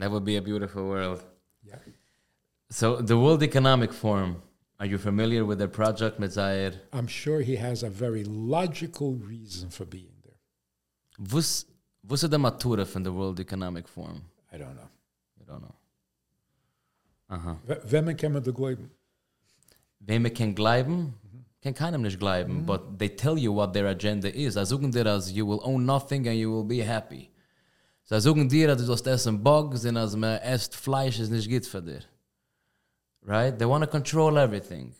That 0.00 0.10
would 0.10 0.24
be 0.24 0.36
a 0.36 0.42
beautiful 0.42 0.82
world. 0.88 1.22
ja. 1.62 1.76
So, 2.70 3.02
the 3.02 3.16
World 3.16 3.42
Economic 3.42 3.92
Forum, 3.92 4.42
are 4.78 4.86
you 4.86 4.96
familiar 4.96 5.44
with 5.44 5.58
their 5.58 5.68
project, 5.68 6.18
Metzair? 6.18 6.72
I'm 6.92 7.06
sure 7.06 7.42
he 7.42 7.56
has 7.56 7.82
a 7.82 7.90
very 7.90 8.24
logical 8.24 9.14
reason 9.14 9.68
for 9.70 9.84
being 9.84 10.14
there. 10.24 10.38
Wus, 11.18 11.66
wus 12.08 12.22
ist 12.22 12.30
der 12.30 12.38
Matura 12.38 12.86
von 12.86 13.02
the 13.02 13.12
World 13.12 13.40
Economic 13.40 13.88
Forum? 13.88 14.22
I 14.52 14.56
don't 14.56 14.74
know. 14.74 14.88
I 15.40 15.44
don't 15.44 15.60
know. 15.60 15.74
Aha. 17.28 17.56
Wem 17.84 18.16
kann 18.16 18.32
man 18.32 18.42
da 18.42 18.52
glauben? 18.52 18.90
Wem 20.00 20.24
wir 20.24 20.32
kann 20.32 20.54
gleiben, 20.54 21.12
kann 21.62 21.74
keinem 21.74 22.02
nicht 22.02 22.18
gleiben, 22.18 22.64
but 22.64 22.98
they 22.98 23.08
tell 23.08 23.36
you 23.36 23.52
what 23.54 23.74
their 23.74 23.86
agenda 23.86 24.28
is. 24.28 24.54
Sagen 24.54 24.90
dir, 24.90 25.06
als 25.06 25.30
you 25.30 25.46
will 25.46 25.60
own 25.62 25.84
nothing 25.84 26.26
and 26.26 26.38
you 26.38 26.50
will 26.50 26.64
be 26.64 26.82
happy. 26.82 27.30
Sie 28.10 28.20
sagen 28.20 28.48
dir, 28.48 28.66
dass 28.66 28.78
du 28.78 28.84
sollst 28.86 29.06
essen 29.06 29.40
Bugs 29.40 29.84
und 29.84 29.96
als 29.96 30.16
man 30.16 30.38
esst 30.40 30.74
Fleisch 30.74 31.20
ist 31.20 31.30
nicht 31.30 31.48
gut 31.48 31.64
für 31.64 31.80
dir. 31.80 32.02
Right? 33.22 33.56
They 33.56 33.68
want 33.68 33.84
to 33.84 33.90
control 33.90 34.36
everything. 34.36 34.92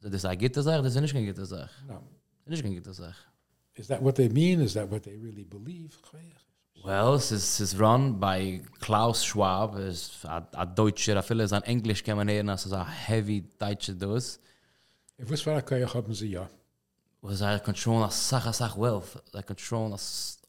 So, 0.00 0.08
das 0.08 0.16
ist 0.16 0.24
eine 0.24 0.38
gute 0.38 0.60
Sache, 0.60 0.82
das 0.82 0.96
ist 0.96 1.00
nicht 1.00 1.14
eine 1.14 1.26
gute 1.26 1.46
Sache. 1.46 1.70
No. 1.86 2.02
Das 2.44 2.58
ist 2.58 2.64
nicht 2.64 2.64
eine 2.64 2.74
gute 2.74 2.92
Sache. 2.92 3.14
Is 3.74 3.86
that 3.86 4.02
what 4.02 4.16
they 4.16 4.28
mean? 4.28 4.60
Is 4.60 4.74
that 4.74 4.90
what 4.90 5.04
they 5.04 5.16
really 5.16 5.44
believe? 5.44 5.96
Well, 6.82 7.14
es 7.14 7.30
ist, 7.30 7.60
es 7.60 7.74
ist 7.74 7.80
run 7.80 8.18
by 8.18 8.60
Klaus 8.80 9.24
Schwab, 9.24 9.76
es 9.76 10.08
ist 10.08 10.26
ein 10.26 10.74
Deutscher, 10.74 11.16
a 11.16 11.22
viele 11.22 11.46
sein 11.46 11.62
Englisch 11.62 12.02
kann 12.02 12.16
man 12.16 12.28
hören, 12.28 12.48
es 12.48 12.66
ist 12.66 12.72
ein 12.72 12.88
heavy 12.88 13.44
Deutscher 13.56 13.94
dus. 13.94 14.40
If 15.16 15.30
was 15.30 15.46
war 15.46 15.62
kann 15.62 15.80
ich 15.80 15.94
haben 15.94 16.12
sie 16.12 16.32
ja. 16.32 16.50
was 17.20 17.40
er 17.40 17.60
control 17.60 18.02
a 18.02 18.10
sacha 18.10 18.52
sach 18.52 18.76
wealth 18.76 19.22
er 19.32 19.44
control 19.44 19.94
a, 19.94 19.98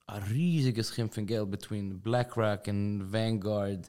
a 0.07 0.19
riesiges 0.29 0.89
schim 0.91 1.09
von 1.09 1.25
geld 1.25 1.49
between 1.49 1.97
BlackRock 1.99 2.67
and 2.67 3.01
Vanguard 3.03 3.87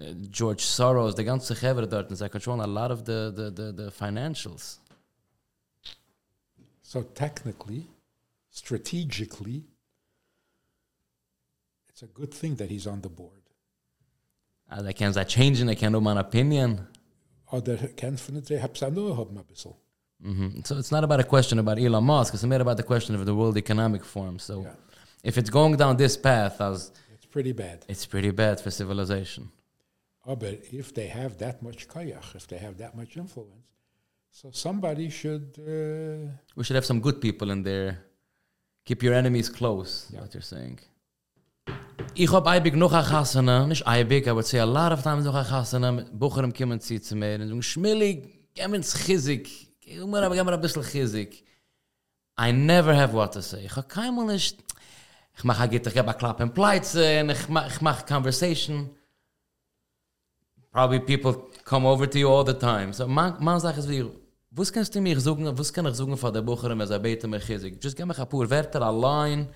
uh, 0.00 0.04
George 0.30 0.62
Soros 0.64 1.14
the 1.16 1.24
ganze 1.24 1.54
Gever 1.54 1.86
dort 1.88 2.08
and 2.10 2.18
they 2.18 2.28
control 2.28 2.60
a 2.62 2.66
lot 2.66 2.90
of 2.90 3.04
the 3.04 3.32
the 3.34 3.50
the, 3.50 3.72
the 3.72 3.90
financials 3.90 4.78
So 6.82 7.02
technically, 7.02 7.82
strategically, 8.48 9.64
it's 11.88 12.02
a 12.02 12.06
good 12.06 12.32
thing 12.32 12.54
that 12.56 12.70
he's 12.70 12.86
on 12.86 13.00
the 13.00 13.08
board. 13.08 13.42
uh, 14.70 14.82
they 14.82 14.92
can 14.92 15.12
say 15.12 15.24
changing 15.24 15.66
they 15.66 15.74
can 15.76 15.92
do 15.92 16.00
my 16.00 16.18
opinion 16.20 16.86
oder 17.52 17.76
kennt 17.96 18.20
von 18.20 18.40
der 18.42 18.62
hab's 18.62 18.82
auch 18.82 18.90
nur 18.92 19.16
haben 19.16 19.36
ein 19.38 19.44
bisschen. 19.44 19.74
So 20.64 20.78
it's 20.78 20.90
not 20.90 21.04
about 21.04 21.20
a 21.20 21.24
question 21.24 21.58
about 21.58 21.78
Elon 21.78 22.04
Musk, 22.04 22.34
it's 22.34 22.44
more 22.44 22.60
about 22.60 22.76
the 22.76 22.82
question 22.82 23.14
of 23.14 23.26
the 23.26 23.34
World 23.34 23.56
Economic 23.56 24.04
Forum. 24.04 24.38
So 24.38 24.62
Yeah. 24.62 24.74
If 25.22 25.36
it's 25.38 25.50
going 25.50 25.76
down 25.76 25.96
this 25.96 26.16
path, 26.16 26.60
as 26.60 26.92
It's 27.14 27.26
pretty 27.26 27.52
bad. 27.52 27.84
it's 27.88 28.06
pretty 28.06 28.30
bad 28.30 28.60
for 28.60 28.70
civilization. 28.70 29.50
Oh, 30.28 30.34
but 30.36 30.54
if 30.72 30.92
they 30.92 31.06
have 31.08 31.38
that 31.38 31.62
much 31.62 31.86
koyach, 31.88 32.34
if 32.34 32.46
they 32.48 32.58
have 32.58 32.76
that 32.78 32.94
much 32.96 33.16
influence, 33.16 33.66
so 34.32 34.50
somebody 34.52 35.08
should 35.10 35.46
uh, 35.58 36.30
We 36.56 36.64
should 36.64 36.76
have 36.76 36.84
some 36.84 37.00
good 37.00 37.20
people 37.20 37.50
in 37.50 37.62
there. 37.62 37.98
Keep 38.84 39.02
your 39.02 39.14
enemies 39.14 39.48
close, 39.48 40.06
Yeah. 40.12 40.20
what 40.22 40.32
you're 40.34 40.42
saying. 40.42 40.78
Ich 42.14 42.30
hab 42.32 42.46
eibig 42.46 42.74
noch 42.76 42.92
a 42.92 43.02
chassana, 43.02 43.66
nicht 43.66 43.86
eibig, 43.86 44.26
I 44.28 44.32
would 44.32 44.46
say 44.46 44.58
a 44.58 44.64
lot 44.66 44.92
of 44.92 45.02
times 45.02 45.24
noch 45.24 45.34
a 45.34 45.42
chassana, 45.44 45.90
mit 45.92 46.06
Bucherem 46.18 46.52
kiemen 46.52 46.80
zieht 46.80 47.04
zu 47.04 47.16
mir, 47.16 47.40
und 47.40 47.48
so 47.48 47.62
schmillig, 47.62 48.18
gemmen's 48.54 48.94
chizik, 49.04 49.48
immer 49.84 50.22
aber 50.22 50.34
gemmen 50.36 50.54
a 50.54 50.56
bissl 50.56 50.82
chizik. 50.82 51.44
I 52.38 52.52
never 52.52 52.94
have 52.94 53.12
what 53.14 53.32
to 53.32 53.40
say. 53.42 53.64
Ich 53.64 53.74
hab 53.76 53.88
keinmal 53.88 54.26
nicht, 54.26 54.62
ich 55.36 55.44
mach 55.44 55.60
a 55.60 55.66
gitter, 55.66 55.90
ich 55.90 55.98
hab 55.98 56.08
a 56.08 56.14
klapp 56.14 56.40
in 56.40 56.52
Pleize, 56.52 57.20
und 57.20 57.30
ich 57.30 57.48
mach, 57.48 57.66
ich 57.66 57.80
mach 57.80 58.06
conversation. 58.06 58.90
Probably 60.72 61.00
people 61.00 61.50
come 61.64 61.86
over 61.86 62.08
to 62.08 62.18
you 62.18 62.28
all 62.28 62.44
the 62.44 62.54
time. 62.54 62.92
So 62.92 63.06
man, 63.06 63.36
man 63.40 63.60
sagt 63.60 63.78
es 63.78 63.88
wie, 63.88 64.04
was 64.50 64.72
kannst 64.72 64.94
du 64.94 65.00
mir 65.00 65.20
sagen, 65.20 65.46
was 65.58 65.72
kann 65.72 65.86
ich 65.86 65.94
sagen 65.94 66.16
von 66.16 66.32
der 66.32 66.42
Bucherin, 66.42 66.80
als 66.80 66.90
er 66.90 66.98
bete 66.98 67.26
mir 67.26 67.40
chizik? 67.40 67.82
Just 67.82 67.96
give 67.96 68.06
me 68.06 68.14
a 68.16 68.24
pur 68.24 68.48
Wörter, 68.48 68.82
a 68.82 68.90
line. 68.90 69.48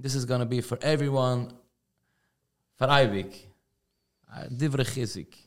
This 0.00 0.14
is 0.14 0.26
gonna 0.26 0.44
be 0.44 0.62
for 0.62 0.78
everyone. 0.82 1.52
For 2.76 2.88
Eivik. 2.88 3.48
Divre 4.50 4.84
chizik. 4.84 5.46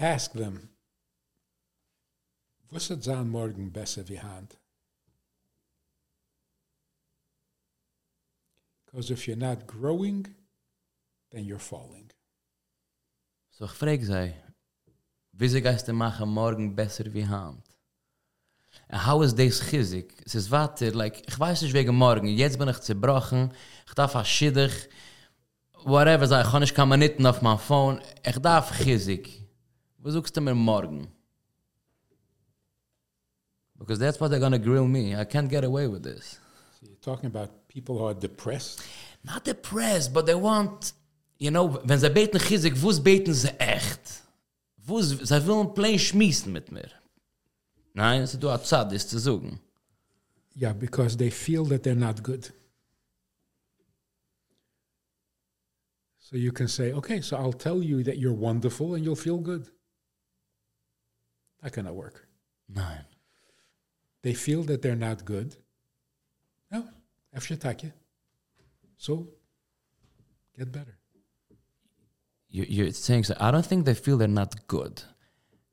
ask 0.00 0.32
them, 0.32 0.70
was 2.68 2.88
het 2.88 3.04
zijn 3.04 3.28
morgen 3.28 3.70
besser 3.70 4.04
wie 4.04 4.18
hand? 4.18 4.58
Because 8.90 9.10
if 9.10 9.28
you're 9.28 9.36
not 9.36 9.66
growing, 9.66 10.26
then 11.30 11.44
you're 11.44 11.60
falling. 11.60 12.10
So 13.50 13.66
ich 13.66 13.72
frage 13.72 14.04
sei, 14.04 14.34
wie 15.32 15.48
sie 15.48 15.60
geist 15.60 15.86
du 15.86 15.92
machen 15.92 16.28
morgen 16.28 16.74
besser 16.74 17.12
wie 17.12 17.26
Hand? 17.26 17.62
And 18.88 19.06
how 19.06 19.22
is 19.22 19.34
this 19.34 19.60
chizik? 19.60 20.14
Es 20.24 20.34
ist 20.34 20.50
warte, 20.50 20.90
like, 20.90 21.22
ich 21.28 21.38
weiß 21.38 21.62
nicht 21.62 21.74
wegen 21.74 21.94
morgen, 21.94 22.26
jetzt 22.26 22.58
bin 22.58 22.68
ich 22.68 22.80
zerbrochen, 22.80 23.52
ich 23.86 23.94
darf 23.94 24.16
a 24.16 24.24
schiddig, 24.24 24.88
whatever, 25.84 26.26
sei, 26.26 26.42
ich 26.42 26.74
kann 26.74 26.88
nicht 26.98 27.18
nicht 27.18 27.26
auf 27.26 27.42
mein 27.42 27.58
Phone, 27.58 28.00
ich 28.26 28.38
darf 28.38 28.76
chizik. 28.78 29.46
Wo 29.98 30.10
suchst 30.10 30.36
du 30.36 30.40
mir 30.40 30.54
morgen? 30.54 31.08
Because 33.78 34.00
that's 34.00 34.20
what 34.20 34.30
they're 34.30 34.40
gonna 34.40 34.58
grill 34.58 34.86
me. 34.86 35.14
I 35.14 35.24
can't 35.24 35.48
get 35.48 35.64
away 35.64 35.86
with 35.86 36.02
this. 36.02 36.40
So 36.80 36.86
you're 36.86 37.00
talking 37.00 37.26
about 37.26 37.50
people 37.70 37.98
who 37.98 38.04
are 38.04 38.14
depressed. 38.14 38.82
not 39.24 39.44
depressed, 39.44 40.12
but 40.12 40.26
they 40.26 40.34
want, 40.34 40.92
you 41.38 41.50
know, 41.50 41.80
wenn 41.84 41.98
sie 41.98 42.10
beten 42.10 42.40
chizik, 42.40 42.76
wo's 42.82 43.00
beten 43.00 43.34
sie 43.34 43.58
echt? 43.58 44.22
Wo's, 44.86 45.10
sie 45.10 45.46
wollen 45.46 45.72
plain 45.74 45.98
schmissen 45.98 46.52
mit 46.52 46.70
mir. 46.72 46.90
Nein, 47.94 48.26
sie 48.26 48.38
du 48.38 48.50
hat 48.50 48.66
Zad, 48.66 48.92
ist 48.92 49.10
zu 49.10 49.18
sagen. 49.18 49.60
Yeah, 50.54 50.72
because 50.72 51.16
they 51.16 51.30
feel 51.30 51.64
that 51.66 51.82
they're 51.82 51.94
not 51.94 52.22
good. 52.22 52.50
So 56.18 56.36
you 56.36 56.52
can 56.52 56.68
say, 56.68 56.92
okay, 56.92 57.20
so 57.20 57.36
I'll 57.36 57.52
tell 57.52 57.82
you 57.82 58.02
that 58.04 58.18
you're 58.18 58.32
wonderful 58.32 58.94
and 58.94 59.04
you'll 59.04 59.16
feel 59.16 59.38
good. 59.38 59.68
That 61.62 61.72
cannot 61.72 61.94
work. 61.94 62.26
Nein. 62.68 63.04
They 64.22 64.34
feel 64.34 64.62
that 64.64 64.82
they're 64.82 64.96
not 64.96 65.24
good. 65.24 65.56
After 67.32 67.54
you. 67.54 67.92
So 68.96 69.28
get 70.56 70.70
better. 70.72 70.96
You, 72.48 72.64
you're 72.68 72.92
saying 72.92 73.24
so. 73.24 73.34
I 73.38 73.50
don't 73.50 73.64
think 73.64 73.84
they 73.84 73.94
feel 73.94 74.18
they're 74.18 74.28
not 74.28 74.66
good. 74.66 75.02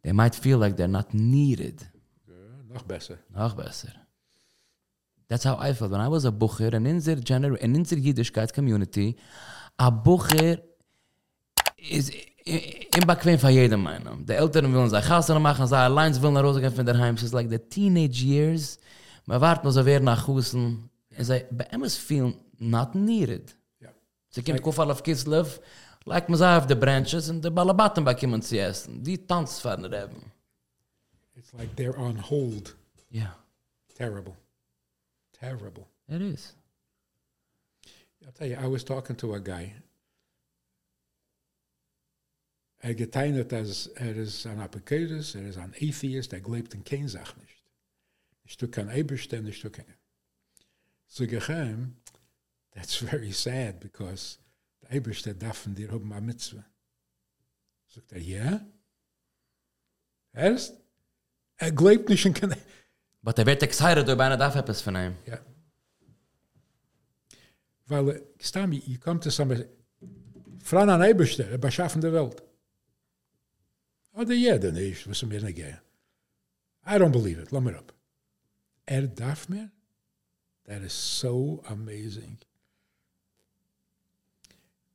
They 0.04 0.12
might 0.12 0.36
feel 0.36 0.60
like 0.60 0.78
they're 0.78 0.88
not 0.88 1.14
needed. 1.14 1.88
Yeah, 2.28 2.36
nog 2.74 2.88
besser. 2.88 3.20
Noch 3.34 3.56
besser. 3.56 3.92
That's 5.28 5.44
how 5.44 5.58
I 5.58 5.74
felt 5.74 5.92
when 5.92 6.00
I 6.00 6.08
was 6.08 6.26
a 6.26 6.32
Bucher 6.32 6.74
and 6.74 6.88
in 6.88 7.00
their 7.00 7.18
gener 7.18 7.58
and 7.62 7.76
in 7.76 7.84
their 7.84 8.00
Yiddishkeit 8.00 8.54
community, 8.54 9.18
a 9.78 9.92
Bucher 9.92 10.60
is 11.78 12.12
im 12.46 13.06
bequem 13.06 13.38
für 13.40 13.50
jedem 13.50 13.84
meinen. 13.84 14.26
Die 14.26 14.34
Eltern 14.34 14.74
wollen 14.74 14.90
sich 14.90 15.04
Chassana 15.06 15.40
machen, 15.40 15.68
sie 15.68 15.76
allein 15.76 16.22
wollen 16.22 16.36
nach 16.36 16.44
Hause 16.44 16.62
gehen 16.62 16.72
von 16.72 16.86
der 16.86 16.98
Heim. 16.98 17.16
It's 17.16 17.34
like 17.34 17.50
the 17.50 17.60
teenage 17.60 18.24
years. 18.24 18.80
Man 19.26 19.42
wartet 19.42 19.66
noch 19.66 19.72
so 19.72 19.86
wer 19.86 20.00
nach 20.00 20.28
Husen. 20.28 20.90
Sie, 21.20 21.46
bei 21.52 21.68
ihm 21.74 21.84
ist 21.84 21.98
viel 21.98 22.34
not 22.60 22.96
needed. 22.96 23.56
Ja. 23.80 23.90
Sie 24.30 24.44
kommt 24.44 24.62
kufal 24.62 24.92
auf 24.92 25.02
Kislev, 25.04 25.60
like 26.06 26.30
man 26.30 26.38
sagt 26.38 26.64
auf 26.64 26.68
die 26.68 26.76
Branches 26.76 27.30
und 27.30 27.44
die 27.44 27.50
Balabatten 27.50 28.04
bekommen 28.04 28.42
zu 28.42 28.60
essen. 28.60 29.04
Die 29.04 29.18
tanzen 29.26 29.86
eben. 29.86 30.32
It's 31.36 31.54
like 31.54 31.76
they're 31.76 31.98
on 31.98 32.18
hold. 32.18 32.76
Yeah. 33.12 33.36
Terrible. 33.96 34.36
Terrible. 35.34 35.88
it 36.08 36.22
is. 36.22 36.54
I'll 38.26 38.32
tell 38.32 38.48
you, 38.48 38.58
I 38.60 38.68
was 38.68 38.84
talking 38.84 39.16
to 39.18 39.36
a 39.36 39.40
guy. 39.40 39.74
Er 42.80 42.94
geteinet 42.94 43.54
als 43.54 43.88
er 43.96 44.16
is 44.16 44.46
an 44.46 44.60
Apokedes, 44.60 45.36
er 45.36 45.48
is 45.48 45.58
an 45.58 45.74
Atheist, 45.82 46.34
er 46.34 46.42
glebt 46.42 46.74
in 46.74 46.84
kein 46.84 47.08
Sach 47.08 47.36
nicht. 47.38 47.64
Ich 48.46 48.58
tue 48.58 48.70
kein 48.70 48.90
Eberstein, 48.90 49.48
ich 49.48 49.60
tue 49.60 49.72
kein. 49.72 49.97
So 51.08 51.26
geheim, 51.26 51.96
that's 52.74 52.96
very 52.98 53.32
sad, 53.32 53.80
because 53.80 54.38
der 54.82 54.98
Eberstein 54.98 55.40
darf 55.40 55.66
dir 55.66 55.92
haben 55.92 56.12
a 56.12 56.22
Mitzvah. 56.22 56.66
Sagt 57.88 58.12
er, 58.12 58.22
ja? 58.22 58.66
Erst? 60.34 60.74
Er 61.58 61.72
glebt 61.72 62.10
nicht 62.10 62.26
in 62.26 62.34
kein... 62.34 62.56
But 63.22 63.40
er 63.40 63.46
wird 63.46 63.64
excited, 63.64 64.08
ob 64.08 64.20
einer 64.20 64.38
darf 64.38 64.56
etwas 64.56 64.82
von 64.82 64.96
ihm. 64.96 65.16
Ja. 65.26 65.40
Weil, 67.88 68.10
äh, 68.10 68.22
Stami, 68.40 68.84
you 68.86 69.00
come 69.00 69.20
to 69.20 69.30
somebody, 69.30 69.66
Fran 70.64 70.90
an 70.90 71.02
Eberste, 71.02 71.46
er 71.50 71.58
beschaffen 71.58 72.02
der 72.02 72.14
Welt. 72.14 72.44
Oder 74.14 74.34
jeder 74.34 74.72
nicht, 74.72 75.10
was 75.10 75.22
er 75.22 75.28
mir 75.30 75.42
nicht. 75.42 75.58
I 75.60 75.80
don't 76.86 77.12
believe 77.12 77.42
it, 77.42 77.52
lass 77.52 77.64
mir 77.64 77.78
ab. 77.78 77.94
Er 78.86 79.08
darf 79.08 79.50
mir? 79.50 79.72
That 80.68 80.82
is 80.82 80.94
so 80.94 81.64
amazing. 81.70 82.38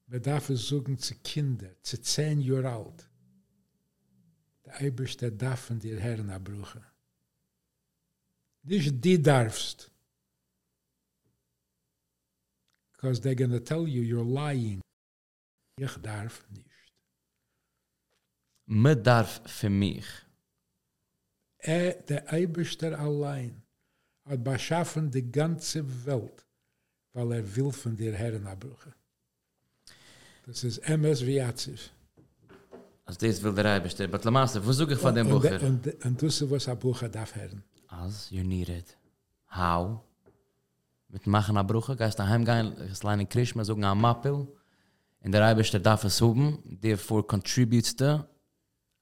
Darf 0.07 0.51
es 0.51 0.67
suchen 0.69 0.99
zu 0.99 1.15
Kinder, 1.25 1.71
zu 1.83 2.01
zehn 2.03 2.43
Jahre 2.43 2.71
alt. 2.71 3.09
Der 4.67 4.81
Eberste 4.83 5.33
darf 5.33 5.61
von 5.61 5.79
dir 5.79 5.99
Herren 5.99 6.29
abbruchen. 6.29 6.85
Nicht 8.63 9.03
die 9.03 9.21
darfst. 9.21 9.91
Because 12.93 13.21
they're 13.21 13.35
going 13.35 13.51
to 13.51 13.59
tell 13.59 13.89
you 13.89 14.03
you're 14.03 14.25
lying. 14.25 14.83
Ich 15.79 15.97
darf 16.03 16.45
nicht. 16.51 16.69
Me 18.67 18.95
darf 18.95 19.41
für 19.47 19.71
mich. 19.71 20.07
Er, 21.59 21.95
der 22.03 22.31
Eibester 22.31 22.99
allein, 22.99 23.62
hat 24.29 24.45
beschaffen 24.45 25.11
die 25.11 25.31
ganze 25.31 25.85
Welt, 26.07 26.45
weil 27.13 27.33
er 27.33 27.57
will 27.57 27.73
von 27.73 27.97
dir 27.97 28.13
Herren 28.15 28.47
abbruchen. 28.47 28.93
Das 30.47 30.65
ist 30.65 30.79
MS 30.79 31.25
wie 31.27 31.41
Atzif. 31.41 31.91
Also 33.05 33.19
das 33.27 33.43
will 33.43 33.55
der 33.55 33.67
Ei 33.67 33.81
bestehen. 33.81 34.11
But 34.11 34.25
Lamasse, 34.25 34.65
wo 34.65 34.73
suche 34.73 34.93
ich 34.95 34.99
von 34.99 35.15
dem 35.15 35.29
Bucher? 35.29 35.61
und, 35.63 35.87
und 36.05 36.23
das 36.23 36.41
ist, 36.41 36.51
was 36.51 36.69
Abbrucher 36.69 37.09
darf 37.09 37.35
Herren. 37.35 37.63
As 37.89 38.31
you 38.31 38.43
need 38.43 38.69
it. 38.69 38.97
How? 39.55 40.01
Mit 41.09 41.27
machen 41.27 41.57
a 41.59 41.63
Bruche, 41.63 41.95
geist 41.97 42.19
daheim 42.19 42.45
gehen, 42.45 42.73
es 42.91 43.03
leine 43.03 43.27
Krishma, 43.27 43.65
sogen 43.65 43.85
a 43.85 43.95
Mappel, 43.95 44.49
in 45.21 45.31
der 45.31 45.45
Eibischter 45.45 45.79
darf 45.79 46.05
es 46.05 46.21
huben, 46.23 46.79
therefore 46.81 47.23
contributes 47.23 47.95
to. 47.95 48.25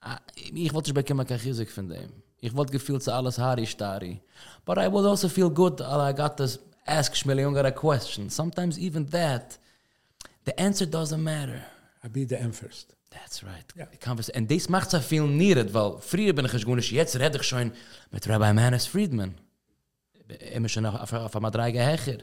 Ah, 0.00 0.18
Ich 0.34 0.72
wollte 0.74 0.90
nicht 0.90 0.94
bekommen 0.94 1.26
kein 1.26 1.38
Chizik 1.38 1.70
von 1.70 1.88
dem. 1.88 2.10
Ich 2.40 2.54
wollte 2.56 2.72
gefühlt 2.72 3.02
zu 3.02 3.12
alles 3.12 3.38
Hari 3.38 3.66
Stari. 3.66 4.20
But 4.64 4.78
I 4.78 4.88
would 4.88 5.04
also 5.04 5.28
feel 5.28 5.50
good 5.50 5.78
that 5.78 6.00
I 6.00 6.12
got 6.12 6.36
to 6.38 6.48
ask 6.86 7.14
Shmueli 7.14 7.44
Ungar 7.44 7.66
a 7.66 7.72
question. 7.72 8.30
Sometimes 8.30 8.78
even 8.78 9.06
that, 9.10 9.58
the 10.44 10.58
answer 10.58 10.86
doesn't 10.86 11.22
matter. 11.22 11.62
I 12.02 12.08
be 12.08 12.24
the 12.24 12.40
end 12.40 12.56
first. 12.56 12.94
That's 13.10 13.42
right. 13.42 14.00
Convers 14.00 14.30
und 14.30 14.50
das 14.50 14.68
macht 14.68 14.90
so 14.90 15.00
viel 15.00 15.26
needed, 15.26 15.74
weil 15.74 15.98
früher 16.00 16.32
bin 16.32 16.46
ich 16.46 16.52
geschwunden, 16.52 16.84
jetzt 16.94 17.18
rede 17.18 17.38
ich 17.38 17.42
schon 17.42 17.72
mit 18.10 18.28
Rabbi 18.28 18.52
Manis 18.52 18.86
Friedman. 18.86 19.34
Immer 20.54 20.68
schon 20.68 20.86
auf, 20.86 20.94
auf, 20.94 21.12
auf 21.12 21.36
einmal 21.36 21.50
drei 21.50 21.72
Gehecher. 21.72 22.18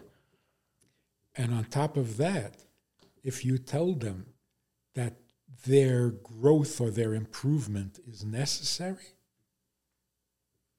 And 1.35 1.51
on 1.51 1.69
top 1.69 1.97
of 1.97 2.17
that, 2.17 2.53
if 3.23 3.43
you 3.43 3.57
tell 3.57 3.93
them 3.93 4.25
that 4.95 5.13
their 5.65 6.11
growth 6.11 6.79
or 6.79 6.89
their 6.89 7.13
improvement 7.13 7.99
is 8.07 8.23
necessary, 8.23 9.16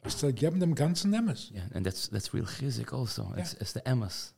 I 0.05 0.11
still 0.11 0.33
give 0.33 0.59
them 0.59 0.75
ganzen 0.75 1.13
Emmes. 1.13 1.51
Yeah, 1.53 1.63
and 1.75 1.85
that's 1.85 2.09
that's 2.09 2.33
real 2.33 2.47
chizik 2.47 2.93
also. 2.93 3.33
It's, 3.37 3.55
it's 3.55 3.73
the 3.73 3.85
Emmas. 3.85 4.35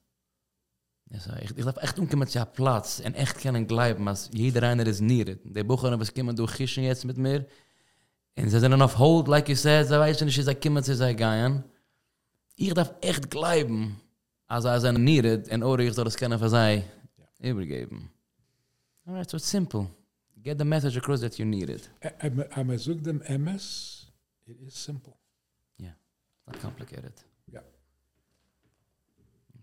Ja, 1.11 1.19
so, 1.19 1.33
ich, 1.41 1.57
ich 1.57 1.65
lauf 1.65 1.77
echt 1.79 1.99
umkommen 1.99 2.29
zu 2.29 2.45
Platz 2.47 3.03
und 3.05 3.15
echt 3.15 3.39
können 3.41 3.67
gleiben, 3.67 4.07
als 4.09 4.31
jeder 4.33 4.63
einer 4.63 4.87
ist 4.87 5.01
needed. 5.01 5.41
Die 5.45 5.65
Bucher, 5.65 5.99
was 5.99 6.15
kommen 6.15 6.37
durch 6.37 6.57
Gischen 6.57 6.85
jetzt 6.85 7.05
mit 7.05 7.19
mir, 7.19 7.47
und 8.37 8.49
sie 8.49 8.61
sind 8.61 8.73
auf 8.81 8.97
hold, 8.99 9.29
like 9.29 9.49
you 9.49 9.57
said, 9.57 9.89
sie 9.89 9.99
weiß 9.99 10.21
nicht, 10.23 10.43
sie 10.43 10.55
kommen 10.55 10.85
zu 10.85 10.95
sein 10.95 11.17
gehen. 11.17 11.65
Ich 12.55 12.73
darf 12.75 12.95
echt 13.01 13.29
gleiben, 13.29 14.01
als 14.47 14.65
er 14.65 14.81
sind 14.81 15.03
needed, 15.03 15.51
und 15.51 15.63
oder 15.65 15.83
ich 15.83 15.95
soll 15.95 16.05
das 16.05 16.17
können 16.17 16.39
für 16.39 16.49
sie 16.49 16.85
übergeben. 17.41 18.11
Alright, 19.05 19.29
so 19.29 19.37
it's 19.37 19.51
simple. 19.51 19.89
Get 20.43 20.59
the 20.59 20.65
message 20.65 20.97
across 20.97 21.21
that 21.21 21.39
you 21.39 21.45
need 21.45 21.69
it. 21.69 21.91
I'm 22.23 22.71
a 22.73 22.79
zug 22.79 23.03
dem 23.03 23.21
MS, 23.23 24.07
it 24.47 24.61
is 24.61 24.75
simple. 24.75 25.20
Yeah, 26.51 26.57
not 26.57 26.61
complicated. 26.61 27.12
Ja. 27.53 27.61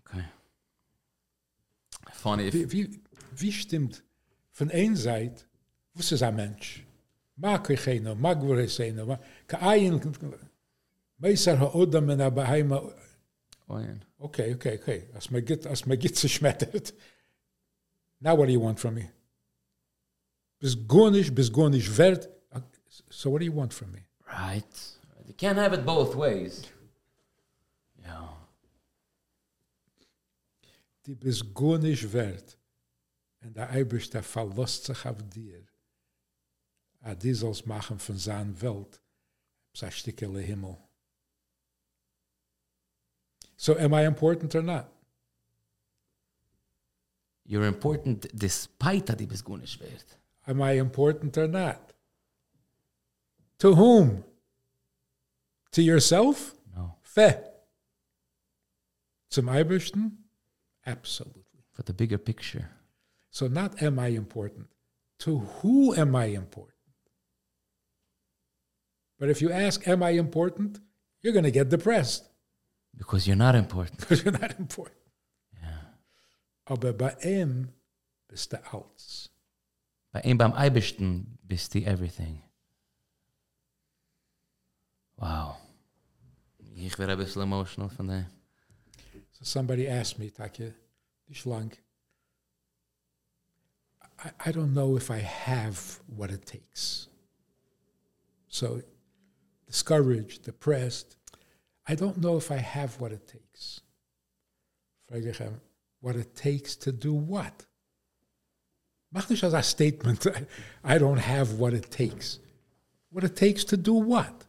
Okay. 0.06 0.24
Funny 2.12 2.48
if... 2.48 2.54
Wie, 2.54 2.72
wie, 2.72 3.00
wie 3.36 3.52
stimmt 3.52 4.04
von 4.52 4.72
ein 4.72 4.96
Seite, 4.96 5.44
was 5.94 6.12
ist 6.12 6.24
ein 6.24 6.36
Mensch? 6.36 6.84
Mag 7.36 7.70
ich 7.70 7.88
einen, 7.88 8.20
mag 8.20 8.42
wir 8.42 8.58
es 8.58 8.80
einen, 8.80 9.18
ka 9.48 9.58
ein, 9.60 10.02
meiser 11.18 11.60
ha 11.60 11.74
Odam 11.74 12.10
in 12.10 12.18
der 12.18 12.32
Baheima. 12.32 12.82
Oh, 13.70 13.78
yeah. 13.78 14.00
Okay, 14.20 14.54
okay, 14.56 14.80
okay. 14.82 15.10
Als 15.14 15.30
me 15.30 15.42
git, 15.42 15.68
als 15.68 15.86
me 15.86 15.98
git 15.98 16.16
zerschmettert. 16.16 16.94
Now 18.20 18.36
what 18.36 18.48
do 18.48 18.54
you 18.54 18.62
want 18.62 18.80
from 18.80 18.96
me? 18.96 19.12
Bis 20.60 20.76
gonisch, 20.76 21.32
bis 21.32 21.52
gonisch 21.52 21.96
wert. 21.98 22.30
So 23.10 23.30
what 23.30 23.40
do 23.40 23.46
you 23.46 23.52
want 23.54 23.74
from 23.74 23.92
me? 23.92 24.00
Right. 24.26 24.98
You 25.28 25.34
can't 25.36 25.58
have 25.58 25.74
it 25.74 25.86
both 25.86 26.16
ways. 26.16 26.64
Die 31.08 31.16
bis 31.16 31.42
gonisch 31.54 32.12
wert. 32.12 32.58
En 33.40 33.54
der 33.54 33.70
Eibisch, 33.70 34.10
der 34.10 34.24
verlost 34.24 34.84
sich 34.84 35.06
auf 35.06 35.24
dir. 35.30 35.66
A 37.02 37.16
die 37.16 37.34
soll's 37.34 37.66
machen 37.66 37.98
von 37.98 38.18
seiner 38.18 38.62
Welt. 38.62 39.00
Sa 39.74 39.90
stickele 39.90 40.42
Himmel. 40.42 40.78
So 43.56 43.78
am 43.78 43.94
I 43.94 44.06
important 44.06 44.54
or 44.56 44.64
not? 44.64 44.88
You're 47.46 47.68
important 47.68 48.28
despite 48.34 49.06
that 49.06 49.20
die 49.20 49.28
bis 49.28 49.44
gonisch 49.44 49.80
wird. 49.80 50.20
Am 50.46 50.62
I 50.62 50.78
important 50.78 51.38
or 51.38 51.48
not? 51.48 51.94
To 53.60 53.76
whom? 53.76 54.26
To 55.72 55.82
yourself? 55.82 56.54
No. 56.76 56.98
Fe. 57.02 57.42
Zum 59.30 59.48
Eibischten? 59.48 60.27
Absolutely. 60.88 61.64
For 61.74 61.84
the 61.84 61.94
bigger 61.94 62.18
picture. 62.18 62.70
So 63.30 63.48
not 63.48 63.82
am 63.82 64.00
I 64.00 64.08
important. 64.16 64.68
To 65.20 65.40
who 65.62 65.94
am 65.96 66.16
I 66.16 66.26
important? 66.36 66.74
But 69.20 69.30
if 69.30 69.42
you 69.42 69.52
ask, 69.52 69.88
am 69.88 70.02
I 70.04 70.12
important? 70.12 70.80
You're 71.22 71.34
going 71.34 71.44
to 71.46 71.52
get 71.52 71.70
depressed 71.70 72.30
Because 72.96 73.28
you're 73.28 73.36
not 73.36 73.56
important. 73.56 74.00
because 74.00 74.24
you're 74.24 74.40
not 74.40 74.58
important. 74.60 74.98
Yeah. 75.62 75.82
Aber 76.68 76.94
bei 76.94 77.16
ihm 77.24 77.70
bist 78.28 78.52
du 78.54 78.58
alles. 78.72 79.30
Bei 80.12 80.22
ihm 80.22 80.38
beim 80.38 80.54
Eibischten 80.54 81.38
bist 81.44 81.74
du 81.74 81.80
everything. 81.84 82.42
Wow. 85.18 85.58
Ich 86.76 86.98
werde 87.00 87.14
ein 87.14 87.18
bisschen 87.18 87.42
emotional 87.42 87.90
von 87.90 88.08
dem. 88.08 88.26
So 89.38 89.44
somebody 89.44 89.88
asked 89.88 90.18
me, 90.18 90.32
Takje, 90.32 90.74
nicht 91.30 91.46
lang. 91.46 91.72
I, 94.24 94.32
I 94.48 94.52
don't 94.52 94.74
know 94.74 94.98
if 94.98 95.12
I 95.12 95.20
have 95.20 96.00
what 96.08 96.32
it 96.32 96.48
takes. 96.48 97.08
So 98.48 98.82
discouraged, 99.68 100.44
depressed. 100.44 101.18
I 101.88 101.94
don't 101.94 102.18
know 102.18 102.38
if 102.38 102.50
I 102.52 102.58
have 102.58 103.00
what 103.00 103.12
it 103.12 103.28
takes. 103.28 103.82
What 106.02 106.16
it 106.16 106.36
takes 106.36 106.76
to 106.78 106.92
do 106.92 107.14
what? 107.14 107.66
Mach 109.12 109.30
nicht 109.30 109.44
als 109.44 109.54
ein 109.54 109.64
Statement, 109.64 110.26
I 110.84 110.98
don't 110.98 111.20
have 111.20 111.60
what 111.60 111.74
it 111.74 111.92
takes. 111.92 112.40
What 113.12 113.24
it 113.24 113.36
takes 113.36 113.64
to 113.66 113.78
do 113.78 113.94
what? 113.94 114.46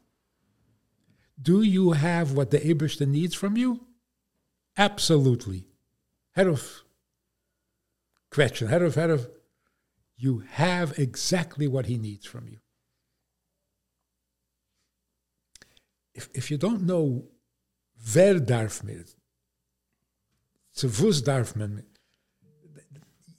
Do 1.40 1.62
you 1.62 1.92
have 1.92 2.32
what 2.32 2.50
the 2.50 2.58
Eberste 2.58 3.06
needs 3.06 3.34
from 3.34 3.56
you? 3.56 3.87
Absolutely. 4.78 5.66
Head 6.32 6.46
of 6.46 6.84
question, 8.30 8.68
head 8.68 8.82
of, 8.82 8.94
head 8.94 9.10
of, 9.10 9.28
you 10.16 10.44
have 10.52 10.98
exactly 10.98 11.66
what 11.66 11.86
he 11.86 11.98
needs 11.98 12.26
from 12.26 12.46
you. 12.48 12.58
If, 16.14 16.28
if 16.32 16.50
you 16.50 16.58
don't 16.58 16.82
know 16.82 17.24
wer 18.14 18.38
darf 18.38 18.82
mir, 18.84 19.04
zu 20.72 20.88
was 20.88 21.22
darf 21.22 21.56
man 21.56 21.84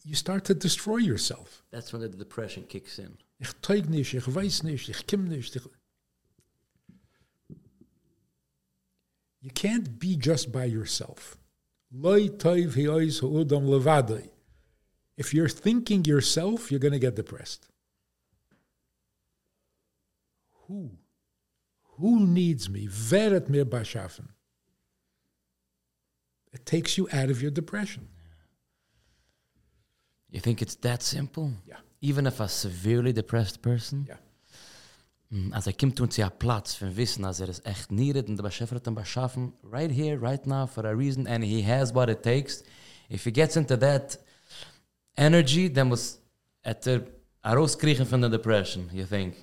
you 0.04 0.16
start 0.16 0.44
to 0.46 0.54
destroy 0.54 0.98
yourself. 0.98 1.64
That's 1.72 1.94
when 1.94 2.02
the 2.02 2.10
depression 2.10 2.64
kicks 2.64 3.00
in. 3.00 3.18
Ich 3.40 3.54
nicht, 3.90 4.14
ich 4.14 4.28
weiß 4.28 4.64
nicht, 4.64 4.90
ich 4.90 5.08
kim 5.08 5.28
nicht. 5.28 5.56
Ich 5.56 5.64
you 9.42 9.50
can't 9.52 10.00
be 10.00 10.16
just 10.16 10.52
by 10.52 10.66
yourself. 10.66 11.38
Loi 11.92 12.28
toiv 12.28 12.74
hiois 12.74 13.22
ha'udam 13.22 13.66
levadai. 13.66 14.30
If 15.18 15.34
you're 15.34 15.50
thinking 15.50 16.06
yourself, 16.06 16.72
you're 16.72 16.80
going 16.80 16.94
to 16.94 17.00
get 17.00 17.16
depressed. 17.16 17.68
Who? 20.68 20.92
Who 21.98 22.26
needs 22.26 22.70
me? 22.70 22.88
Wer 23.12 23.32
het 23.32 23.50
mir 23.50 23.66
beschaffen? 23.66 24.30
It 26.54 26.66
takes 26.66 26.98
you 26.98 27.08
out 27.12 27.30
of 27.30 27.42
your 27.42 27.52
depression. 27.52 28.08
You 30.30 30.40
think 30.40 30.62
it's 30.62 30.76
that 30.76 31.02
simple? 31.02 31.52
Yeah. 31.66 31.78
Even 32.02 32.26
if 32.28 32.40
a 32.40 32.48
severely 32.48 33.12
depressed 33.12 33.62
person? 33.62 34.06
Yeah. 34.08 34.16
Mm, 35.30 35.54
Als 35.54 35.68
er 35.68 35.74
kommt 35.74 36.14
sie 36.14 36.24
hat 36.24 36.40
Platz 36.40 36.74
für 36.74 36.96
Wissen, 36.96 37.24
als 37.24 37.40
er 37.40 37.50
es 37.50 37.64
echt 37.64 37.92
needed 37.92 38.30
und 38.30 38.38
der 38.38 38.44
Beschäftigt 38.44 38.88
und 38.88 38.96
beschaffen, 38.96 39.54
right 39.64 39.92
here, 39.92 40.20
right 40.20 40.46
now, 40.46 40.66
for 40.66 40.86
a 40.86 40.92
reason, 40.92 41.28
and 41.28 41.44
he 41.44 41.62
has 41.64 41.94
what 41.94 42.10
it 42.10 42.24
takes. 42.24 42.64
If 43.10 43.26
he 43.26 43.32
gets 43.32 43.56
into 43.56 43.78
that 43.78 44.20
energy, 45.16 45.72
then 45.72 45.90
muss 45.90 46.20
at 46.64 46.88
er 46.88 47.04
rauskriegen 47.44 48.06
von 48.06 48.22
der 48.22 48.30
depression, 48.30 48.90
you 48.92 49.06
think? 49.06 49.36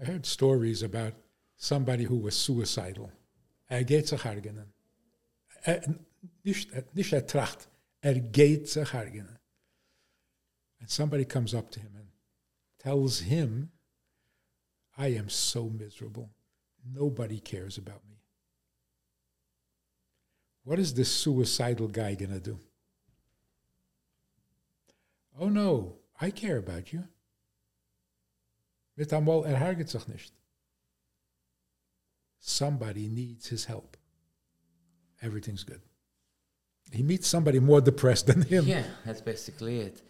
I 0.00 0.04
heard 0.04 0.26
stories 0.26 0.82
about 0.82 1.14
somebody 1.56 2.04
who 2.04 2.16
was 2.16 2.34
suicidal. 2.34 3.10
Er 3.68 3.84
geht 3.84 4.08
sich 4.08 4.24
hergenen. 4.24 4.72
Er, 5.64 5.80
nicht, 6.44 6.70
nicht 6.94 7.12
er 7.12 7.26
tracht, 7.26 7.68
er 8.00 8.20
geht 8.20 8.68
sich 8.68 8.92
hergenen. 8.92 9.38
And 10.80 10.90
somebody 10.90 11.24
comes 11.24 11.54
up 11.54 11.70
to 11.70 11.80
him 11.80 11.94
and 11.96 12.08
tells 12.78 13.20
him, 13.20 13.70
I 15.02 15.08
am 15.08 15.28
so 15.28 15.68
miserable. 15.68 16.30
Nobody 16.94 17.40
cares 17.40 17.76
about 17.76 18.02
me. 18.08 18.18
What 20.62 20.78
is 20.78 20.94
this 20.94 21.10
suicidal 21.10 21.88
guy 21.88 22.14
going 22.14 22.30
to 22.30 22.38
do? 22.38 22.60
Oh 25.40 25.48
no, 25.48 25.96
I 26.20 26.30
care 26.30 26.56
about 26.56 26.92
you. 26.92 27.02
Somebody 32.38 33.08
needs 33.08 33.48
his 33.48 33.64
help. 33.64 33.96
Everything's 35.20 35.64
good. 35.64 35.80
He 36.92 37.02
meets 37.02 37.26
somebody 37.26 37.58
more 37.58 37.80
depressed 37.80 38.28
than 38.28 38.42
him. 38.42 38.68
Yeah, 38.68 38.84
that's 39.04 39.20
basically 39.20 39.80
it. 39.80 40.00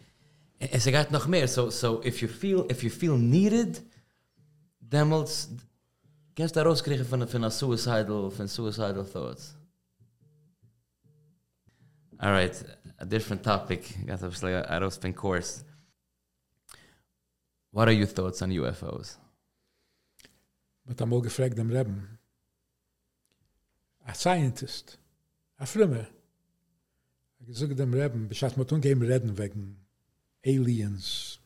Meer. 1.27 1.47
So, 1.47 1.71
so 1.71 1.99
if 2.01 2.21
you 2.21 2.27
feel 2.27 2.67
if 2.69 2.83
you 2.83 2.91
feel 2.91 3.17
needed, 3.17 3.79
will 4.93 5.27
kannst 6.35 6.55
du 6.55 6.61
rauskriegen 6.61 7.05
von 7.05 7.27
von 7.27 7.43
a 7.43 7.49
suicidal 7.49 8.31
von 8.31 8.47
suicidal 8.47 9.03
thoughts. 9.03 9.55
All 12.19 12.31
right, 12.31 12.55
a 12.99 13.05
different 13.05 13.43
topic. 13.43 13.95
Got 14.05 14.23
obviously 14.23 14.53
a 14.53 14.63
aerospin 14.63 15.15
course. 15.15 15.63
What 17.71 17.87
are 17.87 17.93
your 17.93 18.07
thoughts 18.07 18.41
on 18.41 18.51
UFOs? 18.51 19.17
Met 20.85 21.01
einmal 21.01 21.21
gefragt 21.21 21.57
dem 21.57 21.71
Reben. 21.71 22.19
A 24.05 24.13
scientist. 24.13 24.97
A 25.57 25.65
frimme. 25.65 26.07
Ich 27.39 27.47
gesagt 27.47 27.77
dem 27.77 27.93
Reben, 27.93 28.29
bescheid 28.29 28.55
mit 28.57 28.71
ungeheben 28.71 29.03
reden 29.03 29.37
wegen 29.37 29.77
Aliens, 30.45 31.39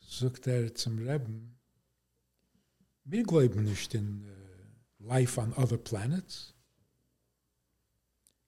sagt 0.00 0.46
er 0.46 0.74
zum 0.74 0.98
Reben, 0.98 1.55
wir 3.06 3.22
glauben 3.22 3.64
nicht 3.64 3.94
in 3.94 4.24
uh, 4.24 5.06
life 5.06 5.40
on 5.40 5.52
other 5.54 5.78
planets. 5.78 6.54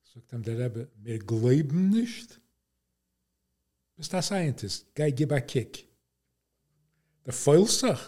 Sagt 0.03 0.33
ihm 0.33 0.43
der 0.43 0.59
Rebbe, 0.59 0.89
wir 0.97 1.19
glauben 1.19 1.91
nicht. 1.91 2.41
Bist 3.97 4.15
ein 4.15 4.23
Scientist, 4.23 4.95
geh 4.95 5.11
gib 5.13 5.33
a 5.33 5.41
kick. 5.41 5.89
Der 7.25 7.33
feulst 7.33 7.81
sich. 7.81 7.99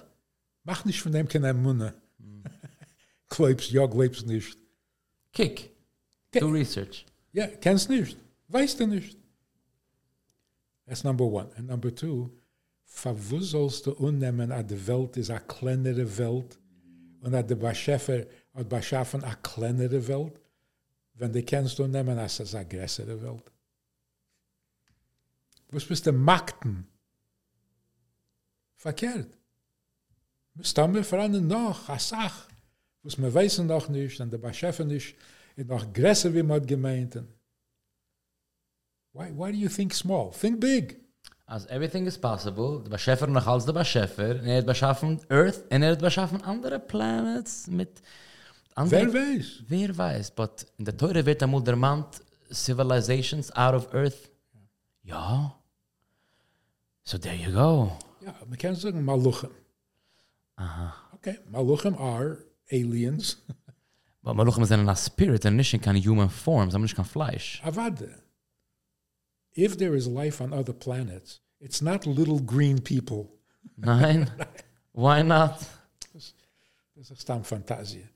Mach 0.64 0.84
nicht 0.84 1.00
von 1.00 1.12
dem 1.12 1.28
keine 1.28 1.54
Munde. 1.54 1.94
glaubst, 3.28 3.70
ja, 3.70 3.86
glaubst 3.86 4.26
nicht. 4.26 4.58
Kick. 5.32 5.70
Kick. 6.32 6.40
Do 6.40 6.48
research. 6.48 7.06
Ja, 7.32 7.46
kennst 7.46 7.88
nicht. 7.88 8.16
Weißt 8.48 8.80
du 8.80 8.86
nicht. 8.86 9.16
That's 10.86 11.04
number 11.04 11.24
one. 11.24 11.50
And 11.56 11.68
number 11.68 11.94
two, 11.94 12.30
verwo 12.90 13.38
du 13.38 13.92
unnehmen, 13.92 14.50
dass 14.50 14.66
die 14.66 14.86
Welt 14.86 15.16
ist 15.16 15.30
eine 15.30 15.40
kleinere 15.40 16.18
Welt 16.18 16.58
und 17.20 17.32
dass 17.32 17.46
der 17.46 17.54
Beschäfer 17.54 18.26
hat 18.52 18.68
beschaffen 18.68 19.24
eine 19.24 19.36
kleinere 19.42 20.06
Welt, 20.06 20.40
wenn 21.14 21.32
du 21.32 21.42
kennst 21.42 21.78
du 21.78 21.84
unnehmen, 21.84 22.16
dass 22.16 22.40
es 22.40 22.54
eine 22.54 22.68
größere 22.68 23.22
Welt. 23.22 23.52
Was 25.68 25.84
bist 25.84 26.06
du 26.06 26.12
Makten? 26.12 26.86
Verkehrt. 28.74 29.28
Bist 30.54 30.76
du 30.76 30.88
mir 30.88 31.04
vor 31.04 31.20
allem 31.20 31.46
noch, 31.46 31.88
eine 31.88 32.00
Sache, 32.00 32.48
was 33.02 33.16
wir 33.16 33.32
wissen 33.32 33.68
noch 33.68 33.88
nicht, 33.88 34.20
und 34.20 34.32
der 34.32 34.38
Beschäfer 34.38 34.84
nicht, 34.84 35.16
ist 35.54 35.68
noch 35.68 35.90
größer, 35.92 36.34
wie 36.34 36.42
man 36.42 36.66
gemeint. 36.66 37.14
Why, 39.12 39.30
why 39.32 39.52
do 39.52 39.58
you 39.58 39.68
think 39.68 39.94
small? 39.94 40.32
Think 40.32 40.60
big. 40.60 41.00
As 41.50 41.66
everything 41.66 42.06
is 42.06 42.16
possible, 42.16 42.80
der 42.84 42.90
Beschäfer 42.90 43.26
noch 43.26 43.44
als 43.44 43.64
der 43.64 43.72
Beschäfer, 43.72 44.36
und 44.38 44.46
er 44.46 44.58
hat 44.58 44.66
beschaffen 44.66 45.20
Earth, 45.28 45.64
und 45.68 45.82
er 45.82 45.90
hat 45.90 45.98
beschaffen 45.98 46.40
andere 46.44 46.78
planets 46.78 47.66
mit 47.66 48.00
andere... 48.76 49.12
Wer 49.12 49.14
weiß? 49.14 49.64
Wer 49.66 49.98
weiß, 49.98 50.30
but 50.30 50.64
in 50.78 50.84
der 50.84 50.96
Teure 50.96 51.26
wird 51.26 51.42
amul 51.42 51.64
der 51.64 51.74
Mann 51.74 52.04
civilizations 52.52 53.50
out 53.56 53.74
of 53.74 53.92
Earth. 53.92 54.30
Ja. 55.02 55.56
So 57.02 57.18
there 57.18 57.34
you 57.34 57.50
go. 57.50 57.98
Ja, 58.24 58.32
man 58.48 58.56
kann 58.56 58.76
sagen 58.76 59.04
Maluchem. 59.04 59.50
Aha. 60.54 60.94
Okay, 61.14 61.40
Maluchem 61.50 61.96
are 61.98 62.38
aliens. 62.70 63.38
Aber 64.22 64.34
man 64.34 64.46
luchen 64.46 64.64
sind 64.66 64.88
a 64.88 64.94
spirit 64.94 65.44
and 65.46 65.56
nicht 65.56 65.74
in 65.74 65.80
keine 65.80 65.98
human 65.98 66.30
forms, 66.30 66.74
aber 66.74 66.82
nicht 66.82 66.94
kein 66.94 67.04
Fleisch. 67.04 67.60
Avade. 67.64 68.22
If 69.54 69.76
there 69.76 69.94
is 69.94 70.06
life 70.06 70.40
on 70.40 70.52
other 70.52 70.72
planets, 70.72 71.40
it's 71.60 71.82
not 71.82 72.06
little 72.06 72.40
green 72.40 72.80
people. 72.80 73.32
Nein? 73.76 74.30
Why 74.92 75.22
not? 75.22 75.66
Das 76.96 77.10
ist 77.10 77.28
dann 77.28 77.44
Fantasie. 77.44 78.06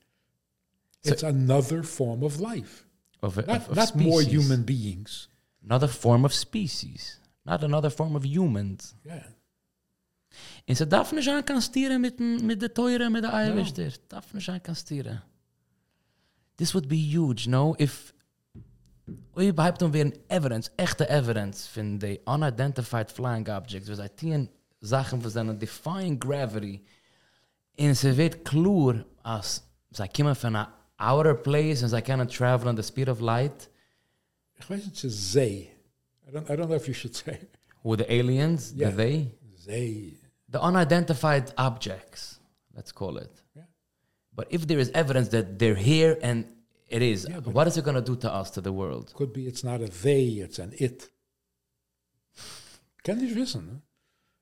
It's 1.03 1.23
another 1.23 1.83
form 1.83 2.23
of 2.23 2.39
life. 2.39 2.85
Of, 3.21 3.37
of, 3.37 3.47
Not, 3.47 3.69
of 3.69 3.75
not 3.75 3.95
more 3.95 4.21
human 4.21 4.63
beings. 4.63 5.27
Another 5.63 5.87
form 5.87 6.25
of 6.25 6.33
species. 6.33 7.19
Not 7.45 7.63
another 7.63 7.89
form 7.89 8.15
of 8.15 8.23
humans. 8.25 8.93
Yeah. 9.03 9.23
En 10.65 10.75
ze 10.75 10.87
darf 10.87 11.11
nicht 11.11 11.29
an 11.29 11.43
kan 11.43 11.61
stieren 11.61 12.01
mit, 12.01 12.19
mit 12.19 12.59
der 12.59 12.73
Teure, 12.73 13.09
mit 13.09 13.23
der 13.23 13.33
Eiwester. 13.33 13.91
Darf 14.07 14.33
nicht 14.33 14.49
an 14.49 14.61
kan 14.61 14.75
stieren. 14.75 15.21
This 16.57 16.73
would 16.73 16.87
be 16.87 16.97
huge, 16.97 17.47
no? 17.47 17.75
If 17.79 18.13
we 19.35 19.51
behaupten 19.51 19.85
um 19.85 19.93
wären 19.93 20.13
evidence, 20.29 20.71
echte 20.77 21.07
evidence 21.09 21.67
von 21.67 21.99
the 21.99 22.19
unidentified 22.25 23.11
flying 23.11 23.47
objects, 23.49 23.89
was 23.89 23.99
I 23.99 24.07
tien 24.09 24.49
Sachen 24.81 25.21
von 25.21 25.29
seiner 25.31 25.53
defying 25.53 26.19
gravity, 26.19 26.81
en 27.77 27.93
sie 27.95 28.17
wird 28.17 28.43
klar, 28.45 29.05
als 29.23 29.63
sie 29.91 30.07
kommen 30.07 30.35
von 30.35 30.55
einer 30.55 30.73
outer 30.97 31.33
place 31.35 31.81
and 31.83 31.91
sie 31.91 32.01
können 32.01 32.27
travel 32.27 32.67
on 32.67 32.75
the 32.75 32.83
speed 32.83 33.09
of 33.09 33.19
light, 33.21 33.69
Ich 34.57 34.69
weiß 34.69 34.85
nicht, 34.85 35.33
they. 35.33 35.69
I 36.27 36.31
don't, 36.31 36.49
I 36.49 36.55
don't 36.55 36.67
know 36.67 36.75
if 36.75 36.87
you 36.87 36.93
should 36.93 37.13
say 37.15 37.39
with 37.83 37.99
the 37.99 38.11
aliens, 38.11 38.73
Yeah. 38.75 38.89
the 38.89 38.95
they, 38.95 39.31
they. 39.67 40.13
the 40.49 40.59
unidentified 40.61 41.51
objects, 41.57 42.39
let's 42.73 42.91
call 42.93 43.17
it. 43.17 43.43
Yeah. 43.55 43.63
But 44.33 44.47
if 44.49 44.65
there 44.65 44.79
is 44.79 44.89
evidence 44.93 45.29
that 45.29 45.59
they're 45.59 45.75
here 45.75 46.17
and 46.21 46.45
it 46.87 47.01
is, 47.01 47.27
Yeah, 47.29 47.39
what 47.39 47.67
is 47.67 47.77
it 47.77 47.83
going 47.83 47.95
to 47.95 48.01
do 48.01 48.15
to 48.17 48.31
us, 48.33 48.51
to 48.51 48.61
the 48.61 48.71
world? 48.71 49.13
Could 49.13 49.33
be 49.33 49.47
it's 49.47 49.63
not 49.63 49.81
a 49.81 49.87
they, 49.87 50.41
it's 50.43 50.59
an 50.59 50.73
it. 50.77 51.09
Ich 53.07 53.35
wissen. 53.35 53.65
Ne? 53.67 53.81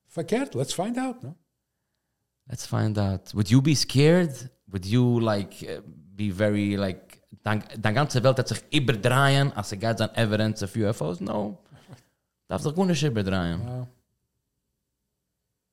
Verkehrt, 0.07 0.55
let's 0.55 0.73
find 0.73 0.97
out. 0.97 1.21
No? 1.23 1.35
Let's 2.49 2.65
find 2.65 2.97
out. 2.97 3.33
Would 3.33 3.49
you 3.49 3.61
be 3.61 3.75
scared? 3.75 4.49
Would 4.71 4.85
you 4.85 5.19
like 5.19 5.53
uh, 5.63 5.81
be 6.15 6.29
very 6.29 6.77
like 6.77 7.21
dan 7.43 7.63
dan 7.79 7.93
ganze 7.93 8.23
Welt 8.23 8.37
hat 8.37 8.47
sich 8.47 8.61
überdrehen, 8.71 9.51
als 9.53 9.71
es 9.71 9.79
geht 9.79 10.01
an 10.01 10.09
evidence 10.15 10.63
of 10.63 10.75
UFOs? 10.75 11.19
No. 11.19 11.57
Darf 12.47 12.61
sich 12.61 12.73
gar 12.75 12.85
nicht. 12.85 13.03
Uh, 13.03 13.85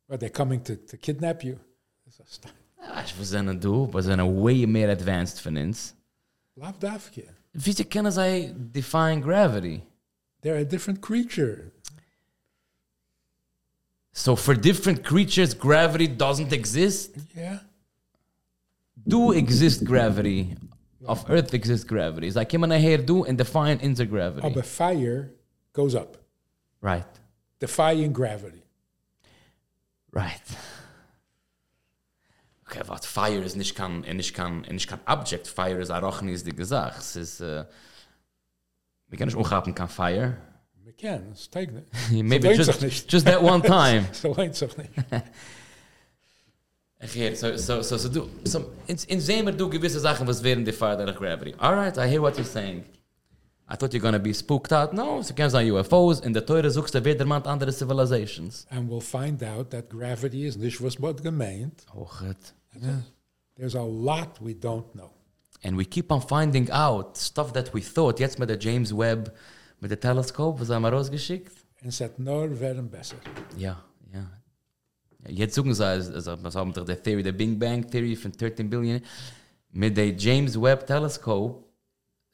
but 0.08 0.20
they're 0.20 0.30
coming 0.30 0.62
to, 0.64 0.76
to 0.76 0.96
kidnap 0.96 1.44
you. 1.44 1.56
Ist 2.06 2.40
Ah, 2.82 3.02
Ich 3.04 3.18
weiß 3.18 3.32
nicht 3.42 3.62
du, 3.62 3.84
aber 3.84 4.02
sie 4.02 4.08
sind 4.08 4.20
way 4.20 4.66
mehr 4.66 4.90
advanced 4.90 5.40
von 5.40 5.56
uns. 5.56 5.94
Lauf 6.60 6.78
dafke. 6.78 7.24
Wie 7.54 7.72
sie 7.72 7.84
können 7.84 8.12
sie 8.12 8.52
define 8.72 9.20
gravity? 9.22 9.82
They're 10.42 10.60
a 10.60 10.64
different 10.64 11.00
creature. 11.00 11.72
So 14.12 14.36
for 14.36 14.54
different 14.54 15.02
creatures, 15.04 15.54
gravity 15.54 16.06
doesn't 16.08 16.52
exist. 16.52 17.12
Yeah. 17.34 17.60
Do 19.06 19.32
exist 19.32 19.84
gravity? 19.84 20.56
Of 21.06 21.24
Earth 21.30 21.54
exists 21.54 21.86
gravity. 21.86 22.26
It's 22.26 22.36
like, 22.36 22.52
her 22.52 22.98
do 22.98 23.24
and 23.24 23.38
define 23.38 23.78
intergravity. 23.78 24.44
Aber 24.44 24.62
fire 24.62 25.30
goes 25.72 25.94
up, 25.94 26.18
Right. 26.82 27.06
defying 27.58 28.12
gravity. 28.12 28.62
Right. 30.12 30.42
Okay, 32.70 32.86
wat 32.86 33.06
fire 33.06 33.42
is 33.42 33.54
nicht 33.54 33.74
kan 33.74 34.04
en 34.04 34.04
eh, 34.04 34.14
nicht 34.14 34.32
kan 34.32 34.52
en 34.52 34.64
eh, 34.64 34.72
nicht 34.72 34.86
kan 34.86 35.00
object. 35.04 35.48
Fire 35.48 35.80
is 35.80 35.90
arochen 35.90 36.28
is 36.28 36.44
die 36.44 36.54
gesagt. 36.54 36.98
Es 36.98 37.16
is 37.16 37.40
eh, 37.40 37.44
uh, 37.44 37.64
wir 39.08 39.18
können 39.18 39.28
nicht 39.28 39.36
umgaben 39.36 39.74
kan 39.74 39.88
fire. 39.88 40.36
Wir 40.84 40.92
kennen 40.92 41.32
es, 41.32 41.50
teig 41.50 41.72
nicht. 41.72 41.86
Maybe 42.10 42.46
lohnt 42.46 42.58
just 42.58 42.80
nicht. 42.80 43.12
just 43.12 43.26
that 43.26 43.42
one 43.42 43.62
time. 43.62 44.06
So 44.12 44.32
lohnt 44.34 44.54
sich 44.54 44.76
nicht. 44.76 44.90
Okay, 47.02 47.34
so 47.34 47.56
so 47.56 47.82
so 47.82 47.96
so 47.96 48.08
do 48.08 48.28
so 48.44 48.70
in 48.86 48.96
in 49.08 49.20
zemer 49.20 49.52
do 49.52 49.68
gewisse 49.68 49.98
Sachen 49.98 50.26
was 50.26 50.42
werden 50.42 50.64
die 50.64 50.72
fire 50.72 50.96
der 50.96 51.12
gravity. 51.14 51.54
All 51.58 51.74
right, 51.74 51.96
I 51.98 52.06
hear 52.06 52.20
what 52.20 52.36
you're 52.36 52.44
saying. 52.44 52.84
I 53.68 53.76
thought 53.76 53.92
you're 53.92 54.02
gonna 54.02 54.18
be 54.18 54.32
spooked 54.32 54.72
out. 54.72 54.92
No, 54.92 55.22
so 55.22 55.34
can't 55.34 55.50
say 55.50 55.70
UFOs 55.70 56.20
in 56.20 56.34
der 56.34 56.44
teure 56.44 56.70
suchst 56.70 56.94
der 56.94 57.04
wedermand 57.04 57.46
andere 57.46 57.72
civilizations. 57.72 58.66
And 58.70 58.88
we'll 58.88 59.00
find 59.00 59.42
out 59.42 59.70
that 59.70 59.88
gravity 59.88 60.44
is 60.44 60.56
nicht 60.56 60.80
was 60.80 61.00
wat 61.00 61.22
gemeint. 61.22 61.84
Oh, 61.96 62.06
gut. 62.72 63.04
There's 63.56 63.74
a 63.74 63.82
lot 63.82 64.40
we 64.40 64.54
don't 64.54 64.90
know. 64.94 65.10
And 65.62 65.76
we 65.76 65.84
keep 65.84 66.10
on 66.10 66.22
finding 66.22 66.70
out 66.70 67.18
stuff 67.18 67.52
that 67.52 67.74
we 67.74 67.82
thought. 67.82 68.18
Jetzt 68.18 68.38
mit 68.38 68.48
der 68.48 68.58
James 68.58 68.92
Webb, 68.96 69.34
mit 69.80 69.90
der 69.90 70.00
Teleskop, 70.00 70.58
was 70.60 70.70
haben 70.70 70.82
wir 70.82 70.92
rausgeschickt? 70.92 71.52
En 71.82 71.90
zet 71.90 72.18
nur 72.18 72.58
werden 72.60 72.90
besser. 72.90 73.16
Ja, 73.56 73.82
ja. 74.12 74.30
jetzt 75.28 75.54
suchen 75.54 75.74
sie, 75.74 75.84
also, 75.84 76.42
was 76.42 76.54
haben 76.54 76.74
wir 76.74 76.84
der 76.84 77.02
Theory, 77.02 77.22
der 77.22 77.32
Big 77.32 77.58
Bang 77.58 77.90
Theory 77.90 78.16
von 78.16 78.32
13 78.32 78.68
Billion. 78.68 79.00
Mit 79.72 79.96
der 79.96 80.14
James 80.16 80.60
Webb 80.60 80.86
Teleskop 80.86 81.64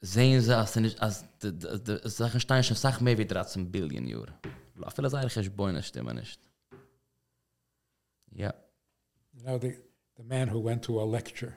sehen 0.01 0.41
sie, 0.41 0.55
als, 0.55 0.77
als 0.99 1.25
die, 1.41 1.99
Sachen 2.09 2.39
stehen 2.39 2.63
schon 2.63 2.75
Sachen 2.75 3.03
mehr 3.03 3.17
wie 3.17 3.25
13 3.25 3.71
Billion 3.71 4.07
Jahre. 4.07 4.33
Vielleicht 4.93 5.15
eigentlich 5.15 5.37
ist 5.37 5.55
Beine 5.55 5.83
stimmen 5.83 6.15
nicht. 6.15 6.39
Ja. 8.31 8.53
Know, 9.41 9.59
the, 9.59 9.75
the 10.17 10.23
man 10.23 10.47
who 10.49 10.59
went 10.63 10.81
to 10.83 10.99
a 10.99 11.05
lecture, 11.05 11.53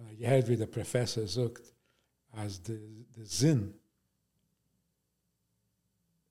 uh, 0.00 0.26
hebt 0.28 0.46
wie 0.48 0.56
de 0.56 0.66
professor 0.66 1.28
zoekt, 1.28 1.74
as 2.30 2.58
the, 2.62 3.04
de 3.12 3.24
zin 3.26 3.80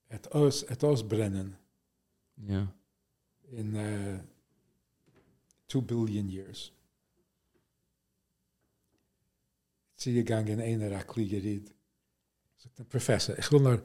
het, 0.06 0.28
aus, 0.28 0.64
het 0.68 0.82
ausbrennen 0.82 1.58
Ja. 2.34 2.74
in 3.48 3.74
uh, 3.74 4.18
two 5.66 5.82
billion 5.82 6.28
years. 6.28 6.72
Zie 9.94 10.14
je 10.14 10.26
gang 10.26 10.48
in 10.48 10.58
een 10.60 10.88
raklige 10.88 11.38
ried. 11.38 11.74
Zegt 12.54 12.88
professor, 12.88 13.38
ik 13.38 13.44
wil 13.44 13.60
naar, 13.60 13.80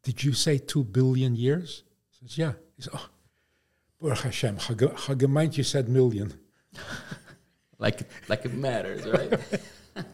did 0.00 0.20
you 0.20 0.34
say 0.34 0.58
two 0.58 0.84
billion 0.84 1.34
years? 1.34 1.84
Says, 2.10 2.34
ja. 2.34 2.50
He 2.76 2.82
says, 2.82 2.94
oh, 2.94 3.06
Baruch 3.98 4.22
Hashem, 4.22 4.56
ha 4.56 4.74
ge- 4.76 4.94
ha 4.94 5.14
gemeint 5.16 5.54
you 5.54 5.66
said 5.66 5.88
million. 5.88 6.32
Like, 7.80 8.08
like 8.28 8.44
it 8.44 8.54
matters, 8.54 9.06
right? 9.06 9.32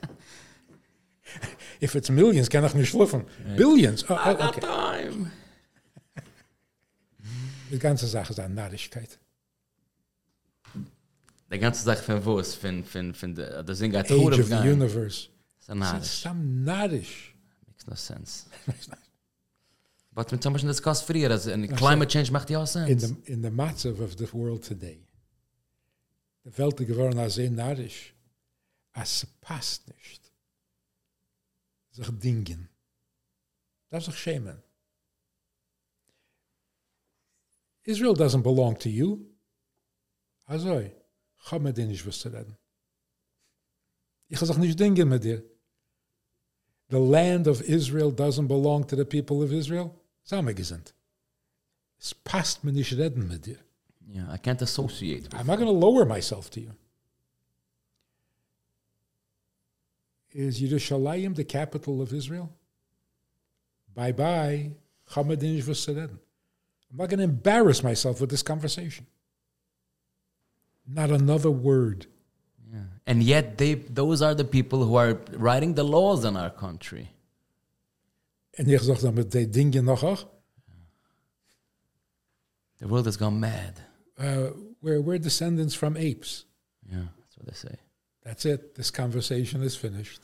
If 1.80 1.94
it's 1.94 2.10
millions, 2.10 2.48
kan 2.48 2.64
ik 2.64 2.74
niet 2.74 2.86
schluffen. 2.86 3.26
Billions. 3.56 4.04
Oh, 4.04 4.26
I 4.26 4.30
oh, 4.30 4.48
okay. 4.48 4.60
time. 4.60 5.30
Die 7.70 7.78
ganze 7.78 8.06
Sache 8.06 8.32
ist 8.32 8.38
eine 8.38 8.54
Narrigkeit. 8.54 9.18
Der 11.50 11.58
ganze 11.58 11.82
Sache 11.82 12.02
von 12.02 12.24
was, 12.26 12.54
von, 12.54 12.84
von, 12.84 13.14
von 13.14 13.34
der, 13.34 13.62
der 13.62 13.74
Singer 13.74 14.00
Age 14.00 14.10
of 14.10 14.46
the 14.48 14.68
Universe. 14.68 15.28
It's 15.58 15.68
a 15.68 15.74
narish. 15.74 15.98
It's 15.98 16.22
some 16.22 16.64
narish. 16.64 17.34
Makes 17.66 17.86
no 17.86 17.94
sense. 17.94 18.46
But 20.14 20.30
mit 20.30 20.42
zum 20.42 20.52
Beispiel 20.52 20.68
das 20.68 20.82
Kost 20.82 21.04
frier, 21.04 21.30
also 21.30 21.50
in 21.50 21.66
climate 21.74 22.08
change 22.08 22.30
macht 22.30 22.50
ja 22.50 22.62
auch 22.62 22.76
In 22.86 22.98
the, 22.98 23.16
in 23.24 23.42
the 23.42 23.50
matzav 23.50 24.00
of 24.00 24.16
the 24.16 24.32
world 24.32 24.66
today, 24.66 25.04
the 26.44 26.58
Welt 26.58 26.76
geworden 26.76 27.18
als 27.18 27.38
ein 27.38 27.54
narish, 27.54 28.14
als 28.92 29.22
es 29.22 29.26
passt 29.40 29.88
nicht, 29.88 30.32
sich 31.90 32.08
dingen. 32.18 32.68
Darf 33.88 34.04
sich 34.04 34.18
schämen. 34.18 34.62
Israel 37.84 38.14
doesn't 38.14 38.42
belong 38.42 38.78
to 38.78 38.88
you. 38.88 39.18
Also, 40.46 40.80
ich 40.80 40.92
habe 41.50 41.64
mit 41.64 41.76
dir 41.76 41.86
nicht 41.86 42.06
was 42.06 42.18
zu 42.18 42.28
reden. 42.28 42.56
Ich 44.28 44.38
sage 44.38 44.58
nicht 44.60 44.78
dingen 44.80 45.08
mit 45.08 45.24
dir. 45.24 45.42
The 46.88 46.98
land 46.98 47.46
of 47.46 47.62
Israel 47.62 48.10
doesn't 48.10 48.48
belong 48.48 48.86
to 48.86 48.96
the 48.96 49.04
people 49.04 49.42
of 49.42 49.52
Israel. 49.52 49.90
Zusammengesinnt. 50.22 50.94
Es 51.98 52.14
passt 52.14 52.64
mir 52.64 52.72
nicht 52.72 52.92
reden 52.92 53.28
mit 53.28 53.46
dir. 53.46 53.63
Yeah, 54.08 54.26
I 54.30 54.36
can't 54.36 54.60
associate. 54.62 55.24
with 55.24 55.34
I'm 55.34 55.46
not 55.46 55.56
going 55.56 55.68
to 55.68 55.86
lower 55.86 56.04
myself 56.04 56.50
to 56.50 56.60
you. 56.60 56.72
Is 60.32 60.60
Yerushalayim 60.60 61.34
the 61.36 61.44
capital 61.44 62.02
of 62.02 62.12
Israel? 62.12 62.52
Bye 63.94 64.12
bye. 64.12 64.70
Chamadin 65.10 65.62
V'Seren. 65.62 66.10
I'm 66.90 66.96
not 66.96 67.08
going 67.08 67.18
to 67.18 67.24
embarrass 67.24 67.82
myself 67.82 68.20
with 68.20 68.30
this 68.30 68.42
conversation. 68.42 69.06
Not 70.86 71.10
another 71.10 71.50
word. 71.50 72.06
Yeah. 72.72 72.80
And 73.06 73.22
yet 73.22 73.58
they 73.58 73.74
those 73.74 74.22
are 74.22 74.34
the 74.34 74.44
people 74.44 74.84
who 74.84 74.96
are 74.96 75.20
writing 75.32 75.74
the 75.74 75.84
laws 75.84 76.24
in 76.24 76.36
our 76.36 76.50
country. 76.50 77.10
En 78.50 78.66
je 78.66 78.78
zegt 78.78 79.00
dan 79.00 79.14
met 79.14 79.32
die 79.32 79.48
dingen 79.48 79.84
nog 79.84 80.04
ook. 80.04 80.32
The 82.76 82.88
world 82.88 83.04
has 83.04 83.16
gone 83.16 83.38
mad. 83.38 83.80
Uh, 84.18 84.50
we're, 84.80 85.00
we're 85.00 85.18
descendants 85.18 85.74
from 85.74 85.96
apes. 85.96 86.44
Yeah, 86.88 87.08
that's 87.18 87.36
what 87.36 87.46
they 87.46 87.54
say. 87.54 87.76
That's 88.22 88.44
it. 88.44 88.74
This 88.74 88.90
conversation 88.90 89.62
is 89.62 89.76
finished. 89.76 90.20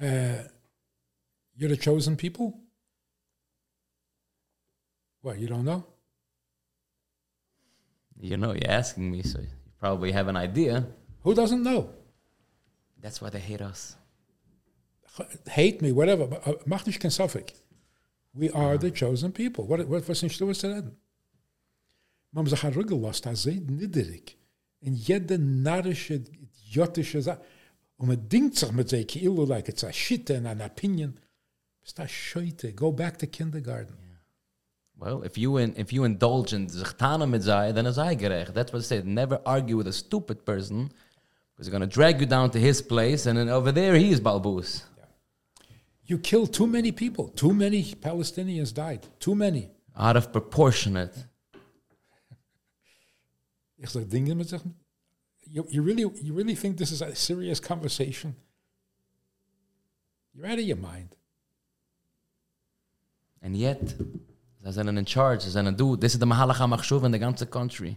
Uh, 0.00 0.42
you're 1.56 1.68
the 1.68 1.76
chosen 1.76 2.16
people? 2.16 2.60
What, 5.22 5.38
you 5.38 5.46
don't 5.46 5.64
know? 5.64 5.86
You 8.20 8.36
know, 8.36 8.52
you're 8.52 8.70
asking 8.70 9.10
me, 9.10 9.22
so 9.22 9.40
you 9.40 9.48
probably 9.78 10.12
have 10.12 10.28
an 10.28 10.36
idea. 10.36 10.86
Who 11.22 11.34
doesn't 11.34 11.62
know? 11.62 11.90
That's 13.00 13.22
why 13.22 13.30
they 13.30 13.38
hate 13.40 13.62
us. 13.62 13.96
Hate 15.48 15.80
me, 15.80 15.92
whatever. 15.92 16.26
Mag 16.66 16.86
nicht 16.86 17.00
kein 17.00 17.10
Suffix. 17.10 17.52
We 18.34 18.52
are 18.52 18.76
the 18.78 18.90
chosen 18.90 19.32
people. 19.32 19.66
What, 19.68 19.88
what 19.88 20.08
was 20.08 20.22
nicht 20.22 20.40
was 20.40 20.58
zu 20.58 20.68
reden? 20.68 20.96
Man 22.32 22.46
sich 22.46 22.62
hat 22.62 22.74
rügellost, 22.74 23.24
das 23.24 23.44
sehr 23.44 23.60
niedrig. 23.60 24.36
In 24.80 24.94
jede 24.94 25.38
narische, 25.38 26.14
idiotische 26.14 27.22
Sache. 27.22 27.40
Und 27.96 28.04
um, 28.04 28.08
man 28.08 28.28
denkt 28.28 28.56
sich 28.56 28.72
mit 28.72 28.88
sich, 28.88 29.22
like 29.22 29.68
it's 29.68 29.84
a 29.84 29.92
shit 29.92 30.30
and 30.32 30.46
an 30.46 30.60
opinion. 30.60 31.14
Ist 31.84 31.98
das 31.98 32.10
scheute. 32.10 32.72
Go 32.72 32.90
back 32.90 33.18
to 33.18 33.26
kindergarten. 33.26 33.94
Well, 34.96 35.22
if 35.24 35.36
you 35.36 35.58
in, 35.58 35.76
if 35.76 35.92
you 35.92 36.04
indulge 36.04 36.52
in 36.52 36.68
zichtana 36.68 37.26
mit 37.26 37.42
sei, 37.42 37.72
then 37.72 37.86
is 37.86 37.98
I 37.98 38.14
gerecht. 38.14 38.54
That's 38.54 38.72
what 38.72 38.80
I 38.80 38.84
said. 38.84 39.06
Never 39.06 39.40
argue 39.44 39.76
with 39.76 39.88
a 39.88 39.92
stupid 39.92 40.44
person 40.44 40.92
because 41.52 41.66
he's 41.66 41.70
going 41.70 41.82
to 41.82 41.86
drag 41.86 42.20
you 42.20 42.26
down 42.26 42.50
to 42.50 42.58
his 42.58 42.80
place, 42.80 43.26
and 43.26 43.38
then 43.38 43.48
over 43.48 43.72
there 43.72 43.96
he 43.96 44.10
is 44.10 44.20
balbus. 44.20 44.82
You 46.06 46.18
killed 46.18 46.52
too 46.52 46.66
many 46.66 46.92
people. 46.92 47.28
Too 47.28 47.52
many 47.54 47.82
Palestinians 47.94 48.72
died. 48.74 49.06
Too 49.18 49.34
many. 49.34 49.70
Out 49.96 50.16
of 50.16 50.32
proportionate. 50.32 51.14
Ich 53.78 53.90
sag 53.90 54.08
Dinge 54.08 54.34
mit 54.34 54.48
sich. 54.48 54.60
You, 55.46 55.64
you 55.68 55.82
really, 55.82 56.02
you 56.22 56.34
really 56.34 56.54
think 56.54 56.76
this 56.78 56.90
is 56.90 57.02
a 57.02 57.14
serious 57.14 57.60
conversation? 57.60 58.34
You're 60.34 60.46
out 60.46 60.58
of 60.58 60.64
your 60.64 60.76
mind. 60.76 61.14
And 63.42 63.56
yet, 63.56 63.94
they 64.62 64.72
sind 64.72 64.88
in 64.88 65.04
charge, 65.04 65.44
they 65.44 65.50
sind 65.50 65.76
du, 65.76 65.96
this 65.96 66.14
is 66.14 66.18
the 66.18 66.26
mahalach 66.26 66.56
ha-machshuv 66.56 67.04
in 67.04 67.12
the 67.12 67.18
ganze 67.18 67.48
country. 67.50 67.96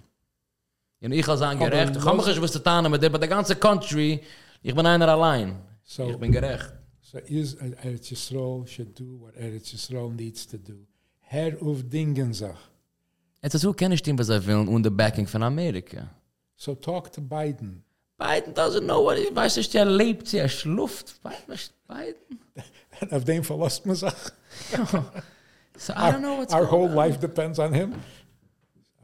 You 1.00 1.10
know, 1.10 1.16
ich 1.16 1.28
als 1.28 1.42
Aber 1.42 1.56
gerecht, 1.56 1.96
ich 1.96 2.06
habe 2.06 2.18
mich 2.18 2.42
was 2.42 2.52
zu 2.52 2.60
tun 2.60 2.92
but 2.92 3.22
the 3.22 3.28
ganze 3.28 3.56
country, 3.56 4.22
ich 4.62 4.76
bin 4.76 4.86
einer 4.86 5.08
allein. 5.08 5.58
So- 5.84 6.10
ich 6.10 6.18
bin 6.18 6.32
gerecht. 6.32 6.77
So 7.10 7.20
is 7.20 7.56
Eretz 7.56 8.12
Yisrael 8.12 8.68
should 8.68 8.94
do 8.94 9.06
what 9.22 9.34
Eretz 9.36 9.74
Yisrael 9.74 10.12
needs 10.14 10.46
to 10.46 10.58
do. 10.58 10.76
Herr 11.22 11.54
auf 11.62 11.82
Dingen 11.90 12.34
sag. 12.34 12.58
Jetzt 13.42 13.54
ist 13.56 13.62
so 13.62 13.72
kenne 13.72 13.96
ich 13.96 14.04
den, 14.04 14.18
was 14.20 14.28
er 14.28 14.46
will, 14.46 14.68
und 14.68 14.84
the 14.84 14.90
backing 14.90 15.26
von 15.26 15.42
Amerika. 15.42 16.10
So 16.58 16.76
talk 16.76 17.14
to 17.14 17.22
Biden. 17.22 17.82
Biden 18.18 18.54
doesn't 18.54 18.82
know 18.84 19.06
what, 19.06 19.18
ich 19.18 19.34
weiß 19.34 19.56
nicht, 19.56 19.74
er 19.76 19.86
lebt, 19.86 20.34
er 20.34 20.50
schluft. 20.50 21.22
Biden. 21.88 22.40
Auf 23.12 23.24
dem 23.24 23.44
verlässt 23.44 23.86
man 23.86 23.96
sich. 23.96 24.14
So 25.80 25.94
I 25.94 26.12
don't 26.12 26.22
know 26.22 26.40
what's 26.40 26.52
Our 26.52 26.66
going 26.66 26.72
whole 26.72 26.90
on. 26.90 26.96
life 26.96 27.20
depends 27.20 27.60
on 27.60 27.72
him. 27.72 27.94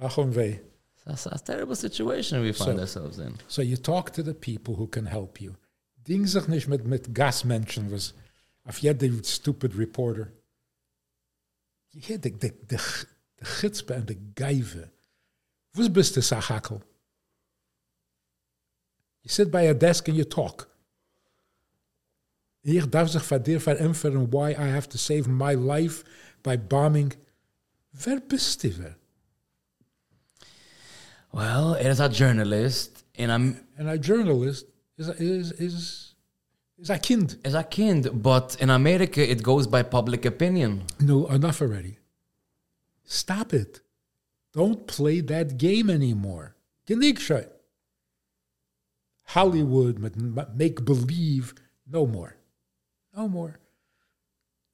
Ach 0.01 0.17
und 0.17 0.35
weh. 0.35 0.57
That's 1.05 1.27
a 1.27 1.37
terrible 1.37 1.75
situation 1.75 2.41
we 2.41 2.51
find 2.51 2.77
So- 2.77 2.81
ourselves 2.81 3.19
in. 3.19 3.35
So 3.47 3.61
you 3.61 3.77
talk 3.77 4.11
to 4.13 4.23
the 4.23 4.33
people 4.33 4.75
who 4.75 4.87
can 4.87 5.05
help 5.05 5.39
you. 5.39 5.53
Ding 6.07 6.27
sich 6.27 6.47
nicht 6.47 6.67
mit, 6.67 6.85
mit 6.85 7.13
Gasmenschen, 7.13 7.91
was 7.91 8.13
auf 8.65 8.79
jede 8.79 9.23
stupid 9.23 9.75
reporter. 9.75 10.31
Je 11.89 12.01
hear 12.01 12.19
de, 12.19 12.31
de, 12.31 12.53
de, 12.67 12.77
de 13.35 13.45
gitzpe 13.45 13.93
en 13.93 14.05
de 14.05 14.17
geive. 14.33 14.89
Was 15.71 15.91
bist 15.91 16.15
du, 16.15 16.21
Sachakel? 16.21 16.81
You 19.21 19.29
sit 19.29 19.51
by 19.51 19.67
a 19.67 19.73
desk 19.73 20.07
and 20.07 20.17
you 20.17 20.25
talk. 20.25 20.67
Ich 22.61 22.85
darf 22.85 23.09
sich 23.09 23.23
von 23.23 23.43
dir 23.43 23.59
why 23.59 24.51
I 24.51 24.67
have 24.67 24.87
to 24.89 24.97
save 24.97 25.27
my 25.27 25.53
life 25.53 26.03
by 26.43 26.57
bombing. 26.57 27.13
Wer 27.91 28.21
bist 28.21 28.63
du? 28.63 28.69
Wer? 28.77 28.95
Well, 31.31 31.75
er 31.75 31.89
is 31.89 31.99
a 31.99 32.09
journalist, 32.09 33.03
and 33.17 33.31
I'm 33.31 33.65
And 33.75 33.89
a 33.89 33.97
journalist 33.97 34.65
is 34.97 35.09
a, 35.09 35.15
is, 35.21 35.51
is, 35.53 36.15
is 36.77 36.89
a 36.89 36.99
kind. 36.99 37.35
as 37.43 37.53
a 37.53 37.63
kind, 37.63 38.09
but 38.21 38.57
in 38.59 38.69
America 38.69 39.29
it 39.29 39.43
goes 39.43 39.67
by 39.67 39.83
public 39.83 40.25
opinion. 40.25 40.83
No, 40.99 41.27
enough 41.27 41.61
already. 41.61 41.97
Stop 43.03 43.53
it. 43.53 43.81
Don't 44.53 44.85
play 44.87 45.19
that 45.21 45.57
game 45.57 45.89
anymore. 45.89 46.55
Hollywood, 49.25 49.99
make 50.55 50.85
believe, 50.85 51.53
no 51.87 52.05
more. 52.05 52.35
No 53.15 53.27
more. 53.27 53.59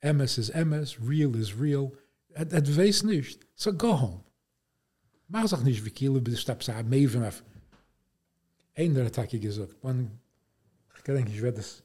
MS 0.04 0.38
is 0.38 0.54
MS, 0.54 1.00
real 1.00 1.36
is 1.36 1.54
real. 1.54 1.94
Het, 2.34 2.52
het 2.52 2.76
wees 2.76 3.02
niet. 3.02 3.38
So 3.56 3.72
go 3.78 3.94
home. 3.94 4.24
Sich 5.48 5.64
nicht 5.64 5.84
wie 5.84 5.92
Kiel, 5.92 6.22
bis 6.22 6.34
ich 6.34 6.64
sa 6.64 6.84
meven 8.80 8.98
af. 8.98 9.06
Einer 9.06 9.24
hat 9.24 9.34
ich 9.34 9.42
gesagt, 9.42 9.84
man, 9.84 10.20
ich 10.96 11.04
denke, 11.04 11.32
ich 11.32 11.42
werde 11.42 11.58
das. 11.58 11.84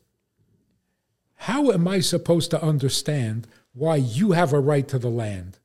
How 1.47 1.73
am 1.73 1.87
I 1.89 2.01
supposed 2.01 2.51
to 2.51 2.59
understand 2.59 3.49
why 3.73 3.97
you 3.97 4.35
have 4.35 4.55
a 4.55 4.61
right 4.61 4.89
to 4.89 4.99
the 4.99 5.11
land? 5.11 5.61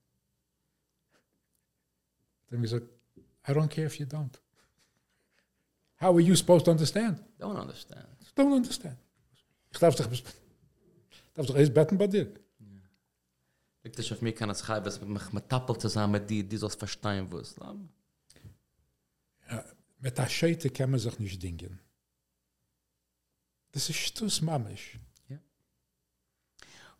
We 2.52 2.68
said, 2.68 2.82
I 3.48 3.54
don't 3.54 3.70
care 3.70 3.86
if 3.86 4.00
you 4.00 4.06
don't. 4.06 4.40
How 6.02 6.14
are 6.16 6.22
you 6.22 6.36
supposed 6.36 6.66
to 6.66 6.72
understand? 6.72 7.20
Don't 7.40 7.58
understand. 7.58 8.08
Don't 8.36 8.54
understand. 8.54 8.98
Ich 9.72 9.80
darf 9.80 9.96
doch, 9.96 10.08
darf 11.36 11.46
doch 11.46 11.56
eens 11.56 11.74
betten 11.74 11.98
bei 11.98 12.08
dir. 12.08 12.28
Ich 13.84 13.92
dich 13.92 14.12
auf 14.12 14.22
mir 14.22 14.34
kann 14.34 14.50
es 14.50 14.62
schreiben, 14.62 14.86
was 14.86 15.00
mich 15.02 15.34
mit 15.34 15.48
Tappel 15.48 15.78
zusammen 15.78 16.14
mit 16.14 16.30
dir, 16.30 16.44
die 16.44 16.58
sollst 16.58 16.80
verstehen, 16.80 17.32
wo 17.32 17.38
es 17.38 17.56
lam. 17.58 17.90
Mit 20.00 20.18
der 20.18 20.30
Scheite 20.30 20.70
kann 20.70 20.92
man 20.92 21.00
sich 21.00 21.20
nicht 21.20 21.42
dingen. 21.44 21.80
Das 23.72 23.90
ist 23.90 23.98
Stuss 23.98 24.42
Mamisch. 24.42 24.98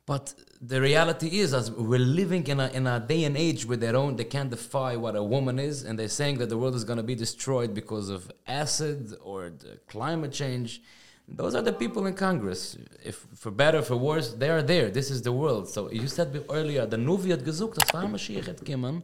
But 0.10 0.34
the 0.60 0.82
reality 0.82 1.40
is, 1.40 1.54
as 1.54 1.70
we're 1.70 2.00
living 2.00 2.48
in 2.48 2.60
a, 2.60 2.68
in 2.70 2.88
a 2.88 3.00
day 3.00 3.26
and 3.26 3.38
age 3.38 3.68
where 3.68 3.78
they 3.78 3.92
don't, 3.92 4.18
they 4.18 4.24
can't 4.24 4.50
defy 4.50 4.96
what 4.96 5.16
a 5.16 5.22
woman 5.22 5.60
is, 5.60 5.84
and 5.84 6.00
they're 6.00 6.08
saying 6.08 6.40
that 6.40 6.50
the 6.50 6.58
world 6.58 6.74
is 6.74 6.84
going 6.84 6.98
to 6.98 7.04
be 7.04 7.14
destroyed 7.14 7.76
because 7.76 8.10
of 8.10 8.32
acid 8.48 9.16
or 9.24 9.52
climate 9.88 10.32
change. 10.32 10.82
Those 11.28 11.54
are 11.54 11.62
the 11.62 11.74
people 11.74 12.08
in 12.08 12.16
Congress. 12.16 12.76
If 13.06 13.18
for 13.36 13.52
better 13.52 13.78
or 13.78 13.82
for 13.84 13.98
worse, 13.98 14.34
they 14.34 14.50
are 14.50 14.64
there. 14.64 14.90
This 14.90 15.12
is 15.12 15.22
the 15.22 15.32
world. 15.32 15.70
So 15.70 15.92
you 15.92 16.08
said 16.08 16.44
earlier, 16.50 16.88
the 16.88 16.98
Nuvi 16.98 17.30
hat 17.30 17.44
gesucht, 17.46 17.76
das 17.76 17.94
war 17.94 18.10
Mashiach 18.10 18.48
hat 18.48 18.66
kommen, 18.66 19.04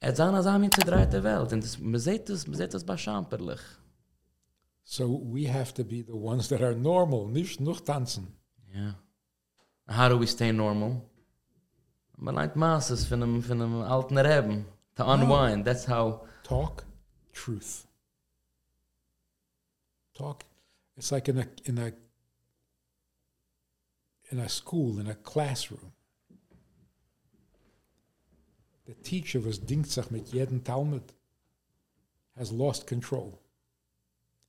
Et 0.00 0.16
zan 0.16 0.34
as 0.34 0.46
am 0.46 0.62
in 0.62 0.70
zu 0.70 0.80
dreite 0.80 1.22
Welt. 1.22 1.52
Und 1.52 1.80
man 1.80 2.00
sieht 2.00 2.28
das, 2.28 2.46
man 2.46 2.56
sieht 2.56 2.72
das 2.72 2.84
bei 2.84 2.96
Schamperlich. 2.96 3.60
So 4.84 5.06
we 5.08 5.52
have 5.52 5.74
to 5.74 5.84
be 5.84 6.02
the 6.02 6.14
ones 6.14 6.48
that 6.48 6.62
are 6.62 6.74
normal, 6.74 7.28
nicht 7.28 7.60
noch 7.60 7.80
tanzen. 7.80 8.28
Yeah. 8.74 8.94
How 9.86 10.08
do 10.08 10.18
we 10.18 10.26
stay 10.26 10.52
normal? 10.52 11.02
Man 12.16 12.34
lernt 12.34 12.56
Masses 12.56 13.04
von 13.06 13.22
einem, 13.22 13.42
von 13.42 13.60
einem 13.60 13.82
alten 13.82 14.18
Reben. 14.18 14.66
To 14.96 15.04
unwind, 15.04 15.64
that's 15.64 15.86
how... 15.88 16.26
Talk 16.42 16.84
truth. 17.32 17.86
Talk. 20.14 20.44
It's 20.96 21.12
like 21.12 21.28
in 21.28 21.38
a 21.38 21.46
in 21.64 21.78
a 21.78 21.92
in 24.30 24.40
a 24.40 24.48
school, 24.48 24.98
in 24.98 25.06
a 25.06 25.14
classroom. 25.14 25.92
The 28.88 28.94
teacher 28.94 29.44
was 29.44 29.60
dingstig 29.60 30.10
mit 30.10 30.32
jedem 30.32 30.64
Talmud 30.64 31.14
has 32.34 32.50
lost 32.50 32.86
control. 32.86 33.38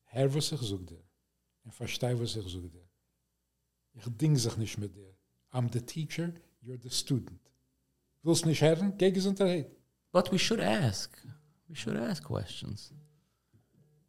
Herr 0.06 0.34
was 0.34 0.48
sich 0.48 0.62
zoekde. 0.62 0.98
En 1.66 1.72
verstij 1.72 2.16
was 2.16 2.32
zich 2.32 2.50
zoekde. 2.50 2.82
Ich 3.92 4.06
dingsig 4.18 4.58
nicht 4.58 4.78
mit 4.78 4.96
dir. 4.96 5.14
I'm 5.52 5.70
the 5.72 5.82
teacher, 5.82 6.32
you're 6.62 6.82
the 6.82 6.90
student. 6.90 7.42
Willst 8.22 8.46
nicht 8.46 8.62
herren? 8.62 8.98
Gegen 8.98 9.16
Gesundheit. 9.16 9.68
But 10.12 10.32
we 10.32 10.38
should 10.38 10.62
ask. 10.62 11.18
We 11.68 11.76
should 11.76 11.98
ask 11.98 12.24
questions. 12.24 12.94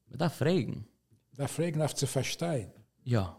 Wir 0.07 0.17
da 0.17 0.29
fragen. 0.29 0.87
Da 1.33 1.49
fragen 1.49 1.83
auf 1.83 1.95
zu 1.95 2.07
verstehen. 2.07 2.71
Ja. 3.03 3.37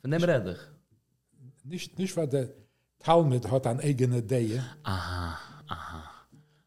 Von 0.00 0.10
dem 0.12 0.22
rede 0.22 0.52
ich. 0.52 1.64
Nicht, 1.64 1.98
nicht 1.98 2.16
weil 2.16 2.28
der 2.28 2.54
Talmud 3.00 3.50
hat 3.50 3.66
an 3.66 3.80
eigene 3.80 4.18
Ideen. 4.18 4.64
Aha, 4.84 5.38
aha. 5.66 6.03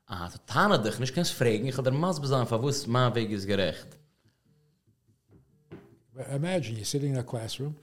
Aha, 0.08 0.30
so 0.30 0.38
tane 0.46 0.82
dich, 0.82 1.00
nicht 1.00 1.14
kannst 1.14 1.34
fragen. 1.34 1.68
Ich 1.68 1.74
habe 1.74 1.92
der 1.92 2.00
Maß 2.00 2.22
besagen, 2.22 2.48
von 2.48 2.62
wo 2.62 2.70
ist 2.70 2.88
mein 2.88 3.14
Weg 3.14 3.30
ist 3.30 3.46
gerecht. 3.46 3.88
Imagine 6.34 6.80
you're 6.80 6.86
sitting 6.86 7.14
in 7.14 7.20
a 7.20 7.24
classroom 7.24 7.76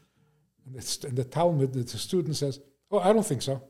and, 0.66 0.76
it's, 0.76 1.04
and 1.04 1.16
the 1.16 1.24
Talmud, 1.24 1.72
the 1.72 1.98
student 1.98 2.36
says, 2.36 2.60
Oh, 2.90 2.98
I 2.98 3.12
don't 3.12 3.26
think 3.26 3.42
so. 3.42 3.62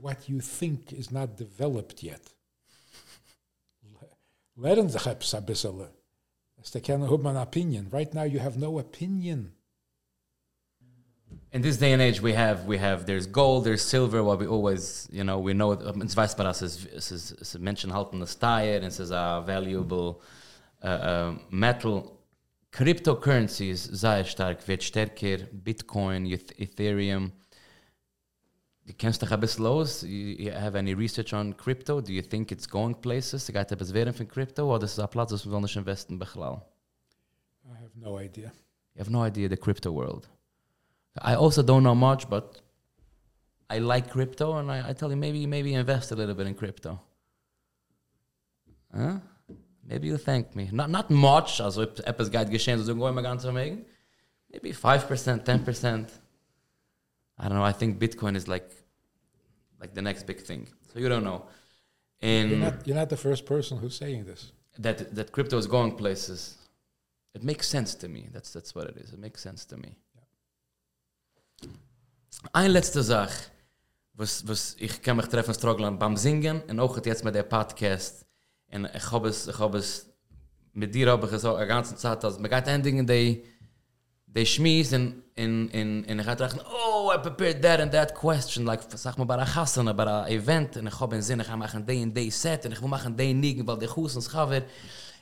What 0.00 0.28
you 0.28 0.40
think 0.40 0.92
is 0.92 1.10
not 1.10 1.36
developed 1.36 2.02
yet. 2.02 2.34
Leren 4.56 4.90
zich 4.90 5.06
eens 5.06 5.32
een 5.32 5.44
beetje. 5.44 5.90
Als 6.58 6.70
they 6.70 6.80
can 6.80 7.00
have 7.00 7.26
an 7.26 7.36
opinion. 7.36 7.88
Right 7.90 8.12
now 8.12 8.24
you 8.24 8.40
have 8.40 8.58
no 8.58 8.78
opinion. 8.78 9.54
In 11.50 11.62
this 11.62 11.78
day 11.78 11.92
and 11.92 12.02
age, 12.02 12.20
we 12.20 12.34
have 12.34 12.66
we 12.66 12.76
have 12.78 13.06
there's 13.06 13.26
gold, 13.26 13.64
there's 13.64 13.82
silver. 13.82 14.22
What 14.22 14.38
we 14.38 14.46
always, 14.46 15.08
you 15.10 15.24
know, 15.24 15.38
we 15.38 15.54
know 15.54 15.72
um, 15.72 16.02
it's 16.02 16.14
vice 16.14 16.34
versa. 16.34 16.66
Es 16.66 17.10
is 17.10 17.32
es 17.32 17.58
mention 17.58 17.90
halt 17.90 18.12
in 18.12 18.20
the 18.20 18.26
style, 18.26 18.76
and 18.76 18.84
it's 18.84 18.98
a 19.00 19.42
valuable 19.46 20.20
uh, 20.82 20.86
uh, 20.86 21.34
metal. 21.50 22.18
Cryptocurrencies, 22.70 23.82
sehr 23.82 24.24
stark, 24.24 24.66
wird 24.68 24.82
stärker. 24.82 25.38
Bitcoin, 25.50 26.26
Ethereum. 26.26 27.32
Du 28.88 28.94
kennst 28.94 29.20
dich 29.20 29.30
ein 29.30 29.40
bisschen 29.40 29.64
los? 29.64 30.02
You, 30.02 30.50
have 30.52 30.74
any 30.74 30.94
research 30.94 31.34
on 31.34 31.54
crypto? 31.54 32.00
Do 32.00 32.12
you 32.12 32.22
think 32.22 32.50
it's 32.50 32.66
going 32.66 32.94
places? 32.94 33.46
Du 33.46 33.52
gehst 33.52 33.70
etwas 33.70 33.92
werden 33.92 34.14
von 34.14 34.26
crypto? 34.26 34.74
Oder 34.74 34.84
ist 34.84 34.92
es 34.92 34.98
ein 34.98 35.08
Platz, 35.10 35.30
das 35.30 35.44
wir 35.44 35.60
nicht 35.60 35.76
investen, 35.76 36.18
Bechlal? 36.18 36.62
I 37.66 37.76
have 37.82 37.92
no 37.94 38.18
idea. 38.18 38.50
You 38.94 39.00
have 39.00 39.10
no 39.10 39.24
idea 39.26 39.48
the 39.48 39.56
crypto 39.56 39.92
world. 39.92 40.26
I 41.22 41.34
also 41.34 41.62
don't 41.62 41.82
know 41.82 41.94
much, 41.94 42.28
but 42.28 42.60
I 43.70 43.78
like 43.78 44.10
crypto, 44.10 44.56
and 44.56 44.70
I, 44.70 44.90
I 44.90 44.92
tell 44.92 45.10
you, 45.10 45.16
maybe 45.16 45.46
maybe 45.46 45.74
invest 45.74 46.12
a 46.12 46.16
little 46.16 46.34
bit 46.34 46.46
in 46.46 46.54
crypto. 46.54 47.00
Huh? 48.94 49.18
Maybe 49.84 50.08
you 50.08 50.16
thank 50.18 50.54
me. 50.54 50.68
Not 50.72 50.90
not 50.90 51.10
much, 51.10 51.60
also 51.60 51.82
etwas 51.82 52.30
geht 52.30 52.50
geschehen, 52.50 52.84
so 52.84 52.94
going 52.94 53.16
ganz 53.22 53.44
vermegen. 53.44 53.84
Maybe 54.50 54.72
5%, 54.72 55.44
10%. 55.44 56.10
I 57.38 57.48
don't 57.48 57.58
know. 57.58 57.62
I 57.62 57.72
think 57.72 57.98
Bitcoin 57.98 58.34
is 58.34 58.48
like 58.48 58.70
like 59.80 59.94
the 59.94 60.02
next 60.02 60.26
big 60.26 60.40
thing. 60.40 60.68
So 60.92 60.98
you 60.98 61.08
don't 61.08 61.24
know. 61.24 61.44
You're 62.20 62.58
not, 62.58 62.86
you're 62.86 62.96
not 62.96 63.10
the 63.10 63.16
first 63.16 63.46
person 63.46 63.78
who's 63.78 63.94
saying 63.96 64.24
this. 64.24 64.52
that 64.78 65.14
that 65.14 65.32
crypto 65.32 65.58
is 65.58 65.66
going 65.66 65.92
places. 65.96 66.56
It 67.34 67.42
makes 67.42 67.68
sense 67.68 67.94
to 67.96 68.08
me. 68.08 68.28
That's 68.32 68.52
that's 68.52 68.74
what 68.74 68.86
it 68.86 68.96
is. 68.96 69.12
It 69.12 69.18
makes 69.18 69.42
sense 69.42 69.64
to 69.66 69.76
me. 69.76 69.96
Ein 72.52 72.70
letzte 72.70 73.02
Sach, 73.02 73.32
was 74.14 74.46
was 74.46 74.76
ich 74.78 75.02
kann 75.02 75.16
mich 75.16 75.26
treffen 75.26 75.54
strugglen 75.54 75.98
beim 75.98 76.16
singen. 76.16 76.62
Und 76.68 76.80
auch 76.80 76.96
jetzt 77.04 77.24
mit 77.24 77.34
der 77.34 77.42
Podcast 77.42 78.24
und 78.72 78.88
ich 78.94 79.10
habe 79.12 79.28
es 79.28 79.48
ich 79.48 79.58
habe 79.58 79.78
es 79.78 80.06
mit 80.72 80.94
dir 80.94 81.10
habe 81.10 81.26
gesagt 81.28 81.60
die 81.60 81.66
ganze 81.66 81.96
Zeit 81.96 82.22
dass 82.22 82.38
mir 82.38 82.48
geht 82.48 82.66
ending 82.68 82.98
in 82.98 83.06
they 83.06 83.44
they 84.32 84.46
schmies 84.46 84.92
in 84.92 85.22
in 85.34 85.68
in 85.70 86.04
in 86.04 86.18
ich 86.20 86.26
hatte 86.26 86.44
gedacht 86.44 86.64
oh 86.70 87.12
I 87.12 87.18
prepared 87.18 87.62
that 87.62 87.80
and 87.80 87.92
that 87.92 88.14
question 88.14 88.64
like 88.64 88.80
sag 88.94 89.18
mal 89.18 89.54
Hasan 89.54 89.96
bei 89.96 90.04
der 90.04 90.26
Event. 90.28 90.76
Und 90.76 90.86
ich 90.86 91.00
habe 91.00 91.16
in 91.16 91.22
Sinn 91.22 91.40
ich 91.40 91.48
machen 91.56 91.84
day 91.84 92.02
and 92.02 92.16
day 92.16 92.30
set 92.30 92.64
und 92.66 92.72
ich 92.72 92.80
will 92.80 92.88
machen 92.88 93.16
day 93.16 93.34
nigen 93.34 93.66
weil 93.66 93.78
der 93.78 93.94
Hus 93.94 94.16
uns 94.16 94.30
gaven 94.30 94.62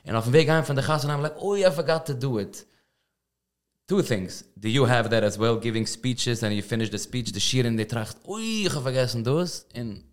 und 0.05 0.15
auf 0.15 0.25
dem 0.25 0.33
Weg 0.33 0.49
heim 0.49 0.63
von 0.63 0.75
der 0.75 0.87
Hasan 0.87 1.11
I'm 1.11 1.21
like 1.21 1.35
oh 1.37 1.55
I 1.55 1.71
forgot 1.71 2.05
to 2.05 2.13
do 2.13 2.39
it 2.39 2.65
Two 3.87 4.01
things. 4.01 4.43
Do 4.59 4.67
you 4.67 4.85
have 4.85 5.09
that 5.11 5.23
as 5.23 5.37
well, 5.37 5.55
giving 5.55 5.85
speeches, 5.85 6.43
and 6.43 6.53
you 6.53 6.61
finish 6.61 6.89
the 6.89 6.97
speech, 6.97 7.31
the 7.31 7.39
shir, 7.39 7.65
and 7.65 7.79
they 7.79 7.85
tracht, 7.85 8.17
oi, 8.27 8.65
ich 8.65 8.73
habe 8.73 8.83
vergessen 8.83 9.23
das. 9.23 9.65
And 9.73 10.03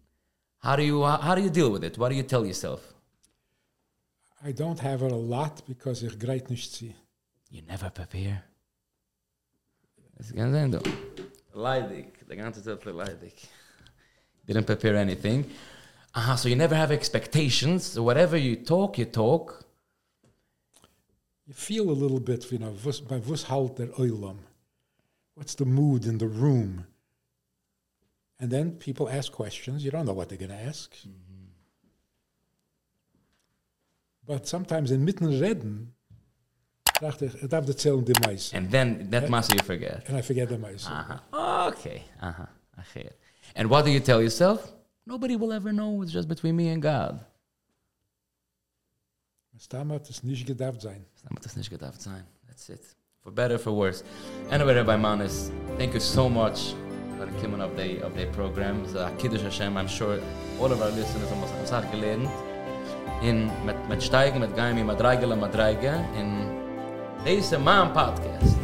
how 0.62 0.76
do 0.76 0.82
you, 0.82 1.02
how 1.02 1.34
do 1.34 1.42
you 1.42 1.50
deal 1.50 1.70
with 1.70 1.82
it? 1.82 1.98
What 1.98 2.10
do 2.10 2.14
you 2.14 2.22
tell 2.22 2.46
yourself? 2.46 2.94
I 4.44 4.52
don't 4.52 4.78
have 4.78 5.02
it 5.02 5.10
a 5.10 5.16
lot 5.16 5.66
because 5.66 6.04
ich 6.04 6.18
greit 6.18 6.50
nicht 6.50 6.72
sie. 6.72 6.94
You 7.50 7.62
never 7.62 7.90
prepare. 7.90 8.42
Das 10.16 10.32
kann 10.32 10.52
sein, 10.52 10.70
du. 10.70 10.80
Leidig. 11.52 12.26
Der 12.28 12.36
ganze 12.36 12.62
Zeit 12.62 12.84
leidig. 12.84 13.48
Didn't 14.46 14.66
prepare 14.66 15.00
anything. 15.00 15.44
Aha, 16.12 16.36
so 16.36 16.48
you 16.48 16.54
never 16.54 16.76
have 16.76 16.92
expectations. 16.92 17.94
So 17.94 18.04
whatever 18.04 18.36
you 18.36 18.54
talk, 18.56 18.98
you 18.98 19.06
talk. 19.06 19.64
You 21.46 21.54
feel 21.54 21.90
a 21.90 21.92
little 21.92 22.20
bit, 22.20 22.50
you 22.50 22.58
know, 22.58 22.74
was, 22.84 23.00
by 23.00 23.18
was 23.18 23.44
halt 23.44 23.76
der 23.76 23.88
oilam? 23.98 24.38
What's 25.34 25.54
the 25.54 25.66
mood 25.66 26.06
in 26.06 26.18
the 26.18 26.28
room? 26.28 26.86
And 28.40 28.50
then 28.50 28.72
people 28.72 29.08
ask 29.08 29.32
questions. 29.32 29.84
You 29.84 29.90
don't 29.90 30.06
know 30.06 30.12
what 30.12 30.28
they're 30.28 30.38
going 30.38 30.50
to 30.50 30.66
ask. 30.66 30.94
But 34.26 34.46
sometimes 34.46 34.90
in 34.90 35.04
mitten 35.04 35.38
reden, 35.38 35.92
dacht 37.00 37.22
ich, 37.22 37.34
ich 37.42 37.48
darf 37.48 37.66
erzählen 37.66 38.04
die 38.04 38.14
meisten. 38.26 38.56
And 38.56 38.70
then 38.70 39.10
that 39.10 39.28
must 39.28 39.52
you 39.52 39.60
forget. 39.62 40.08
And 40.08 40.16
I 40.16 40.22
forget 40.22 40.48
the 40.48 40.58
meisten. 40.58 40.92
Uh-huh. 40.92 41.68
Okay. 41.68 42.04
Uh-huh. 42.22 42.46
I 42.78 42.82
hear 42.94 43.06
it. 43.06 43.18
And 43.54 43.68
what 43.68 43.84
do 43.84 43.90
you 43.90 44.00
tell 44.00 44.22
yourself? 44.22 44.72
Nobody 45.06 45.36
will 45.36 45.52
ever 45.52 45.72
know. 45.72 46.00
It's 46.02 46.12
just 46.12 46.28
between 46.28 46.56
me 46.56 46.68
and 46.68 46.80
God. 46.80 47.20
Es 49.56 50.22
nicht 50.22 50.46
gedacht 50.46 50.80
sein. 50.80 51.04
Damit 51.22 51.44
das 51.44 51.56
nicht 51.56 51.70
gedacht 51.70 52.00
sein. 52.00 52.24
That's 52.48 52.68
it. 52.68 52.80
For 53.22 53.32
better, 53.32 53.58
for 53.58 53.72
worse. 53.72 54.04
Anyway, 54.50 54.74
Rabbi 54.74 54.96
Manis, 54.96 55.50
thank 55.78 55.94
you 55.94 56.00
so 56.00 56.28
much 56.28 56.74
for 57.16 57.26
coming 57.40 57.60
of 57.60 57.76
the 57.76 58.02
of 58.02 58.14
the 58.16 58.26
program. 58.26 58.84
It's 58.84 58.94
a 58.94 59.10
Kiddush 59.16 59.42
Hashem. 59.42 59.76
I'm 59.76 59.88
sure 59.88 60.20
all 60.60 60.72
of 60.72 60.80
our 60.82 60.90
listeners 60.90 61.30
haben 61.30 61.40
was 61.40 61.72
am 61.72 61.90
gelernt. 61.90 62.28
In 63.22 63.50
mit 63.64 63.76
mit 63.88 64.02
steigen 64.02 64.40
mit 64.40 64.54
gaimi 64.56 64.82
mit 64.82 64.98
dreigele 64.98 65.36
mit 65.36 65.52
dreige 65.52 66.04
in 66.16 66.48
deze 67.24 67.58
man 67.58 67.92
podcast. 67.92 68.63